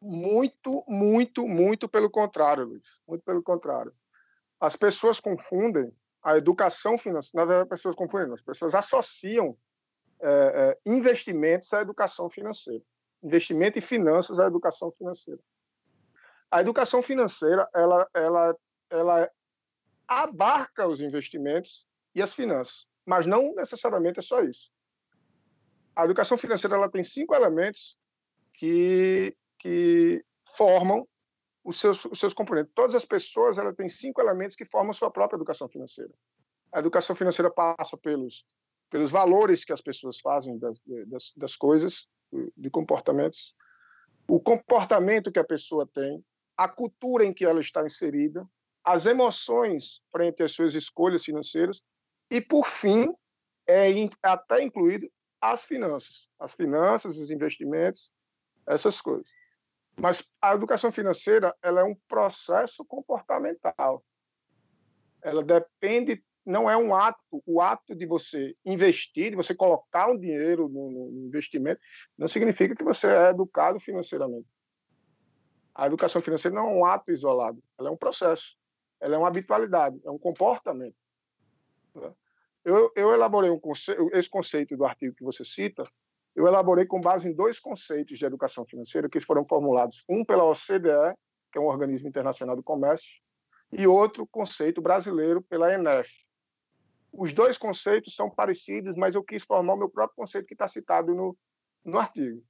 Muito, 0.00 0.84
muito, 0.88 1.46
muito 1.46 1.88
pelo 1.88 2.10
contrário, 2.10 2.64
Luiz. 2.64 3.00
Muito 3.06 3.22
pelo 3.22 3.42
contrário. 3.42 3.92
As 4.60 4.76
pessoas 4.76 5.18
confundem 5.18 5.92
a 6.22 6.36
educação 6.36 6.96
financeira. 6.96 7.62
As 7.62 7.68
pessoas 7.68 7.96
confundem, 7.96 8.32
as 8.32 8.42
pessoas 8.42 8.74
associam 8.74 9.56
é, 10.22 10.28
é, 10.28 10.78
investimentos 10.86 11.72
à 11.72 11.80
educação 11.80 12.30
financeira. 12.30 12.82
Investimento 13.22 13.78
em 13.78 13.82
finanças 13.82 14.38
à 14.38 14.46
educação 14.46 14.90
financeira. 14.90 15.40
A 16.50 16.60
educação 16.60 17.02
financeira, 17.02 17.68
ela, 17.74 18.08
ela, 18.14 18.56
ela 18.90 19.30
abarca 20.06 20.86
os 20.86 21.00
investimentos 21.00 21.88
e 22.14 22.22
as 22.22 22.34
finanças, 22.34 22.86
mas 23.06 23.26
não 23.26 23.54
necessariamente 23.54 24.18
é 24.18 24.22
só 24.22 24.40
isso. 24.40 24.70
A 25.96 26.04
educação 26.04 26.36
financeira 26.36 26.76
ela 26.76 26.90
tem 26.90 27.02
cinco 27.02 27.34
elementos 27.34 27.98
que, 28.54 29.36
que 29.58 30.24
formam 30.56 31.06
os 31.64 31.80
seus, 31.80 32.04
os 32.04 32.18
seus 32.18 32.34
componentes. 32.34 32.72
Todas 32.74 32.94
as 32.94 33.04
pessoas 33.04 33.58
ela 33.58 33.74
têm 33.74 33.88
cinco 33.88 34.20
elementos 34.20 34.56
que 34.56 34.64
formam 34.64 34.92
sua 34.92 35.10
própria 35.10 35.36
educação 35.36 35.68
financeira. 35.68 36.12
A 36.72 36.78
educação 36.78 37.14
financeira 37.14 37.50
passa 37.50 37.96
pelos, 37.96 38.44
pelos 38.92 39.10
valores 39.10 39.64
que 39.64 39.72
as 39.72 39.80
pessoas 39.80 40.20
fazem 40.20 40.58
das, 40.58 40.78
das, 41.06 41.32
das 41.34 41.56
coisas, 41.56 42.06
de 42.54 42.68
comportamentos, 42.68 43.54
o 44.28 44.38
comportamento 44.38 45.32
que 45.32 45.38
a 45.38 45.44
pessoa 45.44 45.88
tem, 45.92 46.22
a 46.56 46.68
cultura 46.68 47.24
em 47.24 47.32
que 47.32 47.44
ela 47.44 47.58
está 47.58 47.82
inserida, 47.82 48.46
as 48.84 49.06
emoções 49.06 50.02
frente 50.10 50.42
às 50.42 50.52
suas 50.52 50.74
escolhas 50.74 51.24
financeiras 51.24 51.82
e, 52.30 52.40
por 52.40 52.66
fim, 52.66 53.06
é 53.66 53.88
até 54.22 54.62
incluído 54.62 55.10
as 55.40 55.64
finanças, 55.64 56.28
as 56.38 56.54
finanças, 56.54 57.16
os 57.16 57.30
investimentos, 57.30 58.12
essas 58.66 59.00
coisas. 59.00 59.30
Mas 59.98 60.30
a 60.40 60.54
educação 60.54 60.92
financeira 60.92 61.54
ela 61.62 61.80
é 61.80 61.84
um 61.84 61.96
processo 62.06 62.84
comportamental. 62.84 64.04
Ela 65.22 65.42
depende, 65.42 66.22
não 66.44 66.68
é 66.70 66.76
um 66.76 66.94
ato, 66.94 67.20
o 67.46 67.60
ato 67.60 67.94
de 67.94 68.06
você 68.06 68.54
investir, 68.64 69.30
de 69.30 69.36
você 69.36 69.54
colocar 69.54 70.10
um 70.10 70.18
dinheiro 70.18 70.68
no, 70.68 70.90
no 70.90 71.26
investimento, 71.26 71.80
não 72.18 72.28
significa 72.28 72.74
que 72.74 72.84
você 72.84 73.06
é 73.08 73.30
educado 73.30 73.78
financeiramente. 73.78 74.46
A 75.74 75.86
educação 75.86 76.20
financeira 76.20 76.54
não 76.54 76.68
é 76.68 76.74
um 76.74 76.84
ato 76.84 77.10
isolado, 77.10 77.62
ela 77.78 77.88
é 77.88 77.92
um 77.92 77.96
processo 77.96 78.56
ela 79.02 79.16
é 79.16 79.18
uma 79.18 79.28
habitualidade, 79.28 80.00
é 80.04 80.10
um 80.10 80.18
comportamento. 80.18 80.94
Né? 81.94 82.14
Eu, 82.64 82.92
eu 82.94 83.12
elaborei 83.12 83.50
um 83.50 83.58
conceito, 83.58 84.08
esse 84.14 84.30
conceito 84.30 84.76
do 84.76 84.84
artigo 84.84 85.14
que 85.16 85.24
você 85.24 85.44
cita, 85.44 85.84
eu 86.36 86.46
elaborei 86.46 86.86
com 86.86 87.00
base 87.00 87.28
em 87.28 87.34
dois 87.34 87.58
conceitos 87.58 88.16
de 88.16 88.24
educação 88.24 88.64
financeira 88.64 89.08
que 89.08 89.18
foram 89.18 89.44
formulados, 89.44 90.04
um 90.08 90.24
pela 90.24 90.44
OCDE, 90.44 91.14
que 91.50 91.58
é 91.58 91.60
um 91.60 91.66
organismo 91.66 92.08
internacional 92.08 92.54
do 92.54 92.62
comércio, 92.62 93.20
e 93.72 93.86
outro 93.86 94.26
conceito 94.26 94.80
brasileiro 94.80 95.42
pela 95.42 95.74
ENEF. 95.74 96.08
Os 97.12 97.32
dois 97.32 97.58
conceitos 97.58 98.14
são 98.14 98.30
parecidos, 98.30 98.96
mas 98.96 99.14
eu 99.14 99.22
quis 99.22 99.42
formar 99.42 99.74
o 99.74 99.76
meu 99.76 99.88
próprio 99.90 100.16
conceito 100.16 100.46
que 100.46 100.54
está 100.54 100.66
citado 100.66 101.14
no, 101.14 101.36
no 101.84 101.98
artigo. 101.98 102.42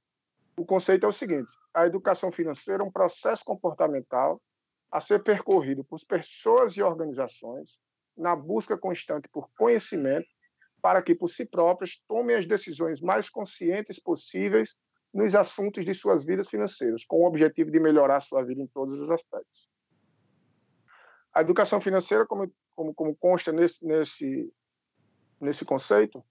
O 0.57 0.65
conceito 0.65 1.05
é 1.05 1.09
o 1.09 1.11
seguinte: 1.11 1.51
a 1.73 1.85
educação 1.85 2.31
financeira 2.31 2.83
é 2.83 2.85
um 2.85 2.91
processo 2.91 3.43
comportamental 3.43 4.41
a 4.91 4.99
ser 4.99 5.23
percorrido 5.23 5.83
por 5.83 5.99
pessoas 6.07 6.77
e 6.77 6.83
organizações 6.83 7.79
na 8.15 8.35
busca 8.35 8.77
constante 8.77 9.27
por 9.27 9.49
conhecimento 9.57 10.27
para 10.81 11.01
que, 11.01 11.15
por 11.15 11.29
si 11.29 11.45
próprias, 11.45 12.01
tomem 12.07 12.35
as 12.35 12.45
decisões 12.45 13.01
mais 13.01 13.29
conscientes 13.29 13.99
possíveis 13.99 14.77
nos 15.13 15.35
assuntos 15.35 15.85
de 15.85 15.93
suas 15.93 16.25
vidas 16.25 16.49
financeiras, 16.49 17.05
com 17.05 17.21
o 17.21 17.25
objetivo 17.25 17.71
de 17.71 17.79
melhorar 17.79 18.19
sua 18.19 18.43
vida 18.43 18.61
em 18.61 18.67
todos 18.67 18.99
os 18.99 19.09
aspectos. 19.09 19.69
A 21.33 21.41
educação 21.41 21.79
financeira, 21.79 22.25
como, 22.27 22.51
como, 22.75 22.93
como 22.93 23.15
consta 23.15 23.51
nesse, 23.51 23.85
nesse, 23.85 24.53
nesse 25.39 25.65
conceito, 25.65 26.23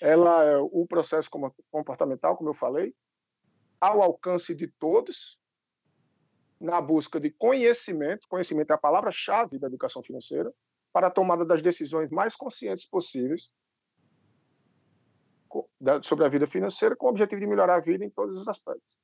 ela 0.00 0.44
é 0.44 0.56
o 0.56 0.86
processo 0.86 1.30
comportamental, 1.70 2.36
como 2.36 2.50
eu 2.50 2.54
falei, 2.54 2.94
ao 3.80 4.02
alcance 4.02 4.54
de 4.54 4.68
todos, 4.68 5.38
na 6.60 6.80
busca 6.80 7.20
de 7.20 7.30
conhecimento, 7.30 8.28
conhecimento 8.28 8.70
é 8.70 8.74
a 8.74 8.78
palavra-chave 8.78 9.58
da 9.58 9.66
educação 9.66 10.02
financeira, 10.02 10.52
para 10.92 11.08
a 11.08 11.10
tomada 11.10 11.44
das 11.44 11.60
decisões 11.60 12.10
mais 12.10 12.34
conscientes 12.34 12.86
possíveis 12.86 13.52
sobre 16.02 16.24
a 16.24 16.28
vida 16.28 16.46
financeira, 16.46 16.96
com 16.96 17.06
o 17.06 17.10
objetivo 17.10 17.40
de 17.40 17.46
melhorar 17.46 17.76
a 17.76 17.80
vida 17.80 18.04
em 18.04 18.10
todos 18.10 18.38
os 18.38 18.48
aspectos. 18.48 18.96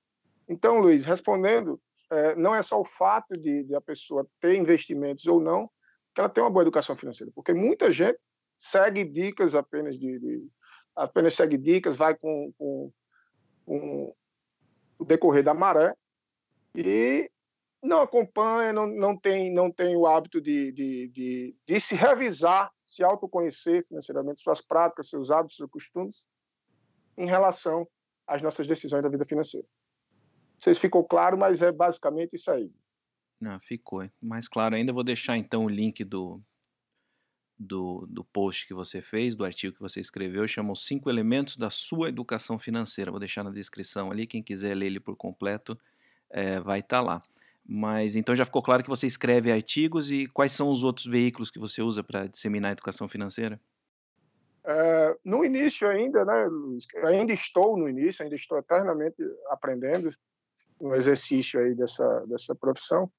Então, 0.49 0.79
Luiz, 0.79 1.05
respondendo, 1.05 1.81
é, 2.11 2.35
não 2.35 2.55
é 2.55 2.63
só 2.63 2.81
o 2.81 2.85
fato 2.85 3.37
de, 3.37 3.65
de, 3.65 3.75
a 3.75 3.81
pessoa 3.81 4.27
ter 4.41 4.57
investimentos 4.57 5.27
ou 5.27 5.41
não, 5.41 5.71
que 6.15 6.21
ela 6.21 6.29
tem 6.29 6.43
uma 6.43 6.51
boa 6.51 6.63
educação 6.63 6.97
financeira, 6.97 7.33
porque 7.35 7.53
muita 7.53 7.91
gente 7.91 8.19
segue 8.59 9.05
dicas 9.05 9.55
apenas 9.55 9.99
de, 9.99 10.19
de 10.19 10.49
apenas 10.95 11.35
segue 11.35 11.57
dicas, 11.57 11.97
vai 11.97 12.15
com, 12.17 12.53
com, 12.59 12.93
com 13.65 14.15
o 14.99 15.05
decorrer 15.05 15.43
da 15.43 15.55
maré 15.55 15.95
e 16.75 17.31
não 17.83 18.01
acompanha, 18.01 18.73
não, 18.73 18.87
não, 18.87 19.19
tem, 19.19 19.53
não 19.53 19.71
tem 19.71 19.97
o 19.97 20.07
hábito 20.07 20.41
de, 20.41 20.71
de, 20.73 21.09
de, 21.09 21.57
de 21.67 21.81
se 21.81 21.95
revisar, 21.97 22.71
se 22.87 23.03
autoconhecer 23.03 23.85
financeiramente, 23.85 24.41
suas 24.41 24.61
práticas, 24.61 25.09
seus 25.09 25.31
hábitos, 25.31 25.57
seus 25.57 25.71
costumes, 25.71 26.29
em 27.19 27.27
relação 27.27 27.87
às 28.27 28.41
nossas 28.41 28.67
decisões 28.67 29.03
da 29.03 29.09
vida 29.09 29.25
financeira. 29.25 29.67
Sei 30.57 30.73
se 30.75 30.81
ficou 30.81 31.05
claro, 31.05 31.37
mas 31.37 31.61
é 31.61 31.73
basicamente 31.73 32.37
isso 32.37 32.51
aí. 32.51 32.71
Ficou. 33.61 34.09
Mais 34.21 34.49
claro 34.49 34.75
ainda, 34.75 34.93
vou 34.93 35.05
deixar 35.05 35.37
então 35.37 35.65
o 35.65 35.69
link 35.69 36.05
do, 36.05 36.41
do, 37.59 38.07
do 38.09 38.25
post 38.25 38.67
que 38.67 38.75
você 38.75 39.01
fez, 39.01 39.35
do 39.35 39.45
artigo 39.45 39.75
que 39.75 39.81
você 39.81 40.01
escreveu, 40.01 40.47
chama 40.47 40.73
Os 40.73 40.87
Cinco 40.87 41.09
Elementos 41.09 41.57
da 41.57 41.71
Sua 41.71 42.09
Educação 42.09 42.59
Financeira. 42.59 43.11
Vou 43.11 43.21
deixar 43.21 43.43
na 43.45 43.51
descrição 43.51 44.11
ali, 44.11 44.27
quem 44.27 44.43
quiser 44.43 44.75
ler 44.75 44.87
ele 44.87 45.01
por 45.01 45.17
completo 45.17 45.79
é, 46.31 46.59
vai 46.61 46.81
estar 46.81 46.99
tá 46.99 47.03
lá. 47.03 47.23
Mas 47.65 48.17
então 48.17 48.35
já 48.35 48.45
ficou 48.45 48.63
claro 48.63 48.83
que 48.83 48.89
você 48.89 49.07
escreve 49.07 49.53
artigos 49.53 50.11
e 50.11 50.27
quais 50.27 50.53
são 50.53 50.69
os 50.71 50.83
outros 50.83 51.07
veículos 51.07 51.51
que 51.51 51.61
você 51.61 51.81
usa 51.81 52.03
para 52.03 52.27
disseminar 52.27 52.71
a 52.71 52.73
educação 52.73 53.09
financeira? 53.09 53.61
É, 54.65 55.17
no 55.25 55.45
início 55.45 55.89
ainda, 55.89 56.25
né, 56.25 56.47
Luiz, 56.47 56.87
ainda 57.05 57.33
estou 57.33 57.77
no 57.77 57.89
início, 57.89 58.23
ainda 58.23 58.35
estou 58.35 58.59
eternamente 58.59 59.17
aprendendo 59.49 60.11
no 60.81 60.95
exercício 60.95 61.61
aí 61.61 61.75
dessa, 61.75 62.25
dessa 62.27 62.55
profissão. 62.55 63.11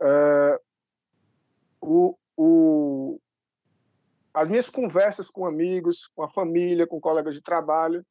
É, 0.00 0.60
o, 1.80 2.16
o, 2.36 3.20
as 4.34 4.48
minhas 4.48 4.68
conversas 4.68 5.30
com 5.30 5.46
amigos, 5.46 6.08
com 6.14 6.22
a 6.22 6.28
família, 6.28 6.86
com 6.86 7.00
colegas 7.00 7.34
de 7.34 7.42
trabalho, 7.42 8.04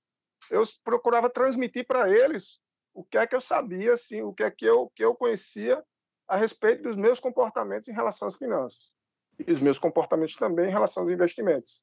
eu 0.50 0.64
procurava 0.84 1.30
transmitir 1.30 1.86
para 1.86 2.10
eles 2.10 2.60
o 2.94 3.04
que 3.04 3.18
é 3.18 3.28
que 3.28 3.36
eu 3.36 3.42
sabia, 3.42 3.94
assim, 3.94 4.22
o 4.22 4.34
que 4.34 4.44
é 4.44 4.52
que 4.52 4.66
eu, 4.66 4.92
que 4.96 5.04
eu 5.04 5.14
conhecia 5.16 5.84
a 6.28 6.38
respeito 6.38 6.84
dos 6.84 6.96
meus 6.96 7.20
comportamentos 7.20 7.88
em 7.88 7.94
relação 7.94 8.28
às 8.28 8.38
finanças 8.38 8.94
e 9.38 9.52
os 9.52 9.60
meus 9.60 9.78
comportamentos 9.78 10.36
também 10.36 10.68
em 10.68 10.72
relação 10.72 11.04
aos 11.04 11.12
investimentos. 11.12 11.82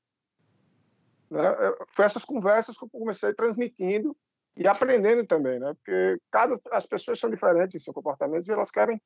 Né? 1.31 1.43
Foi 1.89 2.05
essas 2.05 2.25
conversas 2.25 2.77
que 2.77 2.85
eu 2.85 2.89
comecei 2.91 3.33
transmitindo 3.35 4.17
e 4.57 4.67
aprendendo 4.67 5.27
também, 5.27 5.59
né? 5.59 5.73
Porque 5.75 6.19
cada 6.31 6.61
as 6.71 6.87
pessoas 6.87 7.19
são 7.19 7.31
diferentes 7.31 7.75
em 7.75 7.79
seus 7.79 7.95
comportamentos 7.95 8.49
e 8.49 8.53
elas 8.53 8.71
querem 8.71 9.01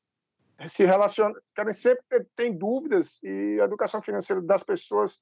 se 0.68 0.84
relacionam, 0.84 1.34
querem 1.54 1.72
sempre 1.72 2.02
ter 2.08 2.26
tem 2.34 2.56
dúvidas 2.56 3.20
e 3.22 3.58
a 3.60 3.64
educação 3.64 4.00
financeira 4.00 4.40
das 4.40 4.62
pessoas 4.62 5.20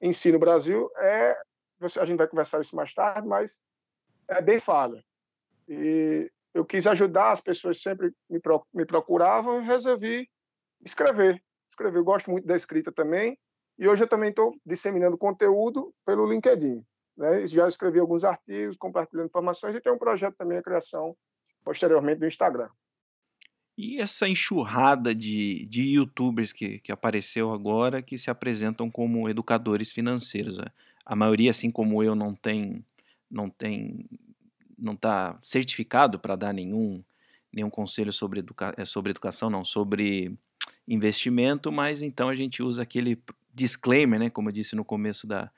em 0.00 0.12
si 0.12 0.32
no 0.32 0.38
Brasil 0.38 0.90
é, 0.98 1.36
a 2.00 2.04
gente 2.04 2.18
vai 2.18 2.26
conversar 2.26 2.60
isso 2.60 2.74
mais 2.74 2.92
tarde, 2.92 3.26
mas 3.26 3.60
é 4.28 4.40
bem 4.42 4.58
falha. 4.58 5.02
E 5.68 6.30
eu 6.54 6.64
quis 6.64 6.86
ajudar, 6.86 7.32
as 7.32 7.40
pessoas 7.40 7.80
sempre 7.80 8.12
me 8.74 8.84
procuravam 8.84 9.60
e 9.60 9.64
resolvi 9.64 10.28
escrever. 10.84 11.42
Escrever, 11.70 11.98
eu 11.98 12.04
gosto 12.04 12.30
muito 12.30 12.46
da 12.46 12.54
escrita 12.54 12.92
também, 12.92 13.38
e 13.78 13.88
hoje 13.88 14.02
eu 14.02 14.08
também 14.08 14.30
estou 14.30 14.54
disseminando 14.64 15.16
conteúdo 15.16 15.94
pelo 16.04 16.26
LinkedIn. 16.26 16.84
Né? 17.16 17.46
Já 17.46 17.66
escrevi 17.66 17.98
alguns 17.98 18.24
artigos, 18.24 18.76
compartilhando 18.76 19.28
informações, 19.28 19.74
e 19.74 19.80
tem 19.80 19.92
um 19.92 19.98
projeto 19.98 20.36
também, 20.36 20.58
a 20.58 20.62
criação, 20.62 21.16
posteriormente, 21.64 22.20
no 22.20 22.26
Instagram. 22.26 22.68
E 23.76 23.98
essa 23.98 24.28
enxurrada 24.28 25.14
de, 25.14 25.66
de 25.66 25.94
youtubers 25.94 26.52
que, 26.52 26.78
que 26.78 26.92
apareceu 26.92 27.52
agora 27.52 28.02
que 28.02 28.18
se 28.18 28.30
apresentam 28.30 28.90
como 28.90 29.28
educadores 29.28 29.90
financeiros. 29.90 30.58
Né? 30.58 30.66
A 31.06 31.16
maioria, 31.16 31.50
assim 31.50 31.70
como 31.70 32.02
eu, 32.02 32.14
não 32.14 32.34
tem 32.34 32.84
não 33.30 33.48
tem 33.48 34.06
não 34.78 34.92
está 34.92 35.38
certificado 35.40 36.18
para 36.18 36.36
dar 36.36 36.52
nenhum 36.52 37.02
nenhum 37.52 37.70
conselho 37.70 38.12
sobre, 38.12 38.40
educa 38.40 38.74
eh, 38.76 38.84
sobre 38.84 39.10
educação, 39.10 39.50
não, 39.50 39.64
sobre 39.64 40.36
investimento, 40.88 41.70
mas 41.70 42.02
então 42.02 42.28
a 42.28 42.34
gente 42.34 42.62
usa 42.62 42.82
aquele 42.82 43.22
disclaimer, 43.54 44.18
né, 44.18 44.30
como 44.30 44.48
eu 44.48 44.52
disse 44.52 44.74
no 44.74 44.84
começo 44.84 45.26
da, 45.26 45.50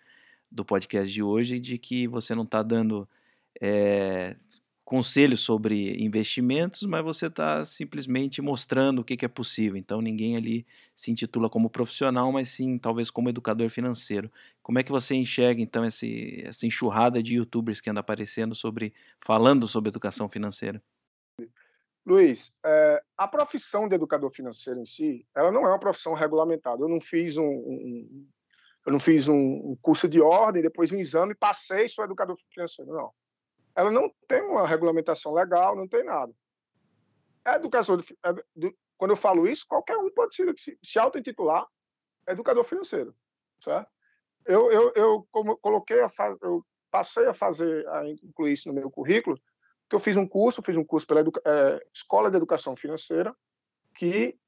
do 0.50 0.64
podcast 0.64 1.12
de 1.12 1.22
hoje, 1.22 1.60
de 1.60 1.78
que 1.78 2.08
você 2.08 2.34
não 2.34 2.42
está 2.42 2.62
dando 2.62 3.08
é, 3.60 4.36
conselhos 4.85 5.41
sobre 5.41 6.03
investimentos, 6.03 6.82
mas 6.82 7.03
você 7.03 7.26
está 7.26 7.64
simplesmente 7.64 8.43
mostrando 8.43 8.99
o 8.99 9.05
que, 9.05 9.16
que, 9.16 9.24
é 9.24 9.28
possível. 9.28 9.78
Então 9.78 10.01
ninguém 10.03 10.37
ali 10.37 10.66
se 10.95 11.11
intitula 11.11 11.49
como 11.49 11.70
profissional, 11.70 12.30
mas 12.30 12.51
sim 12.51 12.78
talvez 12.78 13.11
como 13.11 13.30
educador 13.30 13.70
financeiro. 13.70 14.30
Como 14.62 14.78
é 14.78 14.82
que 14.82 14.93
você 14.93 15.14
enxerga 15.14 15.62
então 15.62 15.85
esse, 15.85 16.43
essa 16.45 16.66
enxurrada 16.66 17.22
de 17.22 17.37
YouTubers 17.37 17.80
que 17.80 17.89
anda 17.89 18.01
aparecendo 18.01 18.55
sobre 18.55 18.93
falando 19.24 19.66
sobre 19.66 19.89
educação 19.89 20.28
financeira? 20.28 20.82
Luiz, 22.07 22.55
é, 22.62 23.03
a 23.16 23.26
profissão 23.26 23.89
de 23.89 23.95
educador 23.95 24.30
financeiro 24.30 24.78
em 24.78 24.85
si, 24.85 25.26
ela 25.35 25.51
não 25.51 25.64
é 25.64 25.68
uma 25.68 25.80
profissão 25.80 26.12
regulamentada. 26.12 26.82
Eu 26.82 26.89
não 26.89 27.01
fiz 27.01 27.39
um, 27.39 27.47
um 27.47 28.28
eu 28.87 28.93
não 28.93 29.01
fiz 29.01 29.28
um 29.28 29.74
curso 29.80 30.07
de 30.07 30.20
ordem, 30.20 30.61
depois 30.61 30.93
um 30.93 30.99
exame, 30.99 31.32
e 31.32 31.35
passei, 31.35 31.89
sou 31.89 32.05
educador 32.05 32.37
financeiro. 32.53 32.93
Não 32.93 33.11
ela 33.75 33.91
não 33.91 34.12
tem 34.29 34.41
uma 34.43 34.66
regulamentação 34.66 35.33
legal, 35.33 35.75
não 35.75 35.89
tem 35.89 36.05
nada. 36.05 36.33
A 37.45 37.57
educação, 37.57 37.99
quando 38.97 39.11
eu 39.11 39.16
falo 39.16 39.47
isso, 39.47 39.66
qualquer 39.68 39.97
um 39.97 40.11
pode 40.11 40.35
se, 40.35 40.79
se 40.83 40.99
auto-intitular 40.99 41.66
educador 42.27 42.64
financeiro, 42.64 43.14
certo? 43.62 43.91
Eu, 44.47 44.70
eu, 44.70 44.93
eu 44.95 45.29
coloquei 45.61 46.03
a, 46.03 46.11
eu 46.43 46.64
passei 46.91 47.27
a 47.27 47.35
fazer, 47.35 47.87
a 47.89 48.09
incluir 48.09 48.53
isso 48.53 48.68
no 48.68 48.75
meu 48.75 48.91
currículo, 48.91 49.39
que 49.89 49.97
eu 49.97 50.01
fiz 50.01 50.16
um 50.16 50.27
curso, 50.27 50.62
fiz 50.62 50.77
um 50.77 50.85
curso 50.85 51.07
pela 51.07 51.20
é, 51.20 51.87
Escola 51.93 52.31
de 52.31 52.37
Educação 52.37 52.77
Financeira, 52.77 53.35
que 53.95 54.39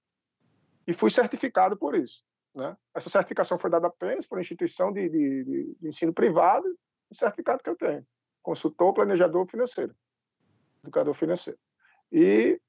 e 0.86 0.94
fui 0.94 1.10
certificado 1.10 1.76
por 1.76 1.94
isso. 1.96 2.22
Né? 2.54 2.76
Essa 2.94 3.10
certificação 3.10 3.58
foi 3.58 3.68
dada 3.68 3.88
apenas 3.88 4.26
por 4.26 4.38
instituição 4.38 4.92
de, 4.92 5.08
de, 5.08 5.44
de 5.80 5.88
ensino 5.88 6.14
privado, 6.14 6.66
o 7.10 7.14
certificado 7.14 7.62
que 7.62 7.68
eu 7.68 7.76
tenho 7.76 8.06
consultor, 8.46 8.94
planejador 8.94 9.44
financeiro, 9.48 9.92
educador 10.84 11.12
financeiro. 11.14 11.58
E, 12.12 12.60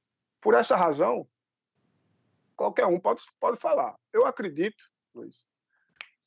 por 0.42 0.56
essa 0.56 0.76
razão, 0.76 1.28
qualquer 2.56 2.88
um 2.88 3.00
pode, 3.00 3.22
pode 3.40 3.58
falar. 3.58 3.96
Eu 4.12 4.26
acredito, 4.26 4.84
Luiz, 5.14 5.46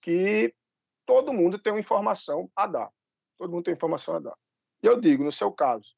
que 0.01 0.55
todo 1.05 1.33
mundo 1.33 1.59
tem 1.59 1.73
uma 1.73 1.81
informação 1.81 2.49
a 2.55 2.65
dar. 2.69 2.93
Todo 3.37 3.51
mundo 3.51 3.65
tem 3.65 3.75
informação 3.75 4.15
a 4.15 4.21
dar. 4.21 4.39
E 4.85 4.87
eu 4.87 5.01
digo, 5.01 5.25
no 5.25 5.33
seu 5.33 5.51
caso, 5.51 5.97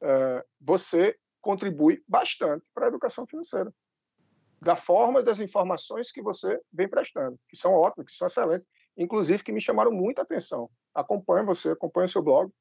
é, 0.00 0.46
você 0.60 1.18
contribui 1.40 2.04
bastante 2.06 2.70
para 2.72 2.86
a 2.86 2.88
educação 2.88 3.26
financeira. 3.26 3.74
Da 4.60 4.76
forma 4.76 5.24
das 5.24 5.40
informações 5.40 6.12
que 6.12 6.22
você 6.22 6.56
vem 6.72 6.88
prestando, 6.88 7.36
que 7.48 7.56
são 7.56 7.72
ótimas, 7.72 8.12
que 8.12 8.16
são 8.16 8.28
excelentes, 8.28 8.68
inclusive 8.96 9.42
que 9.42 9.50
me 9.50 9.60
chamaram 9.60 9.90
muita 9.90 10.22
atenção. 10.22 10.70
Acompanho 10.94 11.44
você, 11.44 11.70
acompanho 11.70 12.06
seu 12.08 12.22
blog, 12.22 12.52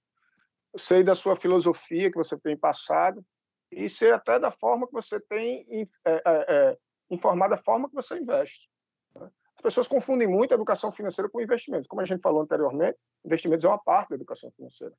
sei 0.78 1.04
da 1.04 1.16
sua 1.16 1.36
filosofia 1.36 2.10
que 2.12 2.18
você 2.18 2.38
tem 2.38 2.58
passado 2.58 3.26
e 3.72 3.90
sei 3.90 4.12
até 4.12 4.40
da 4.40 4.52
forma 4.52 4.88
que 4.88 4.94
você 4.94 5.20
tem 5.20 5.66
é, 6.06 6.12
é, 6.12 6.22
é, 6.26 6.78
informado 7.10 7.54
a 7.54 7.58
forma 7.58 7.90
que 7.90 7.96
você 7.96 8.20
investe. 8.20 8.70
Né? 9.16 9.30
As 9.56 9.62
pessoas 9.62 9.88
confundem 9.88 10.28
muito 10.28 10.52
a 10.52 10.56
educação 10.56 10.92
financeira 10.92 11.30
com 11.30 11.42
investimentos. 11.42 11.88
Como 11.88 12.02
a 12.02 12.06
gente 12.06 12.22
falou 12.22 12.42
anteriormente, 12.42 12.98
investimentos 13.24 13.66
é 13.66 13.68
uma 13.68 13.82
parte 13.82 14.10
da 14.10 14.16
educação 14.16 14.52
financeira. 14.52 14.94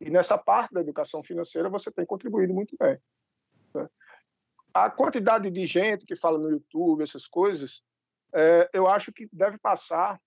E 0.00 0.10
nessa 0.10 0.36
parte 0.36 0.72
da 0.72 0.80
educação 0.80 1.22
financeira 1.22 1.68
você 1.68 1.90
tem 1.90 2.04
contribuído 2.04 2.52
muito 2.52 2.76
bem. 2.78 2.98
Né? 3.74 3.88
A 4.72 4.90
quantidade 4.90 5.50
de 5.50 5.66
gente 5.66 6.06
que 6.06 6.16
fala 6.16 6.38
no 6.38 6.50
YouTube, 6.50 7.02
essas 7.02 7.26
coisas, 7.26 7.84
é, 8.32 8.68
eu 8.72 8.86
acho 8.86 9.12
que 9.12 9.28
deve 9.32 9.58
passar 9.58 10.20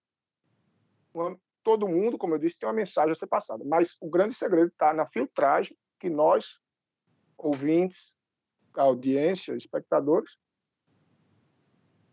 todo 1.63 1.87
mundo, 1.87 2.17
como 2.17 2.35
eu 2.35 2.39
disse, 2.39 2.59
tem 2.59 2.67
uma 2.67 2.75
mensagem 2.75 3.11
a 3.11 3.15
ser 3.15 3.27
passada. 3.27 3.63
Mas 3.65 3.95
o 4.01 4.09
grande 4.09 4.35
segredo 4.35 4.67
está 4.67 4.93
na 4.93 5.05
filtragem 5.05 5.77
que 5.99 6.09
nós, 6.09 6.59
ouvintes, 7.37 8.13
audiência, 8.73 9.55
espectadores, 9.55 10.37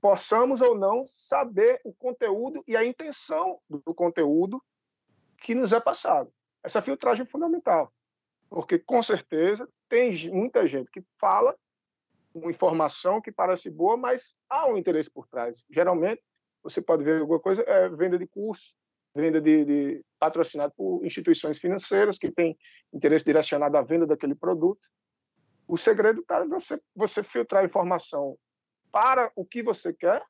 possamos 0.00 0.60
ou 0.60 0.74
não 0.74 1.04
saber 1.04 1.80
o 1.84 1.92
conteúdo 1.92 2.62
e 2.66 2.76
a 2.76 2.84
intenção 2.84 3.60
do 3.68 3.94
conteúdo 3.94 4.62
que 5.38 5.54
nos 5.54 5.72
é 5.72 5.80
passado. 5.80 6.32
Essa 6.62 6.82
filtragem 6.82 7.22
é 7.22 7.26
fundamental, 7.26 7.92
porque 8.48 8.78
com 8.78 9.02
certeza 9.02 9.68
tem 9.88 10.12
muita 10.30 10.66
gente 10.66 10.90
que 10.90 11.04
fala 11.18 11.56
uma 12.34 12.50
informação 12.50 13.20
que 13.20 13.32
parece 13.32 13.70
boa, 13.70 13.96
mas 13.96 14.36
há 14.48 14.68
um 14.68 14.76
interesse 14.76 15.10
por 15.10 15.26
trás. 15.26 15.64
Geralmente, 15.68 16.22
você 16.62 16.80
pode 16.80 17.04
ver 17.04 17.20
alguma 17.20 17.40
coisa, 17.40 17.62
é 17.62 17.88
venda 17.88 18.18
de 18.18 18.26
curso, 18.26 18.74
venda 19.14 19.40
de, 19.40 19.64
de 19.64 20.04
patrocinado 20.18 20.72
por 20.76 21.04
instituições 21.04 21.58
financeiras 21.58 22.18
que 22.18 22.30
têm 22.30 22.56
interesse 22.92 23.24
direcionado 23.24 23.76
à 23.76 23.82
venda 23.82 24.06
daquele 24.06 24.34
produto. 24.34 24.80
O 25.66 25.76
segredo 25.76 26.20
está 26.20 26.44
você 26.46 26.80
você 26.94 27.22
filtrar 27.22 27.64
informação 27.64 28.36
para 28.92 29.30
o 29.36 29.44
que 29.44 29.62
você 29.62 29.92
quer 29.92 30.22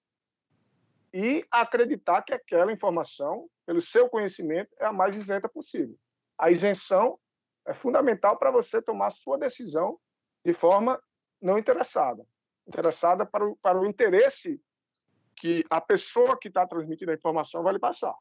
e 1.13 1.45
acreditar 1.51 2.23
que 2.23 2.33
aquela 2.33 2.73
informação, 2.73 3.49
pelo 3.67 3.81
seu 3.81 4.09
conhecimento, 4.09 4.71
é 4.79 4.87
a 4.87 4.93
mais 4.93 5.17
isenta 5.17 5.49
possível. 5.49 5.97
A 6.39 6.51
isenção 6.51 7.19
é 7.67 7.75
fundamental 7.75 8.39
para 8.39 8.51
você 8.51 8.81
tomar 8.81 9.11
sua 9.11 9.39
decisão 9.39 9.99
de 10.45 10.53
forma 10.53 11.01
não 11.41 11.59
interessada, 11.59 12.25
interessada 12.67 13.27
para 13.27 13.47
o, 13.47 13.57
para 13.57 13.81
o 13.81 13.87
interesse 13.87 14.61
que 15.37 15.65
a 15.71 15.81
pessoa 15.81 16.39
que 16.39 16.49
está 16.49 16.67
transmitindo 16.67 17.11
a 17.11 17.15
informação 17.15 17.63
vai 17.63 17.73
lhe 17.73 17.79
passar. 17.79 18.15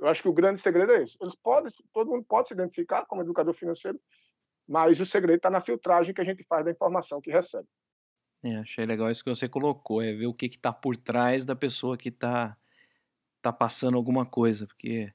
Eu 0.00 0.08
acho 0.08 0.22
que 0.22 0.28
o 0.28 0.32
grande 0.32 0.58
segredo 0.58 0.92
é 0.92 1.02
esse. 1.02 1.18
Eles 1.20 1.34
podem, 1.34 1.70
todo 1.92 2.10
mundo 2.10 2.24
pode 2.26 2.48
se 2.48 2.54
identificar 2.54 3.04
como 3.04 3.20
educador 3.20 3.52
financeiro, 3.52 4.00
mas 4.66 4.98
o 4.98 5.04
segredo 5.04 5.36
está 5.36 5.50
na 5.50 5.60
filtragem 5.60 6.14
que 6.14 6.20
a 6.22 6.24
gente 6.24 6.42
faz 6.44 6.64
da 6.64 6.70
informação 6.70 7.20
que 7.20 7.30
recebe. 7.30 7.68
É, 8.42 8.56
achei 8.56 8.86
legal 8.86 9.10
isso 9.10 9.22
que 9.22 9.28
você 9.28 9.46
colocou, 9.46 10.00
é 10.00 10.14
ver 10.14 10.26
o 10.26 10.32
que 10.32 10.46
está 10.46 10.72
por 10.72 10.96
trás 10.96 11.44
da 11.44 11.54
pessoa 11.54 11.98
que 11.98 12.08
está 12.08 12.56
tá 13.42 13.52
passando 13.52 13.98
alguma 13.98 14.24
coisa, 14.24 14.66
porque 14.66 15.12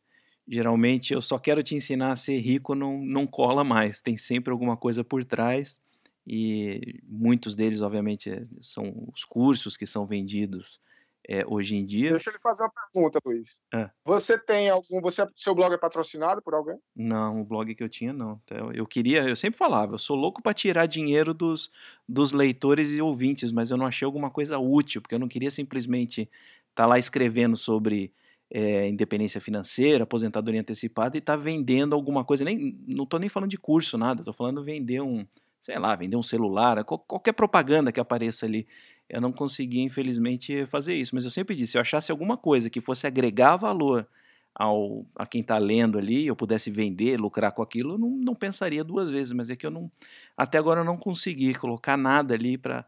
geralmente 0.47 1.11
eu 1.11 1.21
só 1.21 1.39
quero 1.39 1.63
te 1.63 1.73
ensinar 1.73 2.11
a 2.11 2.15
ser 2.15 2.37
rico, 2.37 2.75
não, 2.75 2.99
não 3.03 3.25
cola 3.25 3.63
mais, 3.63 3.99
tem 3.99 4.15
sempre 4.15 4.51
alguma 4.51 4.77
coisa 4.77 5.03
por 5.03 5.23
trás, 5.23 5.81
e 6.27 7.01
muitos 7.03 7.55
deles, 7.55 7.81
obviamente, 7.81 8.47
são 8.61 9.09
os 9.11 9.25
cursos 9.25 9.75
que 9.75 9.87
são 9.87 10.05
vendidos 10.05 10.79
é, 11.27 11.43
hoje 11.47 11.75
em 11.75 11.85
dia. 11.85 12.11
Deixa 12.11 12.29
eu 12.29 12.33
lhe 12.33 12.39
fazer 12.39 12.63
uma 12.63 12.71
pergunta, 12.71 13.19
Luiz. 13.25 13.59
É. 13.73 13.89
Você 14.05 14.37
tem 14.37 14.69
algum. 14.69 15.01
Você, 15.01 15.27
seu 15.35 15.55
blog 15.55 15.73
é 15.73 15.77
patrocinado 15.77 16.41
por 16.41 16.53
alguém? 16.53 16.77
Não, 16.95 17.41
o 17.41 17.45
blog 17.45 17.73
que 17.73 17.83
eu 17.83 17.89
tinha, 17.89 18.13
não. 18.13 18.39
Então, 18.43 18.71
eu 18.71 18.85
queria, 18.85 19.27
eu 19.27 19.35
sempre 19.35 19.57
falava, 19.57 19.95
eu 19.95 19.99
sou 19.99 20.15
louco 20.15 20.41
para 20.41 20.53
tirar 20.53 20.85
dinheiro 20.85 21.33
dos, 21.33 21.69
dos 22.07 22.31
leitores 22.31 22.91
e 22.91 23.01
ouvintes, 23.01 23.51
mas 23.51 23.71
eu 23.71 23.77
não 23.77 23.85
achei 23.85 24.05
alguma 24.05 24.29
coisa 24.29 24.57
útil, 24.57 25.01
porque 25.01 25.15
eu 25.15 25.19
não 25.19 25.27
queria 25.27 25.51
simplesmente 25.51 26.21
estar 26.21 26.83
tá 26.83 26.85
lá 26.85 26.99
escrevendo 26.99 27.55
sobre. 27.55 28.13
É, 28.47 28.87
independência 28.87 29.41
financeira, 29.41 30.03
aposentadoria 30.03 30.61
antecipada 30.61 31.17
e 31.17 31.19
estar 31.19 31.35
tá 31.35 31.35
vendendo 31.35 31.95
alguma 31.95 32.23
coisa. 32.23 32.45
Nem, 32.45 32.79
não 32.87 33.03
estou 33.03 33.19
nem 33.19 33.27
falando 33.27 33.49
de 33.49 33.57
curso, 33.57 33.97
nada. 33.97 34.21
Estou 34.21 34.35
falando 34.35 34.63
vender 34.63 35.01
um, 35.01 35.25
sei 35.65 35.79
lá, 35.79 35.95
vender 35.95 36.15
um 36.15 36.21
celular, 36.21 36.83
qualquer 36.83 37.33
propaganda 37.33 37.91
que 37.91 37.99
apareça 37.99 38.45
ali. 38.45 38.67
Eu 39.09 39.19
não 39.19 39.31
consegui, 39.31 39.81
infelizmente, 39.81 40.63
fazer 40.67 40.93
isso, 40.93 41.15
mas 41.15 41.23
eu 41.23 41.31
sempre 41.31 41.55
disse, 41.55 41.71
se 41.71 41.77
eu 41.79 41.81
achasse 41.81 42.11
alguma 42.11 42.37
coisa 42.37 42.69
que 42.69 42.79
fosse 42.79 43.07
agregar 43.07 43.57
valor 43.57 44.07
ao, 44.53 45.07
a 45.15 45.25
quem 45.25 45.41
está 45.41 45.57
lendo 45.57 45.97
ali, 45.97 46.27
eu 46.27 46.35
pudesse 46.35 46.69
vender, 46.69 47.19
lucrar 47.19 47.51
com 47.51 47.63
aquilo, 47.63 47.95
eu 47.95 47.97
não, 47.97 48.09
não 48.11 48.35
pensaria 48.35 48.83
duas 48.83 49.09
vezes, 49.09 49.31
mas 49.31 49.49
é 49.49 49.55
que 49.55 49.65
eu 49.65 49.71
não, 49.71 49.91
até 50.37 50.59
agora 50.59 50.81
eu 50.81 50.85
não 50.85 50.97
consegui 50.97 51.55
colocar 51.55 51.97
nada 51.97 52.35
ali 52.35 52.59
para 52.59 52.85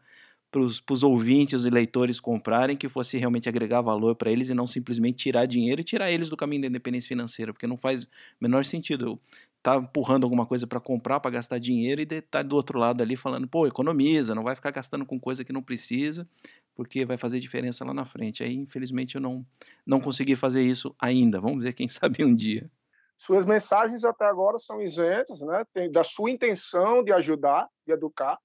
para 0.50 0.62
os 0.62 1.02
ouvintes 1.02 1.64
e 1.64 1.70
leitores 1.70 2.18
comprarem 2.18 2.76
que 2.76 2.88
fosse 2.88 3.18
realmente 3.18 3.48
agregar 3.50 3.82
valor 3.82 4.16
para 4.16 4.32
eles 4.32 4.48
e 4.48 4.54
não 4.54 4.66
simplesmente 4.66 5.18
tirar 5.18 5.44
dinheiro 5.44 5.82
e 5.82 5.84
tirar 5.84 6.10
eles 6.10 6.30
do 6.30 6.36
caminho 6.38 6.62
da 6.62 6.68
independência 6.68 7.08
financeira, 7.08 7.52
porque 7.52 7.66
não 7.66 7.76
faz 7.76 8.04
o 8.04 8.08
menor 8.40 8.64
sentido. 8.64 9.04
Eu 9.04 9.20
tá 9.62 9.76
empurrando 9.76 10.24
alguma 10.24 10.46
coisa 10.46 10.66
para 10.66 10.80
comprar, 10.80 11.20
para 11.20 11.30
gastar 11.32 11.58
dinheiro 11.58 12.00
e 12.00 12.06
tá 12.22 12.42
do 12.42 12.56
outro 12.56 12.78
lado 12.78 13.02
ali 13.02 13.16
falando, 13.16 13.48
pô, 13.48 13.66
economiza, 13.66 14.34
não 14.34 14.42
vai 14.42 14.54
ficar 14.54 14.70
gastando 14.70 15.04
com 15.04 15.18
coisa 15.18 15.44
que 15.44 15.52
não 15.52 15.62
precisa, 15.62 16.28
porque 16.74 17.04
vai 17.04 17.16
fazer 17.16 17.40
diferença 17.40 17.84
lá 17.84 17.92
na 17.92 18.04
frente. 18.04 18.42
Aí, 18.42 18.54
infelizmente, 18.54 19.16
eu 19.16 19.20
não, 19.20 19.44
não 19.86 20.00
consegui 20.00 20.36
fazer 20.36 20.62
isso 20.62 20.94
ainda. 20.98 21.40
Vamos 21.40 21.62
ver, 21.62 21.72
quem 21.74 21.88
sabe 21.88 22.24
um 22.24 22.34
dia. 22.34 22.70
Suas 23.16 23.44
mensagens 23.44 24.04
até 24.04 24.26
agora 24.26 24.58
são 24.58 24.80
isentas, 24.80 25.40
né? 25.40 25.64
Tem, 25.74 25.90
da 25.90 26.04
sua 26.04 26.30
intenção 26.30 27.02
de 27.02 27.12
ajudar, 27.12 27.68
de 27.84 27.92
educar, 27.92 28.38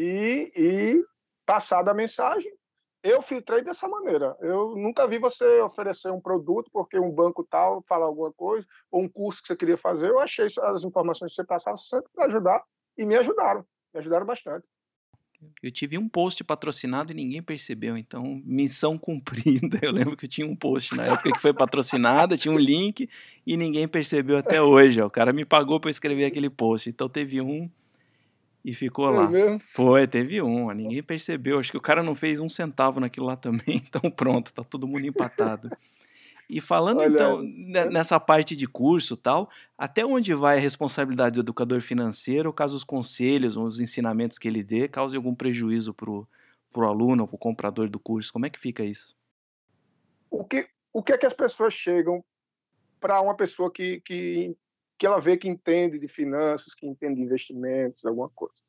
e, 0.00 0.52
e 0.54 1.04
passada 1.44 1.90
a 1.90 1.94
mensagem, 1.94 2.52
eu 3.02 3.22
filtrei 3.22 3.62
dessa 3.62 3.88
maneira. 3.88 4.36
Eu 4.40 4.74
nunca 4.76 5.06
vi 5.06 5.18
você 5.18 5.60
oferecer 5.60 6.10
um 6.10 6.20
produto 6.20 6.70
porque 6.72 6.98
um 6.98 7.10
banco 7.10 7.46
tal 7.48 7.82
fala 7.82 8.06
alguma 8.06 8.32
coisa, 8.32 8.66
ou 8.90 9.02
um 9.02 9.08
curso 9.08 9.40
que 9.42 9.48
você 9.48 9.56
queria 9.56 9.78
fazer. 9.78 10.08
Eu 10.08 10.18
achei 10.18 10.46
as 10.46 10.82
informações 10.84 11.30
que 11.30 11.36
você 11.36 11.44
passava 11.44 11.76
sempre 11.76 12.10
para 12.14 12.26
ajudar, 12.26 12.62
e 12.98 13.06
me 13.06 13.16
ajudaram. 13.16 13.64
Me 13.94 14.00
ajudaram 14.00 14.26
bastante. 14.26 14.68
Eu 15.62 15.70
tive 15.70 15.96
um 15.96 16.08
post 16.08 16.42
patrocinado 16.42 17.12
e 17.12 17.14
ninguém 17.14 17.40
percebeu, 17.40 17.96
então 17.96 18.42
missão 18.44 18.98
cumprida. 18.98 19.78
Eu 19.80 19.92
lembro 19.92 20.16
que 20.16 20.24
eu 20.24 20.28
tinha 20.28 20.46
um 20.46 20.56
post 20.56 20.96
na 20.96 21.06
época 21.06 21.30
que 21.30 21.38
foi 21.38 21.54
patrocinado, 21.54 22.36
tinha 22.36 22.52
um 22.52 22.58
link 22.58 23.08
e 23.46 23.56
ninguém 23.56 23.86
percebeu 23.86 24.36
até 24.36 24.60
hoje. 24.60 25.00
Ó. 25.00 25.06
O 25.06 25.10
cara 25.10 25.32
me 25.32 25.44
pagou 25.44 25.78
para 25.78 25.90
escrever 25.90 26.24
aquele 26.24 26.50
post, 26.50 26.90
então 26.90 27.08
teve 27.08 27.40
um 27.40 27.70
e 28.64 28.74
ficou 28.74 29.10
lá. 29.10 29.28
Mesmo? 29.28 29.60
Foi, 29.72 30.06
teve 30.06 30.42
um. 30.42 30.70
Ninguém 30.72 31.02
percebeu. 31.02 31.58
Acho 31.58 31.70
que 31.70 31.76
o 31.76 31.82
cara 31.82 32.02
não 32.02 32.14
fez 32.14 32.40
um 32.40 32.48
centavo 32.48 33.00
naquilo 33.00 33.26
lá 33.26 33.36
também. 33.36 33.82
Então 33.88 34.10
pronto, 34.10 34.52
tá 34.52 34.62
todo 34.62 34.86
mundo 34.86 35.06
empatado. 35.06 35.70
E 36.48 36.60
falando 36.60 37.00
Olha, 37.00 37.08
então 37.12 37.42
nessa 37.90 38.18
parte 38.18 38.56
de 38.56 38.66
curso 38.66 39.16
tal, 39.16 39.50
até 39.76 40.04
onde 40.04 40.32
vai 40.34 40.56
a 40.56 40.60
responsabilidade 40.60 41.34
do 41.34 41.40
educador 41.40 41.80
financeiro 41.82 42.52
caso 42.52 42.74
os 42.74 42.84
conselhos, 42.84 43.56
os 43.56 43.80
ensinamentos 43.80 44.38
que 44.38 44.48
ele 44.48 44.62
dê 44.62 44.88
causem 44.88 45.18
algum 45.18 45.34
prejuízo 45.34 45.92
para 45.92 46.10
o 46.10 46.26
aluno 46.82 47.22
ou 47.22 47.28
para 47.28 47.36
o 47.36 47.38
comprador 47.38 47.88
do 47.88 47.98
curso? 47.98 48.32
Como 48.32 48.46
é 48.46 48.50
que 48.50 48.58
fica 48.58 48.82
isso? 48.82 49.14
O 50.30 50.44
que, 50.44 50.68
o 50.92 51.02
que 51.02 51.12
é 51.12 51.18
que 51.18 51.26
as 51.26 51.34
pessoas 51.34 51.74
chegam 51.74 52.24
para 52.98 53.20
uma 53.20 53.36
pessoa 53.36 53.70
que, 53.70 54.00
que 54.00 54.56
que 54.98 55.06
ela 55.06 55.20
vê 55.20 55.36
que 55.36 55.48
entende 55.48 55.98
de 55.98 56.08
finanças, 56.08 56.74
que 56.74 56.86
entende 56.86 57.16
de 57.16 57.22
investimentos, 57.22 58.04
alguma 58.04 58.28
coisa. 58.30 58.60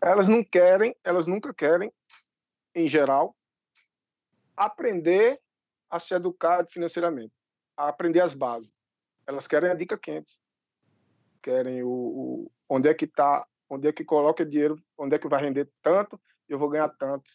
Elas 0.00 0.28
não 0.28 0.44
querem, 0.44 0.94
elas 1.02 1.26
nunca 1.26 1.52
querem, 1.54 1.92
em 2.74 2.86
geral, 2.86 3.34
aprender 4.56 5.40
a 5.88 5.98
se 5.98 6.14
educar 6.14 6.66
financeiramente, 6.66 7.32
a 7.76 7.88
aprender 7.88 8.20
as 8.20 8.34
bases. 8.34 8.70
Elas 9.26 9.46
querem 9.46 9.70
a 9.70 9.74
dica 9.74 9.96
quente, 9.96 10.40
querem 11.42 11.82
o, 11.82 11.88
o 11.88 12.52
onde 12.68 12.88
é 12.88 12.94
que 12.94 13.06
está, 13.06 13.46
onde 13.68 13.88
é 13.88 13.92
que 13.92 14.04
coloca 14.04 14.44
dinheiro, 14.44 14.76
onde 14.98 15.16
é 15.16 15.18
que 15.18 15.28
vai 15.28 15.40
render 15.40 15.70
tanto, 15.82 16.20
eu 16.48 16.58
vou 16.58 16.68
ganhar 16.68 16.88
tanto. 16.90 17.30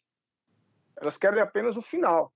Elas 0.97 1.17
querem 1.17 1.41
apenas 1.41 1.75
o 1.77 1.81
final. 1.81 2.31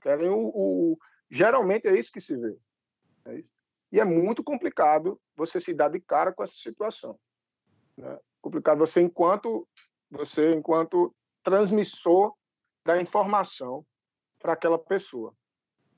Querem 0.00 0.30
o, 0.30 0.50
o 0.54 0.98
geralmente 1.28 1.88
é 1.88 1.98
isso 1.98 2.12
que 2.12 2.20
se 2.20 2.36
vê. 2.36 2.56
É 3.26 3.34
isso. 3.34 3.59
E 3.92 3.98
é 3.98 4.04
muito 4.04 4.44
complicado 4.44 5.20
você 5.34 5.60
se 5.60 5.74
dar 5.74 5.88
de 5.88 6.00
cara 6.00 6.32
com 6.32 6.42
essa 6.42 6.54
situação. 6.54 7.18
Né? 7.96 8.18
Complicado 8.40 8.78
você 8.78 9.00
enquanto 9.00 9.66
você 10.10 10.52
enquanto 10.52 11.14
transmissor 11.42 12.34
da 12.84 13.00
informação 13.00 13.86
para 14.38 14.54
aquela 14.54 14.78
pessoa. 14.78 15.34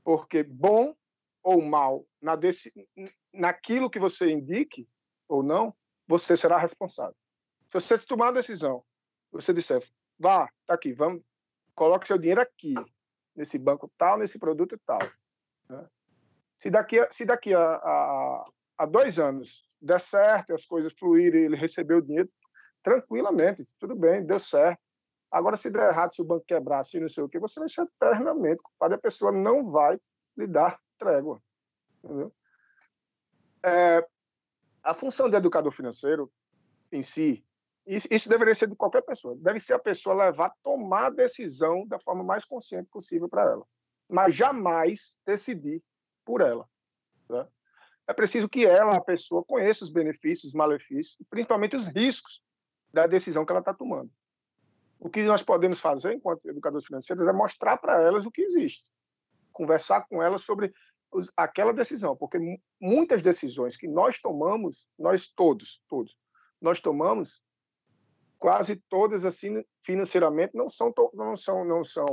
Porque 0.04 0.42
bom 0.42 0.94
ou 1.42 1.62
mal 1.62 2.04
na 2.20 2.36
desse, 2.36 2.72
naquilo 3.32 3.90
que 3.90 3.98
você 3.98 4.30
indique 4.30 4.88
ou 5.28 5.42
não, 5.42 5.74
você 6.06 6.36
será 6.36 6.58
responsável. 6.58 7.16
Se 7.66 7.80
você 7.80 7.98
tomar 7.98 8.26
uma 8.26 8.34
decisão, 8.34 8.84
você 9.30 9.52
disser, 9.52 9.82
vá, 10.18 10.50
tá 10.66 10.74
aqui, 10.74 10.92
vamos, 10.92 11.22
coloque 11.74 12.06
seu 12.06 12.18
dinheiro 12.18 12.40
aqui, 12.40 12.74
nesse 13.34 13.58
banco 13.58 13.90
tal, 13.96 14.18
nesse 14.18 14.38
produto 14.38 14.78
tal. 14.84 15.00
Né? 15.68 15.88
Se 16.58 16.70
daqui, 16.70 16.98
a, 17.00 17.10
se 17.10 17.24
daqui 17.24 17.54
a, 17.54 17.60
a, 17.60 18.44
a 18.78 18.86
dois 18.86 19.18
anos 19.18 19.64
der 19.80 20.00
certo, 20.00 20.54
as 20.54 20.64
coisas 20.64 20.92
fluírem, 20.92 21.42
ele 21.42 21.56
recebeu 21.56 21.98
o 21.98 22.02
dinheiro, 22.02 22.30
tranquilamente, 22.82 23.64
tudo 23.78 23.96
bem, 23.96 24.24
deu 24.24 24.38
certo. 24.38 24.80
Agora, 25.30 25.56
se 25.56 25.70
der 25.70 25.88
errado, 25.88 26.12
se 26.12 26.20
o 26.20 26.24
banco 26.24 26.44
quebrar, 26.46 26.84
se 26.84 27.00
não 27.00 27.08
sei 27.08 27.24
o 27.24 27.28
quê, 27.28 27.38
você 27.38 27.58
vai 27.58 27.68
ser 27.68 27.82
eternamente 27.82 28.62
culpado 28.62 28.94
a 28.94 28.98
pessoa 28.98 29.32
não 29.32 29.70
vai 29.70 29.98
lhe 30.36 30.46
dar 30.46 30.78
trégua. 30.98 31.42
Entendeu? 32.04 32.32
É, 33.64 34.06
a 34.82 34.94
função 34.94 35.30
do 35.30 35.36
educador 35.36 35.72
financeiro 35.72 36.30
em 36.90 37.02
si, 37.02 37.44
isso, 37.86 38.06
isso, 38.10 38.28
deveria 38.28 38.54
ser 38.54 38.68
de 38.68 38.76
qualquer 38.76 39.02
pessoa, 39.02 39.34
deve 39.36 39.58
ser 39.58 39.74
a 39.74 39.78
pessoa 39.78 40.14
levar, 40.14 40.52
tomar 40.62 41.06
a 41.06 41.10
decisão 41.10 41.86
da 41.86 41.98
forma 41.98 42.22
mais 42.22 42.44
consciente 42.44 42.88
possível 42.90 43.28
para 43.28 43.42
ela, 43.42 43.66
mas 44.08 44.34
jamais 44.34 45.16
decidir 45.24 45.82
por 46.24 46.40
ela. 46.40 46.68
Né? 47.28 47.46
É 48.06 48.12
preciso 48.12 48.48
que 48.48 48.66
ela, 48.66 48.96
a 48.96 49.00
pessoa, 49.00 49.44
conheça 49.44 49.84
os 49.84 49.90
benefícios, 49.90 50.52
os 50.52 50.54
malefícios, 50.54 51.16
principalmente 51.30 51.76
os 51.76 51.86
riscos 51.86 52.42
da 52.92 53.06
decisão 53.06 53.44
que 53.44 53.52
ela 53.52 53.60
está 53.60 53.72
tomando. 53.72 54.10
O 54.98 55.08
que 55.08 55.22
nós 55.22 55.42
podemos 55.42 55.80
fazer, 55.80 56.12
enquanto 56.12 56.46
educadores 56.46 56.86
financeiros, 56.86 57.26
é 57.26 57.32
mostrar 57.32 57.76
para 57.76 58.00
elas 58.02 58.26
o 58.26 58.30
que 58.30 58.42
existe, 58.42 58.90
conversar 59.52 60.06
com 60.08 60.22
elas 60.22 60.42
sobre 60.42 60.72
os, 61.10 61.30
aquela 61.36 61.72
decisão, 61.72 62.16
porque 62.16 62.38
muitas 62.80 63.22
decisões 63.22 63.76
que 63.76 63.88
nós 63.88 64.18
tomamos, 64.18 64.86
nós 64.98 65.26
todos, 65.26 65.82
todos, 65.88 66.18
nós 66.60 66.80
tomamos, 66.80 67.42
quase 68.38 68.76
todas 68.88 69.24
assim 69.24 69.64
financeiramente 69.82 70.56
não 70.56 70.68
são 70.68 70.92
não 71.14 71.36
são 71.36 71.64
não 71.64 71.84
são 71.84 72.06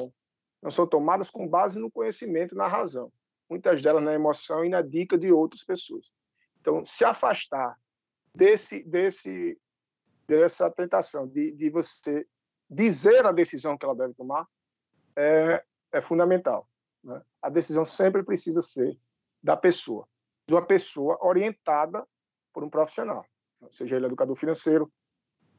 não 0.62 0.70
são 0.70 0.86
tomadas 0.86 1.32
com 1.32 1.48
base 1.48 1.80
no 1.80 1.90
conhecimento, 1.90 2.54
na 2.54 2.68
razão 2.68 3.12
muitas 3.50 3.82
delas 3.82 4.04
na 4.04 4.14
emoção 4.14 4.64
e 4.64 4.70
na 4.70 4.82
dica 4.82 5.18
de 5.18 5.32
outras 5.32 5.64
pessoas. 5.64 6.14
Então, 6.62 6.84
se 6.84 7.04
afastar 7.04 7.78
desse, 8.34 8.84
desse, 8.84 9.60
dessa 10.28 10.70
tentação 10.70 11.28
de, 11.28 11.52
de 11.54 11.70
você 11.70 12.28
dizer 12.70 13.26
a 13.26 13.32
decisão 13.32 13.78
que 13.78 13.86
ela 13.86 13.96
deve 13.96 14.14
tomar 14.14 14.48
é, 15.16 15.64
é 15.92 16.02
fundamental. 16.02 16.70
Né? 17.04 17.22
A 17.42 17.50
decisão 17.50 17.84
sempre 17.84 18.24
precisa 18.24 18.62
ser 18.62 18.98
da 19.42 19.58
pessoa, 19.58 20.08
de 20.48 20.54
uma 20.54 20.66
pessoa 20.66 21.18
orientada 21.22 22.06
por 22.54 22.64
um 22.64 22.70
profissional, 22.70 23.26
seja 23.72 23.96
ele 23.96 24.06
educador 24.06 24.36
financeiro, 24.36 24.92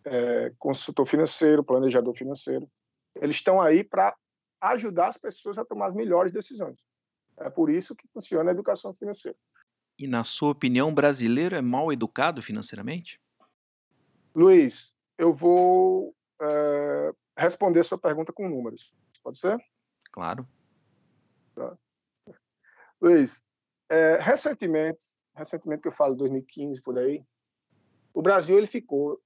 é, 0.05 0.53
consultor 0.59 1.07
financeiro, 1.07 1.65
planejador 1.65 2.15
financeiro. 2.15 2.71
Eles 3.17 3.37
estão 3.37 3.61
aí 3.61 3.83
para 3.83 4.15
ajudar 4.61 5.09
as 5.09 5.17
pessoas 5.17 5.59
a 5.59 5.65
tomar 5.65 5.87
as 5.87 5.95
melhores 5.95 6.31
decisões. 6.31 6.85
É 7.41 7.49
por 7.49 7.71
isso 7.71 7.97
que 7.97 8.07
funciona 8.09 8.51
a 8.51 8.53
educação 8.53 8.95
financeira. 8.95 9.37
E, 9.99 10.07
na 10.07 10.25
sua 10.25 10.51
opinião, 10.51 10.89
o 10.89 10.95
brasileiro 10.95 11.57
é 11.57 11.63
mal 11.63 11.93
educado 11.93 12.43
financeiramente? 12.43 13.21
Luiz, 14.35 14.95
eu 15.19 15.33
vou 15.33 16.15
é, 16.41 17.13
responder 17.37 17.83
sua 17.83 17.99
pergunta 17.99 18.33
com 18.33 18.49
números. 18.49 18.95
Pode 19.23 19.39
ser? 19.39 19.59
Claro. 20.13 20.47
Tá. 21.55 21.77
Luiz, 23.01 23.43
é, 23.89 24.17
recentemente, 24.17 25.05
recentemente 25.35 25.83
que 25.83 25.89
eu 25.89 25.93
falo 25.93 26.15
2015 26.15 26.83
por 26.83 26.99
aí, 26.99 27.25
o 28.13 28.23
Brasil 28.23 28.57
ele 28.57 28.67
ficou 28.67 29.21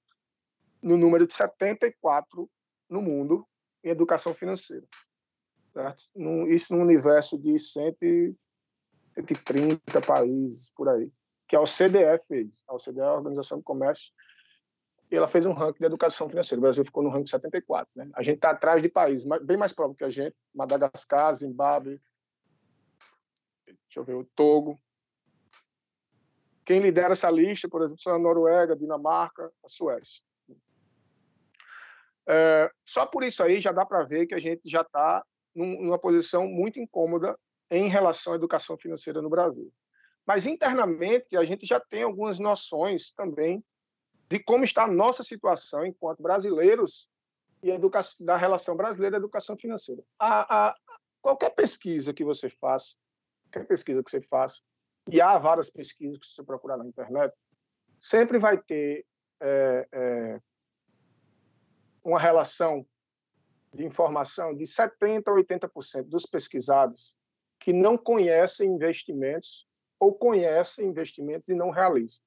no 0.83 0.97
número 0.97 1.27
de 1.27 1.35
74 1.35 2.51
no 2.89 3.03
mundo 3.03 3.47
em 3.83 3.91
educação 3.91 4.35
financeira. 4.35 4.87
Certo? 5.75 6.05
Isso 6.49 6.73
num 6.73 6.83
universo 6.83 7.37
de 7.37 7.59
130 7.59 10.01
países 10.07 10.71
por 10.71 10.89
aí, 10.89 11.11
que 11.49 11.57
a 11.57 11.61
OCDE 11.61 12.17
fez. 12.29 12.63
A 12.69 12.77
OCDE 12.77 13.01
é 13.01 13.03
a 13.03 13.13
Organização 13.13 13.59
do 13.59 13.65
Comércio 13.65 14.13
e 15.11 15.17
ela 15.17 15.27
fez 15.27 15.45
um 15.45 15.53
ranking 15.53 15.81
de 15.81 15.87
educação 15.87 16.29
financeira. 16.29 16.61
O 16.61 16.63
Brasil 16.63 16.85
ficou 16.85 17.03
no 17.03 17.11
ranking 17.11 17.27
74. 17.27 17.89
Né? 17.97 18.09
A 18.15 18.23
gente 18.23 18.37
está 18.37 18.51
atrás 18.51 18.81
de 18.81 18.89
países 18.89 19.27
bem 19.43 19.57
mais 19.57 19.73
próximos 19.73 19.99
que 19.99 20.05
a 20.05 20.11
gente, 20.11 20.37
Madagascar, 20.55 21.35
Zimbábue, 21.35 22.01
deixa 23.67 23.97
eu 23.97 24.05
ver, 24.05 24.15
o 24.15 24.25
Togo. 24.25 24.81
Quem 26.65 26.79
lidera 26.79 27.15
essa 27.15 27.29
lista, 27.31 27.69
por 27.69 27.83
exemplo, 27.83 28.01
são 28.01 28.15
a 28.15 28.19
Noruega, 28.19 28.77
Dinamarca, 28.77 29.53
a 29.63 29.69
Suécia. 29.69 30.23
É, 32.27 32.71
só 32.87 33.05
por 33.05 33.23
isso 33.25 33.43
aí 33.43 33.61
já 33.61 33.73
dá 33.73 33.85
para 33.85 34.05
ver 34.05 34.27
que 34.27 34.35
a 34.35 34.39
gente 34.39 34.67
já 34.69 34.81
está 34.81 35.23
numa 35.55 35.99
posição 35.99 36.47
muito 36.47 36.81
incômoda 36.81 37.39
em 37.71 37.89
relação 37.89 38.33
à 38.33 38.37
educação 38.37 38.77
financeira 38.77 39.23
no 39.23 39.31
Brasil. 39.31 39.73
Mas 40.27 40.47
internamente 40.47 41.37
a 41.37 41.45
gente 41.45 41.67
já 41.67 41.79
tem 41.79 42.03
algumas 42.03 42.39
noções 42.39 43.13
também 43.13 43.63
de 44.29 44.39
como 44.43 44.65
está 44.65 44.85
a 44.85 44.91
nossa 44.91 45.23
situação 45.23 45.85
enquanto 45.85 46.23
brasileiros 46.23 47.09
e 47.63 47.71
educação, 47.71 48.25
da 48.25 48.37
relação 48.37 48.77
brasileira 48.77 49.17
à 49.17 49.19
educação 49.19 49.57
financeira. 49.57 50.03
A, 50.19 50.69
a, 50.69 50.77
qualquer 51.21 51.51
pesquisa 51.51 52.13
que 52.13 52.25
você 52.25 52.49
faça, 52.49 52.97
qualquer 53.45 53.67
pesquisa 53.67 54.03
que 54.03 54.11
você 54.11 54.21
faça, 54.21 54.61
e 55.11 55.21
há 55.21 55.39
várias 55.39 55.71
pesquisas 55.71 56.19
que 56.19 56.27
você 56.27 56.43
procurar 56.43 56.77
na 56.79 56.87
internet, 56.87 57.35
sempre 58.01 58.39
vai 58.39 58.59
ter 58.59 59.07
é, 59.41 59.89
é, 59.93 60.41
uma 62.03 62.19
relação 62.19 62.87
de 63.75 63.85
informação 63.85 64.55
de 64.55 64.65
70% 64.65 65.23
a 65.27 65.33
80% 65.33 66.05
dos 66.05 66.25
pesquisados 66.25 67.17
que 67.59 67.73
não 67.73 67.97
conhecem 67.97 68.71
investimentos 68.71 69.67
ou 69.99 70.15
conhecem 70.15 70.87
investimentos 70.87 71.49
e 71.49 71.55
não 71.55 71.71
realizam. 71.71 72.23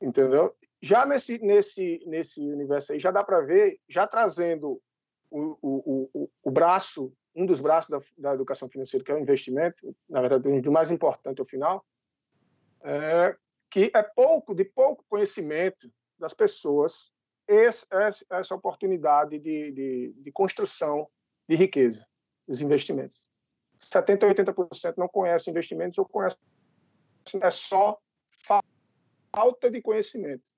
Entendeu? 0.00 0.54
Já 0.80 1.06
nesse, 1.06 1.38
nesse, 1.38 2.02
nesse 2.06 2.40
universo 2.40 2.92
aí, 2.92 2.98
já 2.98 3.10
dá 3.10 3.22
para 3.22 3.40
ver, 3.40 3.80
já 3.88 4.06
trazendo 4.06 4.80
o, 5.30 5.56
o, 5.62 6.10
o, 6.12 6.30
o 6.42 6.50
braço, 6.50 7.12
um 7.34 7.46
dos 7.46 7.60
braços 7.60 7.88
da, 7.88 8.00
da, 8.18 8.34
educação 8.34 8.68
financeira, 8.68 9.04
que 9.04 9.12
é 9.12 9.14
o 9.14 9.20
investimento, 9.20 9.96
na 10.08 10.20
verdade, 10.20 10.68
o 10.68 10.72
mais 10.72 10.90
importante 10.90 11.40
ao 11.40 11.46
final, 11.46 11.84
é, 12.82 13.36
que 13.70 13.90
é 13.94 14.02
pouco, 14.02 14.54
de 14.54 14.64
pouco 14.64 15.04
conhecimento 15.08 15.90
das 16.18 16.34
pessoas 16.34 17.12
esse, 17.52 17.86
essa 18.30 18.54
oportunidade 18.54 19.38
de, 19.38 19.72
de, 19.72 20.14
de, 20.16 20.32
construção 20.32 21.08
de 21.48 21.56
riqueza, 21.56 22.06
dos 22.46 22.60
investimentos. 22.60 23.30
70% 23.78 24.24
a 24.24 24.54
80% 24.54 24.94
não 24.96 25.08
conhecem 25.08 25.50
investimentos 25.50 25.98
ou 25.98 26.04
conhecem 26.04 26.38
é 27.40 27.50
só 27.50 27.98
falta 29.34 29.70
de 29.70 29.80
conhecimento. 29.80 30.50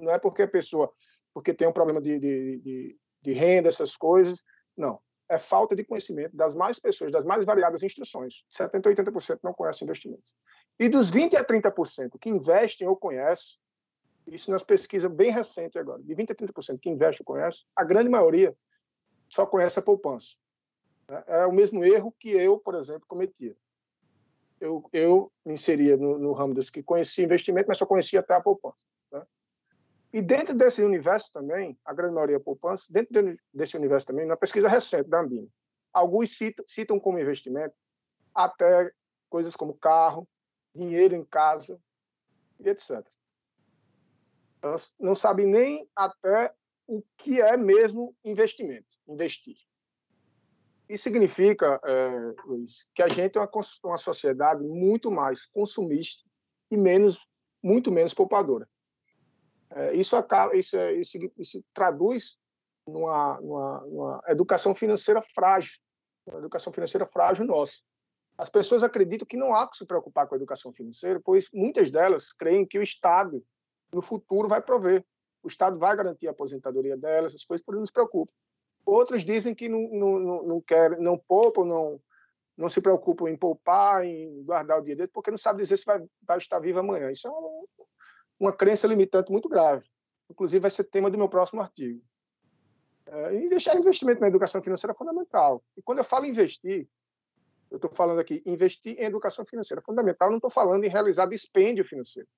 Não 0.00 0.12
é 0.12 0.18
porque 0.18 0.42
a 0.42 0.48
pessoa 0.48 0.92
porque 1.32 1.54
tem 1.54 1.68
um 1.68 1.72
problema 1.72 2.00
de, 2.00 2.18
de, 2.18 2.58
de, 2.58 2.98
de 3.22 3.32
renda, 3.32 3.68
essas 3.68 3.96
coisas. 3.96 4.44
Não. 4.76 5.00
É 5.28 5.38
falta 5.38 5.76
de 5.76 5.84
conhecimento 5.84 6.36
das 6.36 6.56
mais 6.56 6.80
pessoas, 6.80 7.12
das 7.12 7.24
mais 7.24 7.46
variadas 7.46 7.84
instruções. 7.84 8.44
70% 8.50 8.98
a 8.98 9.04
80% 9.04 9.38
não 9.44 9.54
conhecem 9.54 9.86
investimentos. 9.86 10.34
E 10.78 10.88
dos 10.88 11.10
20% 11.10 11.36
a 11.36 11.44
30% 11.44 12.18
que 12.20 12.30
investem 12.30 12.88
ou 12.88 12.96
conhecem, 12.96 13.56
isso 14.30 14.50
nas 14.50 14.62
pesquisas 14.62 15.10
bem 15.10 15.30
recentes 15.30 15.76
agora, 15.76 16.02
de 16.02 16.14
20% 16.14 16.30
a 16.30 16.34
30% 16.34 16.80
que 16.80 16.88
investe 16.88 17.24
conhece, 17.24 17.64
a 17.74 17.84
grande 17.84 18.08
maioria 18.08 18.56
só 19.28 19.44
conhece 19.44 19.78
a 19.78 19.82
poupança. 19.82 20.36
Né? 21.08 21.22
É 21.26 21.46
o 21.46 21.52
mesmo 21.52 21.84
erro 21.84 22.14
que 22.18 22.30
eu, 22.30 22.58
por 22.58 22.74
exemplo, 22.74 23.04
cometia. 23.06 23.56
Eu, 24.60 24.88
eu 24.92 25.32
me 25.44 25.54
inseria 25.54 25.96
no, 25.96 26.18
no 26.18 26.32
ramo 26.32 26.54
dos 26.54 26.70
que 26.70 26.82
conhecia 26.82 27.24
investimento, 27.24 27.68
mas 27.68 27.78
só 27.78 27.86
conhecia 27.86 28.20
até 28.20 28.34
a 28.34 28.40
poupança. 28.40 28.84
Né? 29.10 29.26
E 30.12 30.22
dentro 30.22 30.54
desse 30.54 30.82
universo 30.82 31.30
também, 31.32 31.78
a 31.84 31.92
grande 31.92 32.14
maioria 32.14 32.36
é 32.36 32.40
poupança, 32.40 32.86
dentro 32.90 33.34
desse 33.52 33.76
universo 33.76 34.06
também, 34.06 34.26
na 34.26 34.36
pesquisa 34.36 34.68
recente 34.68 35.08
da 35.08 35.20
Ambima, 35.20 35.48
alguns 35.92 36.36
citam, 36.36 36.64
citam 36.68 37.00
como 37.00 37.18
investimento 37.18 37.74
até 38.34 38.92
coisas 39.28 39.56
como 39.56 39.74
carro, 39.74 40.28
dinheiro 40.74 41.14
em 41.14 41.24
casa 41.24 41.80
e 42.60 42.68
etc. 42.68 43.04
Elas 44.62 44.92
não 44.98 45.14
sabem 45.14 45.46
nem 45.46 45.88
até 45.96 46.54
o 46.86 47.02
que 47.16 47.40
é 47.40 47.56
mesmo 47.56 48.14
investimento, 48.24 48.96
investir. 49.08 49.56
Isso 50.88 51.04
significa, 51.04 51.80
é, 51.84 52.34
Luiz, 52.44 52.88
que 52.92 53.02
a 53.02 53.08
gente 53.08 53.38
é 53.38 53.40
uma, 53.40 53.50
uma 53.84 53.96
sociedade 53.96 54.62
muito 54.64 55.10
mais 55.10 55.46
consumista 55.46 56.24
e 56.68 56.76
menos, 56.76 57.28
muito 57.62 57.92
menos 57.92 58.12
poupadora. 58.12 58.68
É, 59.70 59.94
isso, 59.94 60.16
acaba, 60.16 60.56
isso, 60.56 60.76
é, 60.76 60.92
isso, 60.94 61.16
isso 61.38 61.64
traduz 61.72 62.36
numa, 62.84 63.40
numa, 63.40 63.80
numa 63.82 64.22
educação 64.26 64.74
financeira 64.74 65.22
frágil, 65.22 65.78
uma 66.26 66.38
educação 66.38 66.72
financeira 66.72 67.06
frágil 67.06 67.44
nossa. 67.44 67.78
As 68.36 68.48
pessoas 68.48 68.82
acreditam 68.82 69.26
que 69.26 69.36
não 69.36 69.54
há 69.54 69.70
que 69.70 69.76
se 69.76 69.86
preocupar 69.86 70.26
com 70.26 70.34
a 70.34 70.38
educação 70.38 70.72
financeira, 70.72 71.20
pois 71.22 71.48
muitas 71.52 71.88
delas 71.90 72.32
creem 72.32 72.66
que 72.66 72.78
o 72.78 72.82
Estado, 72.82 73.44
no 73.92 74.02
futuro, 74.02 74.48
vai 74.48 74.60
prover. 74.60 75.04
O 75.42 75.48
Estado 75.48 75.78
vai 75.78 75.96
garantir 75.96 76.28
a 76.28 76.32
aposentadoria 76.32 76.96
delas, 76.96 77.32
essas 77.32 77.44
coisas, 77.44 77.64
por 77.64 77.74
isso 77.74 77.80
não 77.80 77.86
se 77.86 77.92
preocupam. 77.92 78.32
Outros 78.84 79.24
dizem 79.24 79.54
que 79.54 79.68
não, 79.68 79.88
não, 79.90 80.42
não, 80.42 80.60
querem, 80.60 81.00
não 81.00 81.16
poupam, 81.16 81.64
não, 81.64 82.00
não 82.56 82.68
se 82.68 82.80
preocupam 82.80 83.28
em 83.28 83.36
poupar, 83.36 84.04
em 84.04 84.42
guardar 84.42 84.78
o 84.78 84.82
dinheiro 84.82 85.08
porque 85.12 85.30
não 85.30 85.38
sabem 85.38 85.62
dizer 85.62 85.76
se 85.76 85.84
vai, 85.84 86.02
vai 86.22 86.38
estar 86.38 86.58
vivo 86.58 86.80
amanhã. 86.80 87.10
Isso 87.10 87.26
é 87.26 87.30
uma, 87.30 87.64
uma 88.38 88.52
crença 88.52 88.86
limitante 88.86 89.32
muito 89.32 89.48
grave. 89.48 89.86
Inclusive, 90.30 90.60
vai 90.60 90.70
ser 90.70 90.84
tema 90.84 91.10
do 91.10 91.18
meu 91.18 91.28
próximo 91.28 91.60
artigo. 91.60 92.02
É, 93.06 93.48
deixar 93.48 93.76
investimento 93.76 94.20
na 94.20 94.28
educação 94.28 94.62
financeira 94.62 94.92
é 94.92 94.96
fundamental. 94.96 95.62
E 95.76 95.82
quando 95.82 95.98
eu 95.98 96.04
falo 96.04 96.26
investir, 96.26 96.88
eu 97.70 97.76
estou 97.76 97.90
falando 97.90 98.20
aqui, 98.20 98.42
investir 98.46 98.98
em 99.00 99.04
educação 99.04 99.44
financeira. 99.44 99.82
Fundamental, 99.82 100.28
não 100.28 100.36
estou 100.36 100.50
falando 100.50 100.84
em 100.84 100.88
realizar 100.88 101.26
dispêndio 101.26 101.84
financeiro. 101.84 102.28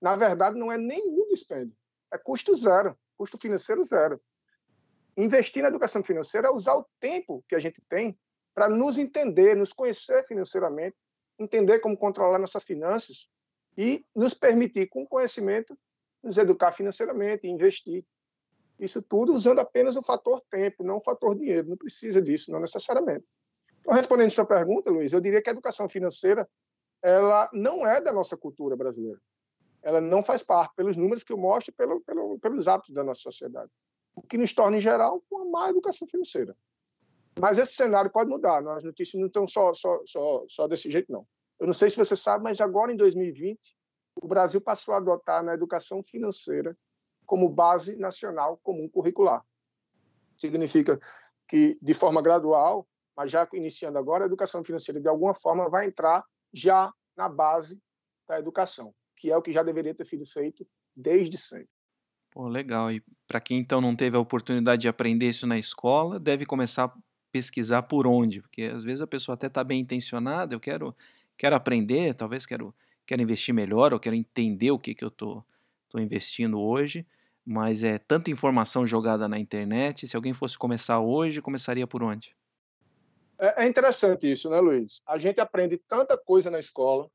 Na 0.00 0.16
verdade, 0.16 0.58
não 0.58 0.72
é 0.72 0.78
nenhum 0.78 1.26
dispêndio. 1.28 1.76
É 2.12 2.18
custo 2.18 2.54
zero, 2.54 2.96
custo 3.16 3.36
financeiro 3.38 3.84
zero. 3.84 4.20
Investir 5.16 5.62
na 5.62 5.68
educação 5.68 6.02
financeira 6.02 6.48
é 6.48 6.50
usar 6.50 6.74
o 6.74 6.86
tempo 6.98 7.44
que 7.48 7.54
a 7.54 7.58
gente 7.58 7.82
tem 7.88 8.18
para 8.54 8.68
nos 8.68 8.98
entender, 8.98 9.54
nos 9.54 9.72
conhecer 9.72 10.26
financeiramente, 10.26 10.96
entender 11.38 11.80
como 11.80 11.96
controlar 11.96 12.38
nossas 12.38 12.64
finanças 12.64 13.28
e 13.76 14.04
nos 14.14 14.34
permitir, 14.34 14.88
com 14.88 15.06
conhecimento, 15.06 15.78
nos 16.22 16.38
educar 16.38 16.72
financeiramente, 16.72 17.46
investir. 17.46 18.04
Isso 18.78 19.02
tudo 19.02 19.34
usando 19.34 19.58
apenas 19.58 19.96
o 19.96 20.02
fator 20.02 20.42
tempo, 20.50 20.82
não 20.82 20.96
o 20.96 21.00
fator 21.00 21.36
dinheiro. 21.36 21.68
Não 21.68 21.76
precisa 21.76 22.20
disso, 22.20 22.50
não 22.50 22.60
necessariamente. 22.60 23.24
Então, 23.80 23.94
respondendo 23.94 24.28
a 24.28 24.30
sua 24.30 24.46
pergunta, 24.46 24.90
Luiz, 24.90 25.12
eu 25.12 25.20
diria 25.20 25.42
que 25.42 25.50
a 25.50 25.52
educação 25.52 25.88
financeira 25.88 26.48
ela 27.02 27.48
não 27.52 27.86
é 27.86 28.00
da 28.00 28.12
nossa 28.12 28.36
cultura 28.36 28.76
brasileira. 28.76 29.20
Ela 29.82 30.00
não 30.00 30.22
faz 30.22 30.42
parte, 30.42 30.74
pelos 30.74 30.96
números 30.96 31.24
que 31.24 31.32
eu 31.32 31.38
mostro, 31.38 31.72
pelo, 31.72 32.00
pelo, 32.02 32.38
pelos 32.38 32.68
hábitos 32.68 32.94
da 32.94 33.02
nossa 33.02 33.22
sociedade. 33.22 33.70
O 34.14 34.22
que 34.22 34.36
nos 34.36 34.52
torna, 34.52 34.76
em 34.76 34.80
geral, 34.80 35.22
uma 35.30 35.44
má 35.44 35.70
educação 35.70 36.06
financeira. 36.06 36.56
Mas 37.38 37.58
esse 37.58 37.72
cenário 37.72 38.10
pode 38.10 38.28
mudar. 38.28 38.58
As 38.76 38.84
notícias 38.84 39.18
não 39.18 39.28
estão 39.28 39.48
só, 39.48 39.72
só, 39.72 40.00
só, 40.04 40.44
só 40.48 40.68
desse 40.68 40.90
jeito, 40.90 41.10
não. 41.10 41.26
Eu 41.58 41.66
não 41.66 41.74
sei 41.74 41.88
se 41.88 41.96
você 41.96 42.16
sabe, 42.16 42.44
mas 42.44 42.60
agora, 42.60 42.92
em 42.92 42.96
2020, 42.96 43.76
o 44.16 44.26
Brasil 44.26 44.60
passou 44.60 44.94
a 44.94 44.98
adotar 44.98 45.42
na 45.42 45.54
educação 45.54 46.02
financeira 46.02 46.76
como 47.24 47.48
base 47.48 47.96
nacional 47.96 48.58
comum 48.62 48.88
curricular. 48.88 49.44
Significa 50.36 50.98
que, 51.46 51.78
de 51.80 51.94
forma 51.94 52.20
gradual, 52.20 52.86
mas 53.16 53.30
já 53.30 53.46
iniciando 53.52 53.98
agora, 53.98 54.24
a 54.24 54.26
educação 54.26 54.64
financeira, 54.64 55.00
de 55.00 55.08
alguma 55.08 55.34
forma, 55.34 55.68
vai 55.68 55.86
entrar 55.86 56.24
já 56.52 56.92
na 57.16 57.28
base 57.28 57.78
da 58.26 58.38
educação, 58.38 58.94
que 59.20 59.30
é 59.30 59.36
o 59.36 59.42
que 59.42 59.52
já 59.52 59.62
deveria 59.62 59.94
ter 59.94 60.06
sido 60.06 60.24
feito 60.24 60.66
desde 60.96 61.36
sempre. 61.36 61.68
Pô, 62.30 62.48
legal. 62.48 62.90
E 62.90 63.02
para 63.28 63.40
quem 63.40 63.58
então 63.58 63.80
não 63.80 63.94
teve 63.94 64.16
a 64.16 64.20
oportunidade 64.20 64.82
de 64.82 64.88
aprender 64.88 65.28
isso 65.28 65.46
na 65.46 65.58
escola, 65.58 66.18
deve 66.18 66.46
começar 66.46 66.84
a 66.84 66.94
pesquisar 67.30 67.82
por 67.82 68.06
onde, 68.06 68.40
porque 68.40 68.62
às 68.62 68.82
vezes 68.82 69.02
a 69.02 69.06
pessoa 69.06 69.34
até 69.34 69.46
está 69.46 69.62
bem 69.62 69.80
intencionada, 69.80 70.54
eu 70.54 70.58
quero, 70.58 70.96
quero 71.36 71.54
aprender, 71.54 72.14
talvez 72.14 72.46
quero, 72.46 72.74
quero 73.06 73.22
investir 73.22 73.54
melhor, 73.54 73.92
ou 73.92 74.00
quero 74.00 74.16
entender 74.16 74.70
o 74.70 74.78
que, 74.78 74.94
que 74.94 75.04
eu 75.04 75.08
estou 75.08 75.36
tô, 75.36 75.44
tô 75.90 75.98
investindo 76.00 76.58
hoje, 76.58 77.06
mas 77.44 77.84
é 77.84 77.98
tanta 77.98 78.30
informação 78.30 78.86
jogada 78.86 79.28
na 79.28 79.38
internet, 79.38 80.08
se 80.08 80.16
alguém 80.16 80.32
fosse 80.32 80.58
começar 80.58 80.98
hoje, 80.98 81.42
começaria 81.42 81.86
por 81.86 82.02
onde? 82.02 82.34
É, 83.38 83.64
é 83.64 83.68
interessante 83.68 84.30
isso, 84.30 84.50
né, 84.50 84.58
Luiz? 84.60 85.02
A 85.06 85.18
gente 85.18 85.40
aprende 85.40 85.76
tanta 85.76 86.18
coisa 86.18 86.50
na 86.50 86.58
escola, 86.58 87.08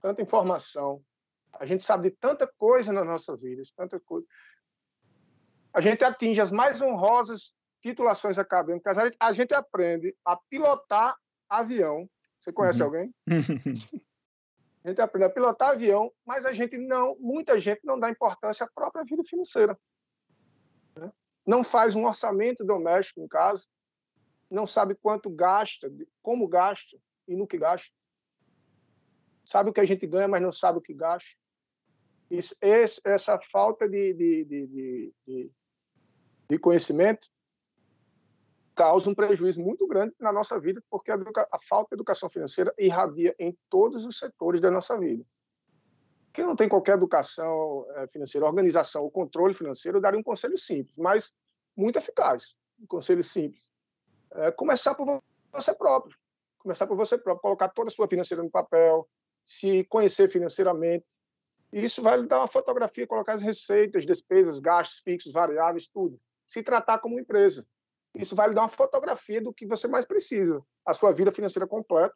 tanta 0.00 0.20
informação, 0.20 1.00
a 1.52 1.66
gente 1.66 1.82
sabe 1.82 2.10
de 2.10 2.16
tanta 2.16 2.46
coisa 2.46 2.92
nas 2.92 3.06
nossas 3.06 3.40
vidas, 3.40 3.70
tanta 3.72 3.98
coisa. 4.00 4.26
A 5.72 5.80
gente 5.80 6.04
atinge 6.04 6.40
as 6.40 6.52
mais 6.52 6.80
honrosas 6.80 7.54
titulações 7.80 8.38
acadêmicas, 8.38 8.96
a 9.18 9.32
gente 9.32 9.54
aprende 9.54 10.14
a 10.24 10.36
pilotar 10.36 11.16
avião. 11.48 12.08
Você 12.38 12.52
conhece 12.52 12.82
uhum. 12.82 12.86
alguém? 12.86 13.14
a 14.84 14.88
gente 14.88 15.00
aprende 15.00 15.26
a 15.26 15.30
pilotar 15.30 15.70
avião, 15.70 16.12
mas 16.24 16.44
a 16.44 16.52
gente 16.52 16.76
não, 16.78 17.16
muita 17.18 17.58
gente 17.58 17.80
não 17.84 17.98
dá 17.98 18.10
importância 18.10 18.64
à 18.64 18.70
própria 18.74 19.04
vida 19.04 19.22
financeira. 19.24 19.78
Né? 20.96 21.10
Não 21.46 21.64
faz 21.64 21.94
um 21.94 22.06
orçamento 22.06 22.64
doméstico 22.64 23.20
em 23.20 23.28
casa, 23.28 23.66
não 24.50 24.66
sabe 24.66 24.94
quanto 24.94 25.30
gasta, 25.30 25.90
como 26.22 26.48
gasta 26.48 26.98
e 27.26 27.36
no 27.36 27.46
que 27.46 27.56
gasta. 27.56 27.94
Sabe 29.50 29.68
o 29.70 29.72
que 29.72 29.80
a 29.80 29.84
gente 29.84 30.06
ganha, 30.06 30.28
mas 30.28 30.40
não 30.40 30.52
sabe 30.52 30.78
o 30.78 30.80
que 30.80 30.94
gasta. 30.94 31.28
Isso, 32.30 32.54
esse, 32.62 33.00
essa 33.04 33.36
falta 33.50 33.88
de, 33.88 34.14
de, 34.14 34.44
de, 34.44 35.12
de, 35.26 35.50
de 36.48 36.58
conhecimento 36.58 37.26
causa 38.76 39.10
um 39.10 39.14
prejuízo 39.14 39.60
muito 39.60 39.88
grande 39.88 40.14
na 40.20 40.32
nossa 40.32 40.60
vida, 40.60 40.80
porque 40.88 41.10
a, 41.10 41.16
a, 41.50 41.58
falta 41.68 41.88
de 41.90 41.96
educação 41.96 42.28
financeira 42.30 42.72
irradia 42.78 43.34
em 43.40 43.58
todos 43.68 44.04
os 44.04 44.20
setores 44.20 44.60
da 44.60 44.70
nossa 44.70 44.96
vida. 44.96 45.26
quem 46.32 46.44
não 46.44 46.54
tem 46.54 46.68
qualquer 46.68 46.94
educação 46.94 47.84
eh, 47.96 48.06
financeira, 48.06 48.46
organização 48.46 49.02
ou 49.02 49.10
controle 49.10 49.52
financeiro, 49.52 49.98
eu 49.98 50.00
daria 50.00 50.20
um 50.20 50.22
conselho 50.22 50.56
simples, 50.56 50.96
mas 50.96 51.34
muito 51.76 51.98
eficaz. 51.98 52.56
Um 52.80 52.86
conselho 52.86 53.24
simples. 53.24 53.72
É 54.30 54.52
começar 54.52 54.94
por 54.94 55.20
você 55.52 55.74
próprio. 55.74 56.16
Começar 56.58 56.86
por 56.86 56.96
você 56.96 57.18
próprio, 57.18 57.42
colocar 57.42 57.68
toda 57.70 57.88
a 57.88 57.90
sua 57.90 58.06
financeira 58.06 58.44
no 58.44 58.50
papel, 58.50 59.08
se 59.44 59.84
conhecer 59.84 60.30
financeiramente. 60.30 61.06
E 61.72 61.84
isso 61.84 62.02
vai 62.02 62.20
lhe 62.20 62.26
dar 62.26 62.38
uma 62.38 62.48
fotografia, 62.48 63.06
colocar 63.06 63.34
as 63.34 63.42
receitas, 63.42 64.04
despesas, 64.04 64.58
gastos 64.58 65.00
fixos, 65.00 65.32
variáveis, 65.32 65.86
tudo. 65.86 66.20
Se 66.46 66.62
tratar 66.62 66.98
como 66.98 67.18
empresa. 67.18 67.66
Isso 68.14 68.34
vai 68.34 68.48
lhe 68.48 68.54
dar 68.54 68.62
uma 68.62 68.68
fotografia 68.68 69.40
do 69.40 69.52
que 69.52 69.66
você 69.66 69.86
mais 69.86 70.04
precisa, 70.04 70.60
a 70.84 70.92
sua 70.92 71.12
vida 71.12 71.30
financeira 71.30 71.66
completa 71.66 72.14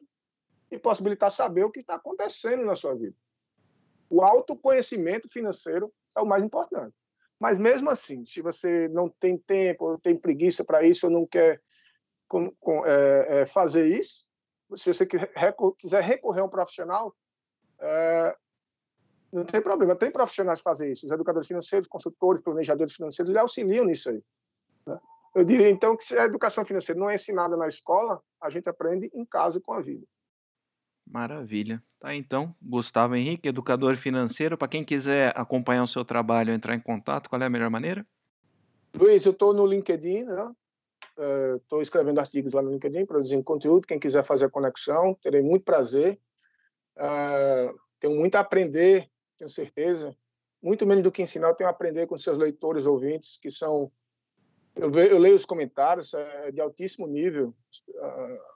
e 0.70 0.78
possibilitar 0.78 1.30
saber 1.30 1.64
o 1.64 1.70
que 1.70 1.80
está 1.80 1.94
acontecendo 1.94 2.64
na 2.64 2.74
sua 2.74 2.94
vida. 2.94 3.14
O 4.10 4.22
autoconhecimento 4.22 5.28
financeiro 5.28 5.92
é 6.16 6.20
o 6.20 6.26
mais 6.26 6.42
importante. 6.42 6.94
Mas 7.38 7.58
mesmo 7.58 7.90
assim, 7.90 8.24
se 8.26 8.40
você 8.40 8.88
não 8.88 9.08
tem 9.08 9.36
tempo, 9.36 9.84
ou 9.84 9.98
tem 9.98 10.16
preguiça 10.16 10.64
para 10.64 10.82
isso, 10.84 11.06
ou 11.06 11.12
não 11.12 11.26
quer 11.26 11.60
com, 12.28 12.50
com, 12.58 12.86
é, 12.86 13.42
é, 13.42 13.46
fazer 13.46 13.86
isso, 13.86 14.23
se 14.76 14.92
você 14.92 15.06
quiser 15.06 16.02
recorrer 16.02 16.40
a 16.40 16.44
um 16.44 16.48
profissional, 16.48 17.14
é, 17.80 18.36
não 19.32 19.44
tem 19.44 19.60
problema. 19.60 19.96
Tem 19.96 20.10
profissionais 20.10 20.60
que 20.60 20.64
fazem 20.64 20.92
isso. 20.92 21.06
Os 21.06 21.12
educadores 21.12 21.48
financeiros, 21.48 21.88
consultores, 21.88 22.40
planejadores 22.40 22.94
financeiros, 22.94 23.28
eles 23.28 23.40
auxiliam 23.40 23.84
nisso 23.84 24.10
aí. 24.10 24.22
Né? 24.86 24.98
Eu 25.34 25.44
diria, 25.44 25.68
então, 25.68 25.96
que 25.96 26.04
se 26.04 26.16
a 26.16 26.24
educação 26.24 26.64
financeira 26.64 26.98
não 26.98 27.10
é 27.10 27.16
ensinada 27.16 27.56
na 27.56 27.66
escola, 27.66 28.22
a 28.40 28.48
gente 28.48 28.68
aprende 28.68 29.10
em 29.12 29.24
casa 29.24 29.60
com 29.60 29.72
a 29.72 29.80
vida. 29.80 30.06
Maravilha. 31.06 31.82
Tá 32.00 32.14
então, 32.14 32.54
Gustavo 32.62 33.16
Henrique, 33.16 33.48
educador 33.48 33.96
financeiro. 33.96 34.56
Para 34.56 34.68
quem 34.68 34.84
quiser 34.84 35.32
acompanhar 35.36 35.82
o 35.82 35.88
seu 35.88 36.04
trabalho, 36.04 36.52
entrar 36.52 36.74
em 36.74 36.80
contato, 36.80 37.28
qual 37.28 37.42
é 37.42 37.46
a 37.46 37.50
melhor 37.50 37.70
maneira? 37.70 38.06
Luiz, 38.96 39.26
eu 39.26 39.32
estou 39.32 39.52
no 39.52 39.66
LinkedIn, 39.66 40.24
né? 40.24 40.54
Estou 41.56 41.78
uh, 41.78 41.82
escrevendo 41.82 42.18
artigos 42.18 42.52
lá 42.52 42.62
no 42.62 42.70
LinkedIn, 42.70 43.06
produzindo 43.06 43.44
conteúdo. 43.44 43.86
Quem 43.86 43.98
quiser 43.98 44.24
fazer 44.24 44.46
a 44.46 44.50
conexão, 44.50 45.14
terei 45.22 45.42
muito 45.42 45.64
prazer. 45.64 46.18
Uh, 46.96 47.78
tenho 48.00 48.16
muito 48.16 48.34
a 48.36 48.40
aprender, 48.40 49.08
tenho 49.36 49.48
certeza. 49.48 50.14
Muito 50.62 50.86
menos 50.86 51.04
do 51.04 51.12
que 51.12 51.22
ensinar, 51.22 51.48
eu 51.48 51.54
tenho 51.54 51.68
a 51.68 51.70
aprender 51.70 52.06
com 52.06 52.16
seus 52.16 52.38
leitores, 52.38 52.86
ouvintes, 52.86 53.38
que 53.38 53.50
são. 53.50 53.92
Eu, 54.74 54.90
eu 54.92 55.18
leio 55.18 55.36
os 55.36 55.44
comentários, 55.44 56.14
é 56.14 56.50
de 56.50 56.60
altíssimo 56.60 57.06
nível 57.06 57.54
uh, 57.90 58.54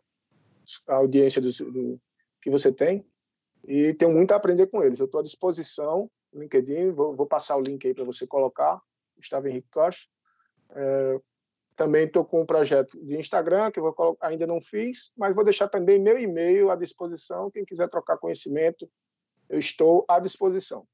a 0.88 0.96
audiência 0.96 1.40
do, 1.40 1.48
do 1.70 2.00
que 2.40 2.50
você 2.50 2.72
tem 2.72 3.04
e 3.66 3.94
tenho 3.94 4.12
muito 4.12 4.32
a 4.32 4.36
aprender 4.36 4.66
com 4.66 4.82
eles. 4.82 4.98
Eu 4.98 5.06
estou 5.06 5.20
à 5.20 5.22
disposição 5.22 6.10
no 6.32 6.40
LinkedIn, 6.40 6.92
vou, 6.92 7.14
vou, 7.14 7.26
passar 7.26 7.56
o 7.56 7.60
link 7.60 7.86
aí 7.86 7.94
para 7.94 8.04
você 8.04 8.26
colocar, 8.26 8.80
Gustavo 9.16 9.48
Henrique 9.48 9.68
Costa. 9.70 10.08
É, 10.70 11.20
também 11.78 12.06
estou 12.06 12.24
com 12.24 12.42
um 12.42 12.44
projeto 12.44 12.98
de 13.06 13.16
Instagram 13.16 13.70
que 13.70 13.80
vou 13.80 13.94
ainda 14.20 14.48
não 14.48 14.60
fiz, 14.60 15.12
mas 15.16 15.32
vou 15.32 15.44
deixar 15.44 15.68
também 15.68 15.96
meu 15.96 16.18
e-mail 16.18 16.70
à 16.70 16.76
disposição. 16.76 17.48
Quem 17.52 17.64
quiser 17.64 17.88
trocar 17.88 18.18
conhecimento, 18.18 18.90
eu 19.48 19.60
estou 19.60 20.04
à 20.08 20.18
disposição. 20.18 20.84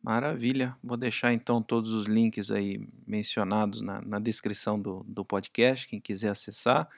Maravilha. 0.00 0.76
Vou 0.82 0.96
deixar 0.96 1.32
então 1.32 1.60
todos 1.60 1.92
os 1.92 2.06
links 2.06 2.52
aí 2.52 2.88
mencionados 3.04 3.80
na, 3.80 4.00
na 4.00 4.20
descrição 4.20 4.80
do, 4.80 5.04
do 5.08 5.24
podcast, 5.24 5.88
quem 5.88 6.00
quiser 6.00 6.30
acessar. 6.30 6.88